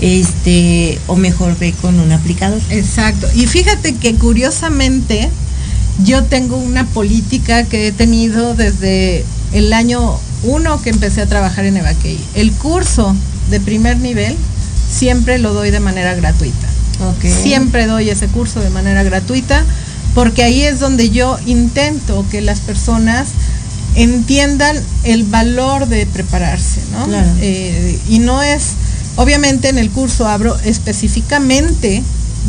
este, 0.00 0.98
o 1.06 1.16
mejor 1.16 1.58
ve 1.58 1.72
con 1.80 1.98
un 1.98 2.12
aplicador. 2.12 2.60
Exacto. 2.70 3.28
Y 3.34 3.46
fíjate 3.46 3.94
que 3.94 4.14
curiosamente 4.14 5.30
yo 6.04 6.24
tengo 6.24 6.56
una 6.56 6.84
política 6.86 7.64
que 7.64 7.88
he 7.88 7.92
tenido 7.92 8.54
desde 8.54 9.24
el 9.52 9.72
año 9.72 10.18
uno 10.42 10.80
que 10.82 10.90
empecé 10.90 11.22
a 11.22 11.26
trabajar 11.26 11.64
en 11.64 11.76
Evakey. 11.76 12.18
El 12.34 12.52
curso 12.52 13.14
de 13.50 13.60
primer 13.60 13.98
nivel 13.98 14.36
siempre 14.90 15.38
lo 15.38 15.54
doy 15.54 15.70
de 15.70 15.80
manera 15.80 16.14
gratuita. 16.14 16.66
Ok. 17.00 17.24
Siempre 17.42 17.86
doy 17.86 18.10
ese 18.10 18.28
curso 18.28 18.60
de 18.60 18.70
manera 18.70 19.02
gratuita 19.02 19.64
porque 20.14 20.42
ahí 20.42 20.62
es 20.62 20.80
donde 20.80 21.10
yo 21.10 21.38
intento 21.46 22.24
que 22.30 22.40
las 22.40 22.60
personas 22.60 23.28
entiendan 23.96 24.76
el 25.04 25.24
valor 25.24 25.88
de 25.88 26.06
prepararse, 26.06 26.80
¿no? 26.92 27.06
Claro. 27.06 27.28
Eh, 27.40 27.98
y 28.08 28.18
no 28.18 28.42
es, 28.42 28.72
obviamente 29.16 29.68
en 29.68 29.78
el 29.78 29.90
curso 29.90 30.26
hablo 30.26 30.56
específicamente 30.64 32.02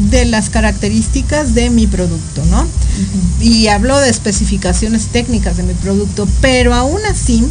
de 0.09 0.25
las 0.25 0.49
características 0.49 1.55
de 1.55 1.69
mi 1.69 1.87
producto, 1.87 2.45
¿no? 2.45 2.65
Y 3.41 3.67
hablo 3.67 3.99
de 3.99 4.09
especificaciones 4.09 5.07
técnicas 5.07 5.57
de 5.57 5.63
mi 5.63 5.73
producto, 5.73 6.27
pero 6.39 6.73
aún 6.73 6.99
así, 7.09 7.43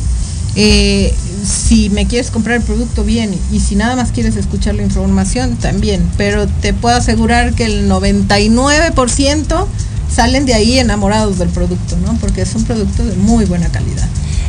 eh, 0.54 1.12
si 1.44 1.90
me 1.90 2.06
quieres 2.06 2.30
comprar 2.30 2.56
el 2.56 2.62
producto 2.62 3.04
bien 3.04 3.36
y 3.52 3.60
si 3.60 3.74
nada 3.74 3.96
más 3.96 4.12
quieres 4.12 4.36
escuchar 4.36 4.74
la 4.76 4.82
información 4.82 5.56
también, 5.56 6.08
pero 6.16 6.46
te 6.46 6.72
puedo 6.72 6.96
asegurar 6.96 7.54
que 7.54 7.64
el 7.64 7.88
99% 7.90 9.66
salen 10.14 10.46
de 10.46 10.54
ahí 10.54 10.78
enamorados 10.78 11.38
del 11.38 11.48
producto, 11.48 11.96
¿no? 11.98 12.16
Porque 12.20 12.42
es 12.42 12.54
un 12.54 12.64
producto 12.64 13.04
de 13.04 13.16
muy 13.16 13.44
buena 13.44 13.68
calidad. 13.68 14.08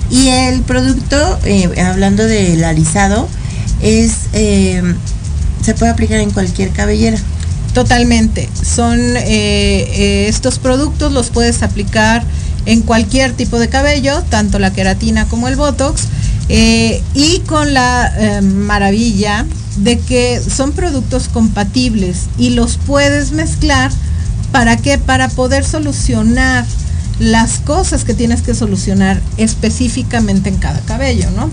Y 0.09 0.29
el 0.29 0.61
producto, 0.61 1.39
eh, 1.43 1.81
hablando 1.81 2.23
del 2.25 2.63
alisado, 2.63 3.27
es, 3.81 4.11
eh, 4.33 4.81
se 5.63 5.73
puede 5.73 5.91
aplicar 5.91 6.19
en 6.19 6.31
cualquier 6.31 6.71
cabellera. 6.71 7.17
Totalmente. 7.73 8.49
Son 8.63 8.99
eh, 8.99 9.23
eh, 9.27 10.25
estos 10.27 10.57
productos 10.59 11.11
los 11.11 11.29
puedes 11.29 11.61
aplicar 11.63 12.23
en 12.65 12.81
cualquier 12.81 13.33
tipo 13.33 13.59
de 13.59 13.69
cabello, 13.69 14.23
tanto 14.29 14.59
la 14.59 14.73
queratina 14.73 15.27
como 15.27 15.47
el 15.47 15.55
botox, 15.55 16.03
eh, 16.49 17.01
y 17.13 17.39
con 17.41 17.73
la 17.73 18.13
eh, 18.17 18.41
maravilla 18.41 19.45
de 19.77 19.99
que 19.99 20.41
son 20.41 20.71
productos 20.71 21.27
compatibles 21.27 22.23
y 22.37 22.51
los 22.51 22.77
puedes 22.77 23.31
mezclar 23.31 23.91
para 24.51 24.77
qué? 24.77 24.97
Para 24.97 25.29
poder 25.29 25.65
solucionar 25.65 26.65
las 27.19 27.59
cosas 27.59 28.03
que 28.05 28.13
tienes 28.13 28.41
que 28.41 28.53
solucionar 28.53 29.21
específicamente 29.37 30.49
en 30.49 30.57
cada 30.57 30.79
cabello, 30.81 31.29
¿no? 31.31 31.49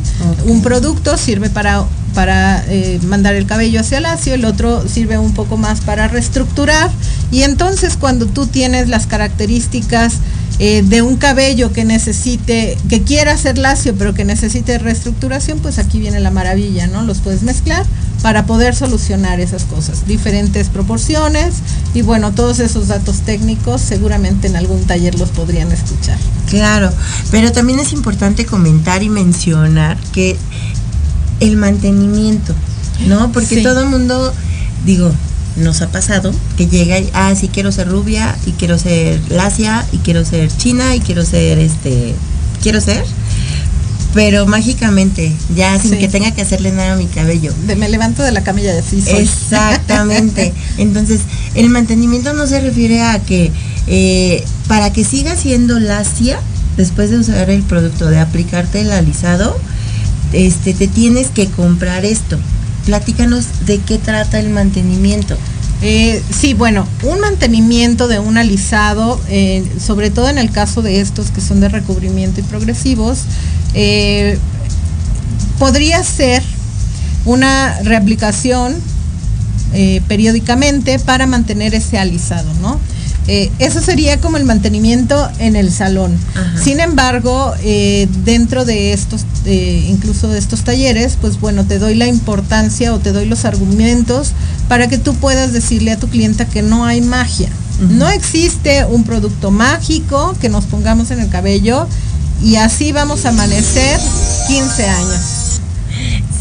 Un 0.47 0.63
producto 0.63 1.17
sirve 1.17 1.51
para, 1.51 1.85
para 2.15 2.65
eh, 2.69 3.01
mandar 3.07 3.35
el 3.35 3.47
cabello 3.47 3.81
hacia 3.81 4.01
lacio, 4.01 4.35
el 4.35 4.45
otro 4.45 4.87
sirve 4.89 5.19
un 5.19 5.35
poco 5.35 5.57
más 5.57 5.81
para 5.81 6.09
reestructurar 6.09 6.91
y 7.31 7.43
entonces 7.43 7.97
cuando 7.97 8.27
tú 8.27 8.47
tienes 8.47 8.89
las 8.89 9.07
características 9.07 10.15
eh, 10.61 10.83
de 10.87 11.03
un 11.03 11.17
cabello 11.17 11.73
que 11.73 11.85
necesite, 11.85 12.79
que 12.89 13.03
quiera 13.03 13.37
ser 13.37 13.59
lacio 13.59 13.95
pero 13.97 14.15
que 14.15 14.25
necesite 14.25 14.79
reestructuración, 14.79 15.59
pues 15.59 15.79
aquí 15.79 15.99
viene 15.99 16.21
la 16.21 16.31
maravilla, 16.31 16.87
¿no? 16.87 17.03
Los 17.03 17.19
puedes 17.19 17.43
mezclar 17.43 17.85
para 18.23 18.47
poder 18.47 18.75
solucionar 18.75 19.41
esas 19.41 19.65
cosas, 19.65 20.07
diferentes 20.07 20.69
proporciones 20.69 21.57
y 21.93 22.03
bueno, 22.03 22.33
todos 22.33 22.61
esos 22.61 22.89
datos 22.89 23.19
técnicos 23.23 23.81
seguramente 23.81 24.47
en 24.47 24.57
algún 24.57 24.85
taller 24.85 25.19
los 25.19 25.31
podrían 25.31 25.73
escuchar. 25.73 26.17
Claro, 26.49 26.91
pero 27.33 27.51
también 27.51 27.81
es 27.81 27.93
importante 27.93 28.47
comentar 28.47 29.03
y 29.03 29.09
mencionar 29.09 29.99
que 30.13 30.37
el 31.41 31.57
mantenimiento, 31.57 32.55
¿no? 33.07 33.33
Porque 33.33 33.57
Sí. 33.57 33.63
todo 33.63 33.83
el 33.83 33.89
mundo, 33.89 34.33
digo, 34.85 35.13
nos 35.57 35.83
ha 35.83 35.89
pasado 35.89 36.33
que 36.57 36.67
llega 36.67 36.99
y, 36.99 37.11
ah, 37.15 37.33
sí 37.39 37.49
quiero 37.49 37.71
ser 37.73 37.89
rubia 37.89 38.37
y 38.47 38.53
quiero 38.53 38.79
ser 38.79 39.21
lacia 39.31 39.87
y 39.93 39.99
quiero 39.99 40.25
ser 40.25 40.51
china 40.57 40.95
y 40.97 41.01
quiero 41.01 41.25
ser, 41.25 41.59
este, 41.59 42.15
quiero 42.63 42.81
ser, 42.81 43.05
pero 44.15 44.47
mágicamente, 44.47 45.33
ya 45.55 45.79
sin 45.81 45.93
Sí. 45.93 45.99
que 45.99 46.09
tenga 46.09 46.31
que 46.33 46.43
hacerle 46.43 46.71
nada 46.73 46.93
a 46.93 46.97
mi 46.97 47.07
cabello. 47.07 47.53
De, 47.67 47.75
me 47.77 47.89
levanto 47.89 48.23
de 48.23 48.31
la 48.33 48.43
camilla 48.45 48.75
y 48.75 48.79
así 48.79 49.03
soy. 49.03 49.19
Exactamente. 49.21 50.53
Entonces, 50.79 51.21
el 51.55 51.69
mantenimiento 51.69 52.33
no 52.33 52.47
se 52.47 52.61
refiere 52.61 53.03
a 53.03 53.19
que 53.21 53.51
eh, 53.87 54.45
para 54.69 54.93
que 54.93 55.05
siga 55.05 55.37
siendo 55.37 55.79
lacia, 55.79 56.39
después 56.77 57.11
de 57.11 57.19
usar 57.19 57.51
el 57.51 57.63
producto, 57.63 58.07
de 58.07 58.19
aplicarte 58.19 58.81
el 58.81 58.91
alisado, 58.93 59.57
este, 60.35 60.75
te 60.75 60.89
tienes 60.89 61.29
que 61.29 61.47
comprar 61.47 62.05
esto. 62.05 62.39
Platícanos 62.87 63.67
de 63.67 63.79
qué 63.79 63.99
trata 63.99 64.39
el 64.39 64.51
mantenimiento. 64.51 65.37
Eh, 65.83 66.23
sí, 66.31 66.55
bueno, 66.55 66.87
un 67.03 67.21
mantenimiento 67.21 68.09
de 68.09 68.19
un 68.19 68.39
alisado, 68.39 69.21
eh, 69.29 69.65
sobre 69.79 70.11
todo 70.11 70.29
en 70.29 70.39
el 70.39 70.51
caso 70.51 70.83
de 70.83 71.01
estos 71.01 71.31
que 71.31 71.41
son 71.41 71.61
de 71.61 71.69
recubrimiento 71.69 72.41
y 72.41 72.43
progresivos, 72.43 73.21
eh, 73.75 74.39
podría 75.59 76.03
ser 76.03 76.43
una 77.25 77.79
reaplicación 77.83 78.75
periódicamente 80.07 81.01
para 81.01 81.27
mantener 81.27 81.75
ese 81.75 81.99
alisado, 81.99 82.49
¿no? 82.63 82.79
Eh, 83.27 83.51
eso 83.59 83.81
sería 83.81 84.21
como 84.21 84.37
el 84.37 84.45
mantenimiento 84.45 85.29
en 85.39 85.57
el 85.57 85.73
salón. 85.73 86.19
Ajá. 86.35 86.63
Sin 86.63 86.81
embargo, 86.81 87.55
eh, 87.63 88.07
dentro 88.25 88.65
de 88.65 88.93
estos, 88.93 89.25
eh, 89.47 89.87
incluso 89.89 90.29
de 90.29 90.39
estos 90.39 90.63
talleres, 90.63 91.17
pues 91.21 91.41
bueno, 91.41 91.65
te 91.65 91.79
doy 91.79 91.95
la 91.95 92.07
importancia 92.07 92.93
o 92.93 92.99
te 92.99 93.13
doy 93.13 93.25
los 93.25 93.45
argumentos 93.47 94.33
para 94.69 94.89
que 94.89 94.99
tú 94.99 95.15
puedas 95.15 95.53
decirle 95.53 95.93
a 95.93 95.99
tu 95.99 96.09
clienta 96.09 96.47
que 96.47 96.63
no 96.63 96.85
hay 96.85 97.01
magia. 97.01 97.49
No 97.81 98.09
existe 98.09 98.85
un 98.85 99.03
producto 99.03 99.51
mágico 99.51 100.37
que 100.41 100.49
nos 100.49 100.65
pongamos 100.65 101.11
en 101.11 101.19
el 101.19 101.29
cabello 101.29 101.89
y 102.43 102.57
así 102.57 102.93
vamos 102.93 103.25
a 103.25 103.31
amanecer 103.31 103.99
15 104.47 104.85
años. 104.87 105.61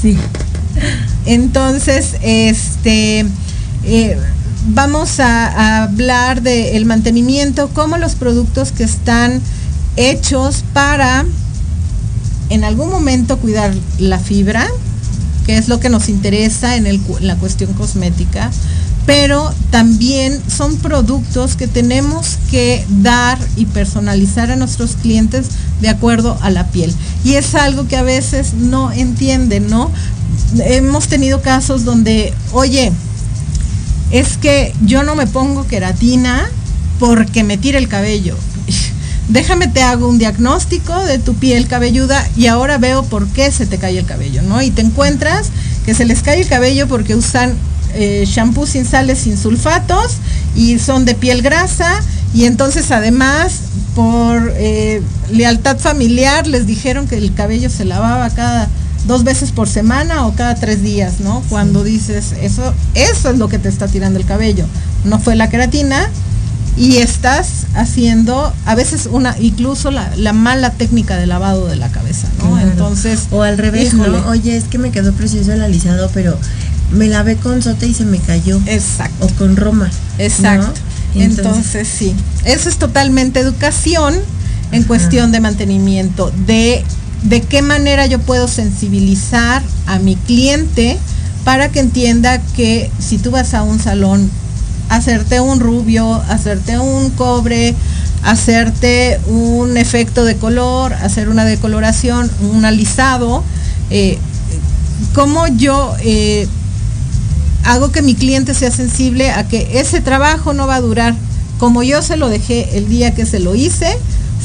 Sí. 0.01 0.17
Entonces, 1.25 2.15
este, 2.21 3.25
eh, 3.83 4.17
vamos 4.67 5.19
a, 5.19 5.83
hablar 5.83 6.41
del 6.41 6.85
mantenimiento, 6.85 7.69
como 7.69 7.97
los 7.97 8.15
productos 8.15 8.71
que 8.71 8.83
están 8.83 9.41
hechos 9.95 10.63
para 10.73 11.25
en 12.49 12.63
algún 12.63 12.89
momento 12.89 13.37
cuidar 13.37 13.73
la 13.99 14.19
fibra, 14.19 14.67
que 15.45 15.57
es 15.57 15.67
lo 15.67 15.79
que 15.79 15.89
nos 15.89 16.09
interesa 16.09 16.75
en 16.75 17.01
la 17.21 17.35
cuestión 17.35 17.73
cosmética, 17.73 18.51
pero 19.05 19.53
también 19.69 20.41
son 20.47 20.77
productos 20.77 21.57
que 21.57 21.67
tenemos 21.67 22.37
que 22.49 22.85
dar 23.01 23.37
y 23.57 23.65
personalizar 23.65 24.51
a 24.51 24.55
nuestros 24.55 24.95
clientes 24.95 25.47
de 25.81 25.89
acuerdo 25.89 26.37
a 26.41 26.49
la 26.49 26.67
piel. 26.67 26.93
Y 27.25 27.33
es 27.33 27.55
algo 27.55 27.87
que 27.87 27.97
a 27.97 28.03
veces 28.03 28.53
no 28.53 28.91
entienden, 28.91 29.69
¿no? 29.69 29.91
Hemos 30.57 31.07
tenido 31.07 31.41
casos 31.41 31.83
donde, 31.83 32.33
oye, 32.53 32.93
es 34.13 34.37
que 34.37 34.73
yo 34.85 35.03
no 35.03 35.15
me 35.15 35.25
pongo 35.25 35.65
queratina 35.65 36.47
porque 36.99 37.43
me 37.43 37.57
tira 37.57 37.79
el 37.79 37.87
cabello. 37.87 38.37
Déjame 39.27 39.67
te 39.67 39.81
hago 39.81 40.07
un 40.07 40.19
diagnóstico 40.19 40.97
de 41.05 41.17
tu 41.17 41.33
piel 41.33 41.67
cabelluda 41.67 42.23
y 42.37 42.45
ahora 42.45 42.77
veo 42.77 43.03
por 43.03 43.27
qué 43.29 43.51
se 43.51 43.65
te 43.65 43.79
cae 43.79 43.97
el 43.97 44.05
cabello, 44.05 44.43
¿no? 44.43 44.61
Y 44.61 44.69
te 44.69 44.83
encuentras 44.83 45.47
que 45.83 45.95
se 45.95 46.05
les 46.05 46.21
cae 46.21 46.41
el 46.41 46.47
cabello 46.47 46.87
porque 46.87 47.15
usan 47.15 47.55
eh, 47.95 48.23
shampoo 48.27 48.67
sin 48.67 48.85
sales, 48.85 49.17
sin 49.17 49.35
sulfatos 49.35 50.17
y 50.55 50.77
son 50.77 51.05
de 51.05 51.15
piel 51.15 51.41
grasa 51.41 51.99
y 52.35 52.45
entonces 52.45 52.91
además 52.91 53.61
por 53.95 54.53
eh, 54.57 55.01
lealtad 55.31 55.79
familiar 55.79 56.45
les 56.45 56.67
dijeron 56.67 57.07
que 57.07 57.17
el 57.17 57.33
cabello 57.33 57.71
se 57.71 57.85
lavaba 57.85 58.29
cada 58.29 58.69
dos 59.07 59.23
veces 59.23 59.51
por 59.51 59.67
semana 59.67 60.25
o 60.25 60.33
cada 60.35 60.55
tres 60.55 60.81
días, 60.81 61.19
¿no? 61.19 61.43
Cuando 61.49 61.83
dices 61.83 62.33
eso, 62.41 62.73
eso 62.95 63.29
es 63.29 63.37
lo 63.37 63.49
que 63.49 63.59
te 63.59 63.69
está 63.69 63.87
tirando 63.87 64.19
el 64.19 64.25
cabello, 64.25 64.65
no 65.03 65.19
fue 65.19 65.35
la 65.35 65.49
queratina 65.49 66.09
y 66.75 66.97
estás 66.97 67.67
haciendo 67.75 68.51
a 68.65 68.75
veces 68.75 69.07
una 69.11 69.35
incluso 69.39 69.91
la, 69.91 70.09
la 70.15 70.33
mala 70.33 70.71
técnica 70.71 71.17
de 71.17 71.27
lavado 71.27 71.67
de 71.67 71.75
la 71.75 71.89
cabeza, 71.89 72.27
¿no? 72.39 72.51
Claro. 72.51 72.69
Entonces 72.69 73.27
O 73.31 73.43
al 73.43 73.57
revés, 73.57 73.93
híjole. 73.93 74.19
¿no? 74.19 74.27
Oye, 74.29 74.57
es 74.57 74.65
que 74.65 74.77
me 74.77 74.91
quedó 74.91 75.13
precioso 75.13 75.53
el 75.53 75.61
alisado, 75.61 76.09
pero 76.13 76.37
me 76.91 77.07
lavé 77.07 77.35
con 77.35 77.61
sote 77.61 77.87
y 77.87 77.93
se 77.93 78.05
me 78.05 78.19
cayó. 78.19 78.59
Exacto. 78.65 79.25
O 79.25 79.29
con 79.37 79.55
Roma. 79.55 79.85
¿no? 79.87 80.23
Exacto. 80.23 80.73
Entonces, 81.15 81.87
sí, 81.87 82.15
eso 82.43 82.69
es 82.69 82.77
totalmente 82.77 83.39
educación 83.39 84.15
en 84.71 84.83
cuestión 84.83 85.31
de 85.31 85.39
mantenimiento, 85.39 86.31
de 86.47 86.83
de 87.23 87.41
qué 87.41 87.61
manera 87.61 88.05
yo 88.05 88.19
puedo 88.19 88.47
sensibilizar 88.47 89.63
a 89.87 89.99
mi 89.99 90.15
cliente 90.15 90.97
para 91.43 91.69
que 91.69 91.79
entienda 91.79 92.39
que 92.55 92.89
si 92.99 93.17
tú 93.17 93.31
vas 93.31 93.53
a 93.53 93.63
un 93.63 93.79
salón, 93.79 94.29
hacerte 94.89 95.39
un 95.39 95.59
rubio, 95.59 96.13
hacerte 96.29 96.79
un 96.79 97.09
cobre, 97.11 97.75
hacerte 98.23 99.19
un 99.27 99.77
efecto 99.77 100.23
de 100.23 100.35
color, 100.35 100.93
hacer 100.93 101.29
una 101.29 101.45
decoloración, 101.45 102.29
un 102.53 102.65
alisado, 102.65 103.43
eh, 103.89 104.17
cómo 105.13 105.47
yo 105.47 105.95
eh, 106.01 106.47
hago 107.65 107.91
que 107.91 108.01
mi 108.01 108.15
cliente 108.15 108.53
sea 108.53 108.71
sensible 108.71 109.31
a 109.31 109.47
que 109.47 109.79
ese 109.79 110.01
trabajo 110.01 110.53
no 110.53 110.67
va 110.67 110.75
a 110.75 110.81
durar 110.81 111.15
como 111.57 111.83
yo 111.83 112.01
se 112.01 112.17
lo 112.17 112.29
dejé 112.29 112.77
el 112.77 112.89
día 112.89 113.15
que 113.15 113.25
se 113.25 113.39
lo 113.39 113.55
hice, 113.55 113.97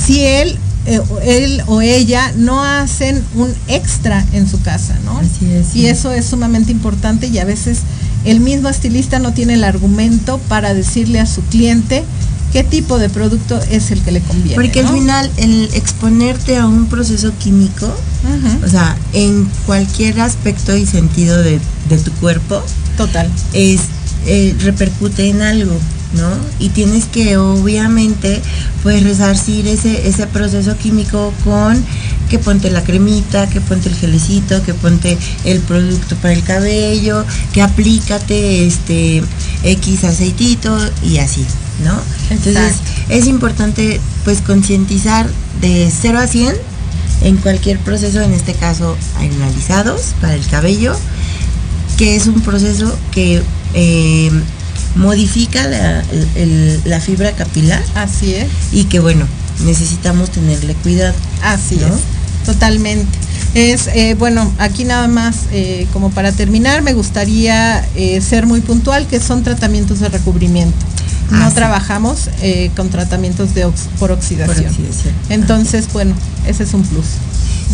si 0.06 0.24
él, 0.24 0.56
eh, 0.88 1.00
él 1.22 1.62
o 1.66 1.80
ella 1.80 2.32
no 2.36 2.62
hacen 2.62 3.22
un 3.34 3.52
extra 3.68 4.24
en 4.32 4.48
su 4.48 4.60
casa, 4.62 4.98
¿no? 5.04 5.18
Así 5.18 5.52
es, 5.52 5.66
sí. 5.68 5.80
Y 5.80 5.86
eso 5.86 6.12
es 6.12 6.26
sumamente 6.26 6.72
importante 6.72 7.26
y 7.26 7.38
a 7.38 7.44
veces 7.44 7.80
el 8.24 8.40
mismo 8.40 8.68
estilista 8.68 9.18
no 9.18 9.32
tiene 9.32 9.54
el 9.54 9.64
argumento 9.64 10.38
para 10.48 10.74
decirle 10.74 11.20
a 11.20 11.26
su 11.26 11.42
cliente 11.42 12.04
qué 12.52 12.64
tipo 12.64 12.98
de 12.98 13.08
producto 13.08 13.60
es 13.70 13.90
el 13.90 14.00
que 14.00 14.12
le 14.12 14.20
conviene. 14.20 14.54
Porque 14.54 14.82
¿no? 14.82 14.88
al 14.88 14.94
final 14.94 15.30
el 15.36 15.68
exponerte 15.74 16.56
a 16.56 16.66
un 16.66 16.86
proceso 16.86 17.32
químico, 17.38 17.86
o 18.64 18.68
sea, 18.68 18.96
en 19.12 19.48
cualquier 19.66 20.20
aspecto 20.20 20.76
y 20.76 20.86
sentido 20.86 21.42
de, 21.42 21.60
de 21.88 21.98
tu 21.98 22.10
cuerpo, 22.12 22.62
Total. 22.96 23.30
es 23.52 23.80
eh, 24.26 24.54
repercute 24.60 25.28
en 25.28 25.42
algo, 25.42 25.72
¿no? 26.14 26.30
Y 26.58 26.70
tienes 26.70 27.04
que 27.06 27.36
obviamente 27.36 28.40
pues 28.82 29.02
resarcir 29.02 29.66
ese, 29.66 30.08
ese 30.08 30.26
proceso 30.26 30.76
químico 30.76 31.32
con 31.44 31.84
que 32.28 32.38
ponte 32.38 32.70
la 32.70 32.82
cremita, 32.82 33.48
que 33.48 33.60
ponte 33.60 33.88
el 33.88 33.94
gelecito, 33.94 34.62
que 34.62 34.74
ponte 34.74 35.18
el 35.44 35.60
producto 35.60 36.16
para 36.16 36.34
el 36.34 36.42
cabello, 36.42 37.24
que 37.52 37.62
aplícate 37.62 38.66
este 38.66 39.22
X 39.64 40.04
aceitito 40.04 40.76
y 41.02 41.18
así, 41.18 41.44
¿no? 41.84 41.98
Entonces 42.30 42.56
Exacto. 42.56 42.90
es 43.08 43.26
importante 43.26 44.00
pues 44.24 44.40
concientizar 44.42 45.28
de 45.60 45.90
0 45.90 46.18
a 46.18 46.26
100 46.26 46.54
en 47.22 47.36
cualquier 47.38 47.78
proceso, 47.78 48.20
en 48.20 48.32
este 48.32 48.54
caso 48.54 48.96
analizados 49.16 50.14
para 50.20 50.34
el 50.34 50.46
cabello, 50.46 50.94
que 51.96 52.14
es 52.14 52.26
un 52.26 52.40
proceso 52.42 52.96
que 53.10 53.42
eh, 53.74 54.30
modifica 54.98 55.66
la, 55.66 56.00
el- 56.00 56.28
el- 56.36 56.80
la 56.84 57.00
fibra 57.00 57.32
capilar 57.32 57.82
Así 57.94 58.34
es. 58.34 58.48
y 58.72 58.84
que 58.84 59.00
bueno, 59.00 59.26
necesitamos 59.64 60.30
tenerle 60.30 60.74
cuidado. 60.74 61.14
Así 61.42 61.76
¿no? 61.76 61.86
es, 61.86 62.00
totalmente. 62.44 63.18
Es, 63.54 63.86
eh, 63.88 64.14
bueno, 64.18 64.52
aquí 64.58 64.84
nada 64.84 65.08
más, 65.08 65.36
eh, 65.52 65.86
como 65.92 66.10
para 66.10 66.32
terminar, 66.32 66.82
me 66.82 66.92
gustaría 66.92 67.84
eh, 67.94 68.20
ser 68.20 68.46
muy 68.46 68.60
puntual, 68.60 69.06
que 69.06 69.20
son 69.20 69.42
tratamientos 69.42 70.00
de 70.00 70.08
recubrimiento. 70.10 70.76
No 71.30 71.44
Ah, 71.44 71.48
sí. 71.50 71.54
trabajamos 71.56 72.30
con 72.76 72.88
tratamientos 72.88 73.54
de 73.54 73.66
ox- 73.66 73.88
por, 73.98 74.10
oxidación. 74.12 74.56
Por 74.56 74.66
oxidación. 74.66 75.14
Entonces, 75.28 75.86
bueno, 75.92 76.14
ese 76.46 76.62
es 76.64 76.72
un 76.74 76.82
plus. 76.82 77.04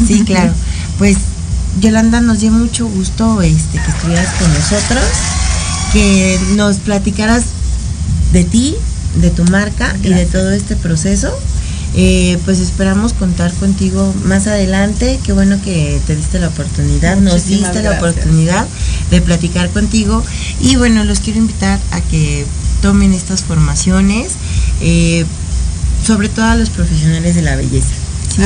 Sí, 0.08 0.22
claro. 0.26 0.52
Pues 0.98 1.16
Yolanda, 1.80 2.20
nos 2.20 2.40
dio 2.40 2.50
mucho 2.50 2.86
gusto 2.86 3.42
este, 3.42 3.78
que 3.78 3.90
estuvieras 3.90 4.28
con 4.40 4.52
nosotros, 4.52 5.04
que 5.94 6.40
nos 6.56 6.78
platicaras 6.78 7.44
de 8.32 8.42
ti, 8.42 8.74
de 9.20 9.30
tu 9.30 9.44
marca 9.44 9.96
y 10.02 10.08
de 10.08 10.26
todo 10.26 10.50
este 10.50 10.74
proceso. 10.74 11.32
Eh, 11.96 12.36
pues 12.44 12.58
esperamos 12.58 13.12
contar 13.12 13.54
contigo 13.54 14.12
más 14.24 14.48
adelante. 14.48 15.20
Qué 15.24 15.32
bueno 15.32 15.56
que 15.62 16.00
te 16.08 16.16
diste 16.16 16.40
la 16.40 16.48
oportunidad, 16.48 17.16
nos 17.16 17.46
diste 17.46 17.80
la 17.80 17.92
oportunidad 17.92 18.66
de 19.12 19.20
platicar 19.22 19.70
contigo. 19.70 20.24
Y 20.60 20.74
bueno, 20.74 21.04
los 21.04 21.20
quiero 21.20 21.38
invitar 21.38 21.78
a 21.92 22.00
que 22.00 22.44
tomen 22.82 23.12
estas 23.12 23.44
formaciones, 23.44 24.32
eh, 24.80 25.24
sobre 26.04 26.28
todo 26.28 26.46
a 26.46 26.56
los 26.56 26.70
profesionales 26.70 27.36
de 27.36 27.42
la 27.42 27.54
belleza. 27.54 27.94
¿sí? 28.34 28.42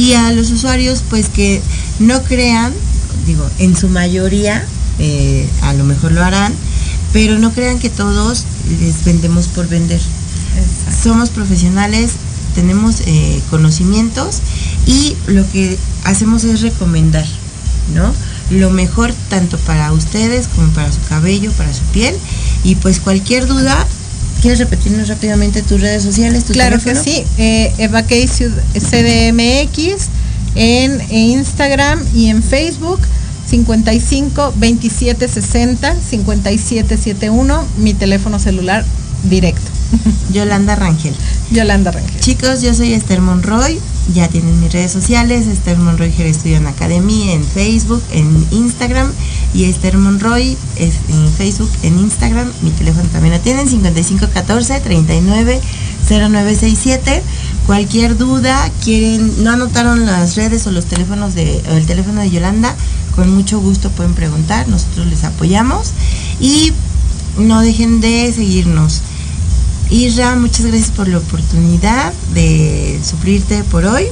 Y 0.00 0.12
a 0.14 0.32
los 0.32 0.50
usuarios, 0.50 1.04
pues 1.10 1.28
que 1.28 1.60
no 1.98 2.22
crean, 2.22 2.72
digo, 3.26 3.46
en 3.58 3.76
su 3.76 3.90
mayoría, 3.90 4.64
eh, 4.98 5.46
a 5.60 5.74
lo 5.74 5.84
mejor 5.84 6.12
lo 6.12 6.24
harán, 6.24 6.54
pero 7.16 7.38
no 7.38 7.50
crean 7.50 7.78
que 7.78 7.88
todos 7.88 8.44
les 8.78 9.02
vendemos 9.06 9.46
por 9.46 9.66
vender. 9.68 9.98
Somos 11.02 11.30
profesionales, 11.30 12.10
tenemos 12.54 12.96
eh, 13.06 13.40
conocimientos 13.48 14.40
y 14.86 15.16
lo 15.26 15.50
que 15.50 15.78
hacemos 16.04 16.44
es 16.44 16.60
recomendar, 16.60 17.24
¿no? 17.94 18.12
Lo 18.50 18.68
mejor 18.68 19.14
tanto 19.30 19.56
para 19.60 19.92
ustedes 19.92 20.46
como 20.48 20.68
para 20.74 20.92
su 20.92 21.00
cabello, 21.08 21.50
para 21.52 21.72
su 21.72 21.84
piel. 21.84 22.14
Y 22.64 22.74
pues 22.74 23.00
cualquier 23.00 23.46
duda, 23.46 23.86
¿quieres 24.42 24.58
repetirnos 24.58 25.08
rápidamente 25.08 25.62
tus 25.62 25.80
redes 25.80 26.02
sociales? 26.02 26.44
Tu 26.44 26.52
Claro 26.52 26.78
teléfono? 26.78 27.02
que 27.02 27.10
sí, 27.10 27.24
eh, 27.38 27.72
Eva 27.78 28.02
Ciud- 28.04 28.60
CDMX 28.74 30.08
en 30.54 31.00
Instagram 31.10 31.98
y 32.14 32.26
en 32.26 32.42
Facebook 32.42 33.00
55 33.48 34.54
27 34.56 35.28
60 35.28 35.96
57 36.00 36.96
71, 36.96 37.64
mi 37.78 37.94
teléfono 37.94 38.38
celular 38.38 38.84
directo. 39.24 39.76
Yolanda 40.32 40.74
Rangel. 40.74 41.14
Yolanda 41.50 41.92
Rangel. 41.92 42.20
Chicos, 42.20 42.62
yo 42.62 42.74
soy 42.74 42.92
Esther 42.92 43.20
Monroy. 43.20 43.78
Ya 44.14 44.28
tienen 44.28 44.60
mis 44.60 44.72
redes 44.72 44.92
sociales, 44.92 45.48
Esther 45.48 45.78
Monroy 45.78 46.12
Hair 46.16 46.32
Studio 46.32 46.58
en 46.58 46.68
Academy, 46.68 47.30
en 47.32 47.42
Facebook, 47.42 48.02
en 48.12 48.46
Instagram 48.52 49.10
y 49.52 49.64
Esther 49.64 49.98
Monroy 49.98 50.56
es 50.76 50.94
en 51.08 51.28
Facebook, 51.32 51.70
en 51.82 51.98
Instagram. 51.98 52.48
Mi 52.62 52.70
teléfono 52.70 53.08
también 53.08 53.34
lo 53.34 53.40
tienen, 53.40 53.68
5514 53.68 54.80
39 54.80 55.60
0967. 56.08 57.22
Cualquier 57.66 58.16
duda, 58.16 58.70
quieren, 58.84 59.42
no 59.42 59.50
anotaron 59.50 60.06
las 60.06 60.36
redes 60.36 60.66
o 60.68 60.70
los 60.70 60.86
teléfonos 60.86 61.34
de, 61.34 61.60
o 61.68 61.72
el 61.72 61.86
teléfono 61.86 62.20
de 62.20 62.30
Yolanda, 62.30 62.76
con 63.16 63.34
mucho 63.34 63.58
gusto 63.58 63.90
pueden 63.90 64.14
preguntar, 64.14 64.68
nosotros 64.68 65.06
les 65.06 65.24
apoyamos. 65.24 65.92
Y 66.38 66.72
no 67.38 67.62
dejen 67.62 68.00
de 68.00 68.32
seguirnos. 68.32 69.00
Isra, 69.88 70.36
muchas 70.36 70.66
gracias 70.66 70.90
por 70.90 71.08
la 71.08 71.18
oportunidad 71.18 72.12
de 72.34 73.00
sufrirte 73.02 73.64
por 73.64 73.86
hoy. 73.86 74.04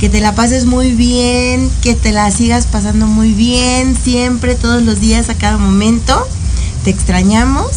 Que 0.00 0.08
te 0.08 0.20
la 0.20 0.34
pases 0.34 0.64
muy 0.64 0.92
bien, 0.92 1.70
que 1.82 1.94
te 1.94 2.12
la 2.12 2.30
sigas 2.30 2.66
pasando 2.66 3.06
muy 3.06 3.32
bien, 3.32 3.96
siempre, 3.96 4.54
todos 4.54 4.82
los 4.82 5.00
días, 5.00 5.28
a 5.28 5.34
cada 5.34 5.58
momento. 5.58 6.26
Te 6.84 6.90
extrañamos, 6.90 7.70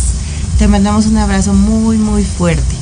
te 0.59 0.67
mandamos 0.67 1.07
un 1.07 1.17
abrazo 1.17 1.53
muy, 1.53 1.97
muy 1.97 2.23
fuerte. 2.23 2.75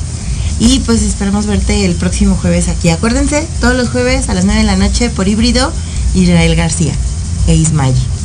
Y 0.60 0.80
pues 0.80 1.02
esperamos 1.02 1.46
verte 1.46 1.84
el 1.84 1.94
próximo 1.94 2.36
jueves 2.36 2.68
aquí. 2.68 2.90
Acuérdense, 2.90 3.46
todos 3.60 3.76
los 3.76 3.88
jueves 3.88 4.28
a 4.28 4.34
las 4.34 4.44
9 4.44 4.60
de 4.60 4.66
la 4.66 4.76
noche 4.76 5.08
por 5.08 5.28
híbrido, 5.28 5.72
Israel 6.14 6.54
García 6.56 6.94
e 7.48 7.54
Ismael. 7.54 7.94
En 7.94 8.17